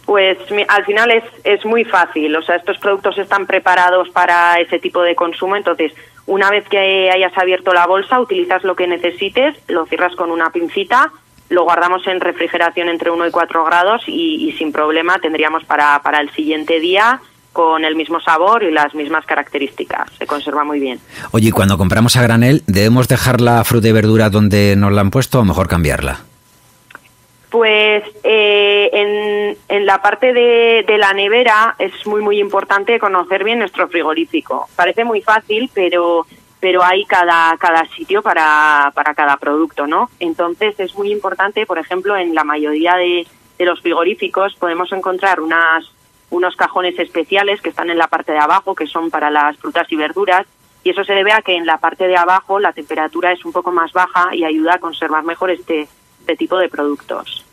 [0.07, 0.39] pues
[0.69, 5.03] al final es, es muy fácil, o sea, estos productos están preparados para ese tipo
[5.03, 5.93] de consumo, entonces
[6.27, 10.51] una vez que hayas abierto la bolsa, utilizas lo que necesites, lo cierras con una
[10.51, 11.13] pincita,
[11.49, 16.01] lo guardamos en refrigeración entre 1 y 4 grados y, y sin problema tendríamos para,
[16.03, 17.21] para el siguiente día
[17.53, 20.11] con el mismo sabor y las mismas características.
[20.19, 21.01] Se conserva muy bien.
[21.31, 25.11] Oye, cuando compramos a granel, ¿debemos dejar la fruta y verdura donde nos la han
[25.11, 26.21] puesto o mejor cambiarla?
[27.57, 33.89] Pues eh, en, la parte de, la nevera es muy muy importante conocer bien nuestro
[33.89, 34.69] frigorífico.
[34.77, 36.27] Parece muy fácil, pero
[36.61, 40.11] pero hay cada cada sitio para, para cada producto, ¿no?
[40.21, 43.27] Entonces es muy importante, por ejemplo, en la mayoría de,
[43.57, 45.91] de los frigoríficos podemos encontrar unas
[46.29, 49.91] unos cajones especiales que están en la parte de abajo, que son para las frutas
[49.91, 50.47] y verduras,
[50.85, 53.53] y eso se debe a que en la parte de abajo la temperatura es un
[53.53, 55.89] poco más baja y ayuda a conservar mejor este
[56.27, 57.46] este tipo de productos.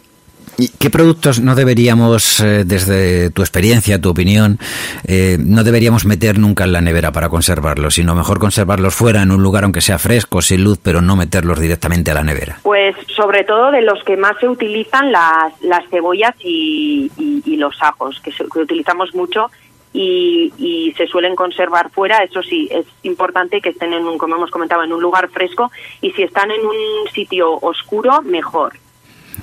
[0.57, 4.59] ¿Y qué productos no deberíamos, eh, desde tu experiencia, tu opinión,
[5.07, 9.31] eh, no deberíamos meter nunca en la nevera para conservarlos, sino mejor conservarlos fuera, en
[9.31, 12.59] un lugar aunque sea fresco, sin luz, pero no meterlos directamente a la nevera?
[12.61, 17.09] Pues sobre todo de los que más se utilizan las, las cebollas y,
[17.57, 19.49] los ajos, que utilizamos mucho
[19.93, 22.23] y, y, se suelen conservar fuera.
[22.23, 25.71] Eso sí, es importante que estén en un, como hemos comentado, en un lugar fresco
[26.01, 28.73] y si están en un sitio oscuro, mejor.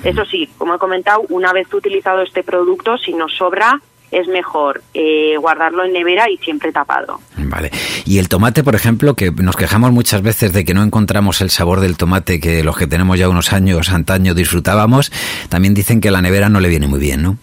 [0.04, 3.80] Eso sí, como he comentado, una vez utilizado este producto, si nos sobra,
[4.10, 7.20] es mejor eh, guardarlo en nevera y siempre tapado.
[7.36, 7.70] Vale.
[8.04, 11.50] Y el tomate, por ejemplo, que nos quejamos muchas veces de que no encontramos el
[11.50, 15.12] sabor del tomate que los que tenemos ya unos años antaño disfrutábamos,
[15.48, 17.36] también dicen que la nevera no le viene muy bien, ¿no?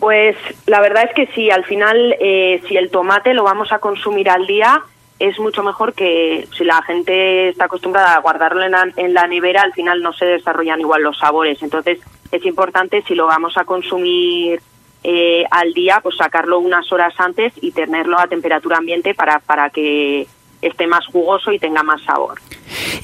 [0.00, 0.36] Pues
[0.66, 4.28] la verdad es que sí, al final eh, si el tomate lo vamos a consumir
[4.28, 4.82] al día
[5.18, 9.26] es mucho mejor que si la gente está acostumbrada a guardarlo en la, en la
[9.26, 11.62] nevera, al final no se desarrollan igual los sabores.
[11.62, 11.98] Entonces
[12.32, 14.60] es importante si lo vamos a consumir
[15.04, 19.70] eh, al día, pues sacarlo unas horas antes y tenerlo a temperatura ambiente para, para
[19.70, 20.26] que
[20.62, 22.40] esté más jugoso y tenga más sabor.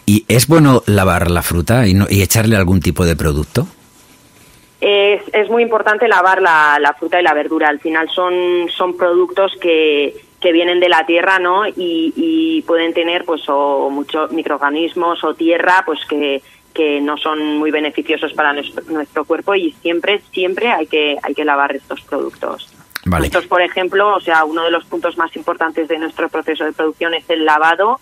[0.07, 3.69] ¿Y es bueno lavar la fruta y, no, y echarle algún tipo de producto?
[4.81, 7.69] Es, es muy importante lavar la, la, fruta y la verdura.
[7.69, 8.35] Al final son,
[8.75, 11.67] son productos que, que vienen de la tierra, ¿no?
[11.67, 16.43] Y, y pueden tener, pues, o muchos microorganismos o tierra, pues, que,
[16.73, 21.35] que no son muy beneficiosos para nuestro, nuestro, cuerpo y siempre, siempre hay que, hay
[21.35, 22.73] que lavar estos productos.
[23.05, 23.27] Vale.
[23.27, 26.73] Nosotros, por ejemplo, o sea, uno de los puntos más importantes de nuestro proceso de
[26.73, 27.99] producción es el lavado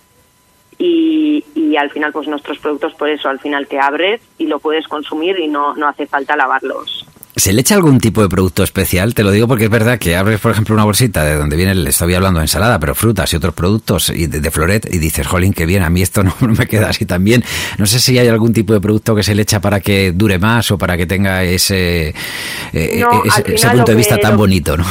[0.76, 4.60] y, y, al final pues nuestros productos por eso al final te abres y lo
[4.60, 7.04] puedes consumir y no, no hace falta lavarlos.
[7.38, 9.14] ¿Se le echa algún tipo de producto especial?
[9.14, 11.72] Te lo digo porque es verdad que abres, por ejemplo, una bolsita de donde viene,
[11.72, 14.98] le estoy hablando de ensalada, pero frutas y otros productos y de, de, floret y
[14.98, 17.44] dices, jolín, qué bien, a mí esto no, no, me queda así tan bien.
[17.78, 20.40] No sé si hay algún tipo de producto que se le echa para que dure
[20.40, 22.12] más o para que tenga ese,
[22.72, 24.84] eh, no, ese, ese, punto de vista que, tan lo, bonito, ¿no?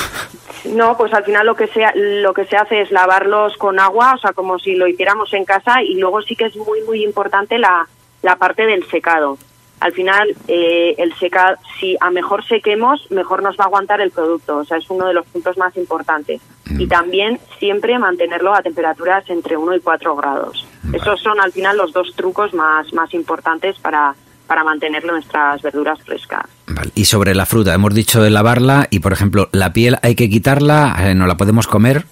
[0.73, 4.13] No, pues al final lo que se lo que se hace es lavarlos con agua,
[4.15, 7.03] o sea, como si lo hiciéramos en casa y luego sí que es muy muy
[7.03, 7.87] importante la,
[8.21, 9.37] la parte del secado.
[9.79, 14.11] Al final eh, el secado, si a mejor sequemos, mejor nos va a aguantar el
[14.11, 16.41] producto, o sea, es uno de los puntos más importantes.
[16.65, 16.81] Mm.
[16.81, 20.65] Y también siempre mantenerlo a temperaturas entre 1 y 4 grados.
[20.83, 20.97] Vale.
[20.97, 24.15] Esos son al final los dos trucos más más importantes para
[24.47, 26.45] para mantener nuestras verduras frescas.
[26.67, 26.91] Vale.
[26.95, 30.29] Y sobre la fruta, hemos dicho de lavarla y, por ejemplo, la piel hay que
[30.29, 32.05] quitarla, eh, ¿no la podemos comer?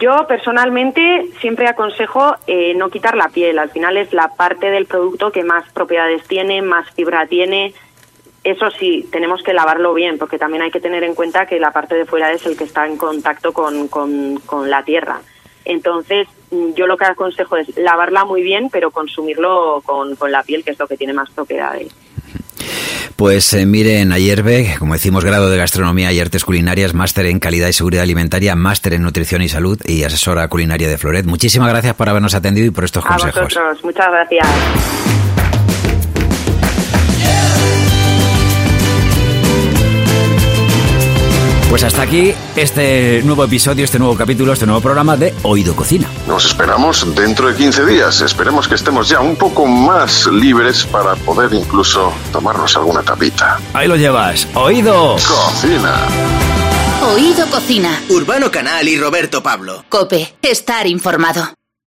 [0.00, 3.58] Yo personalmente siempre aconsejo eh, no quitar la piel.
[3.58, 7.74] Al final es la parte del producto que más propiedades tiene, más fibra tiene.
[8.42, 11.72] Eso sí, tenemos que lavarlo bien, porque también hay que tener en cuenta que la
[11.72, 15.20] parte de fuera es el que está en contacto con, con, con la tierra.
[15.66, 20.64] Entonces, yo lo que aconsejo es lavarla muy bien, pero consumirlo con, con la piel,
[20.64, 21.94] que es lo que tiene más propiedades.
[23.20, 27.68] Pues eh, miren, Ayerbe, como decimos, grado de gastronomía y artes culinarias, máster en calidad
[27.68, 31.26] y seguridad alimentaria, máster en nutrición y salud y asesora culinaria de Floret.
[31.26, 33.42] Muchísimas gracias por habernos atendido y por estos A consejos.
[33.42, 34.48] Vosotros, muchas gracias.
[41.70, 46.10] Pues hasta aquí este nuevo episodio, este nuevo capítulo, este nuevo programa de Oído Cocina.
[46.26, 48.20] Nos esperamos dentro de 15 días.
[48.22, 53.60] Esperemos que estemos ya un poco más libres para poder incluso tomarnos alguna tapita.
[53.72, 54.48] Ahí lo llevas.
[54.54, 55.94] Oído Cocina.
[57.14, 58.02] Oído Cocina.
[58.08, 59.84] Urbano Canal y Roberto Pablo.
[59.88, 61.59] Cope, estar informado.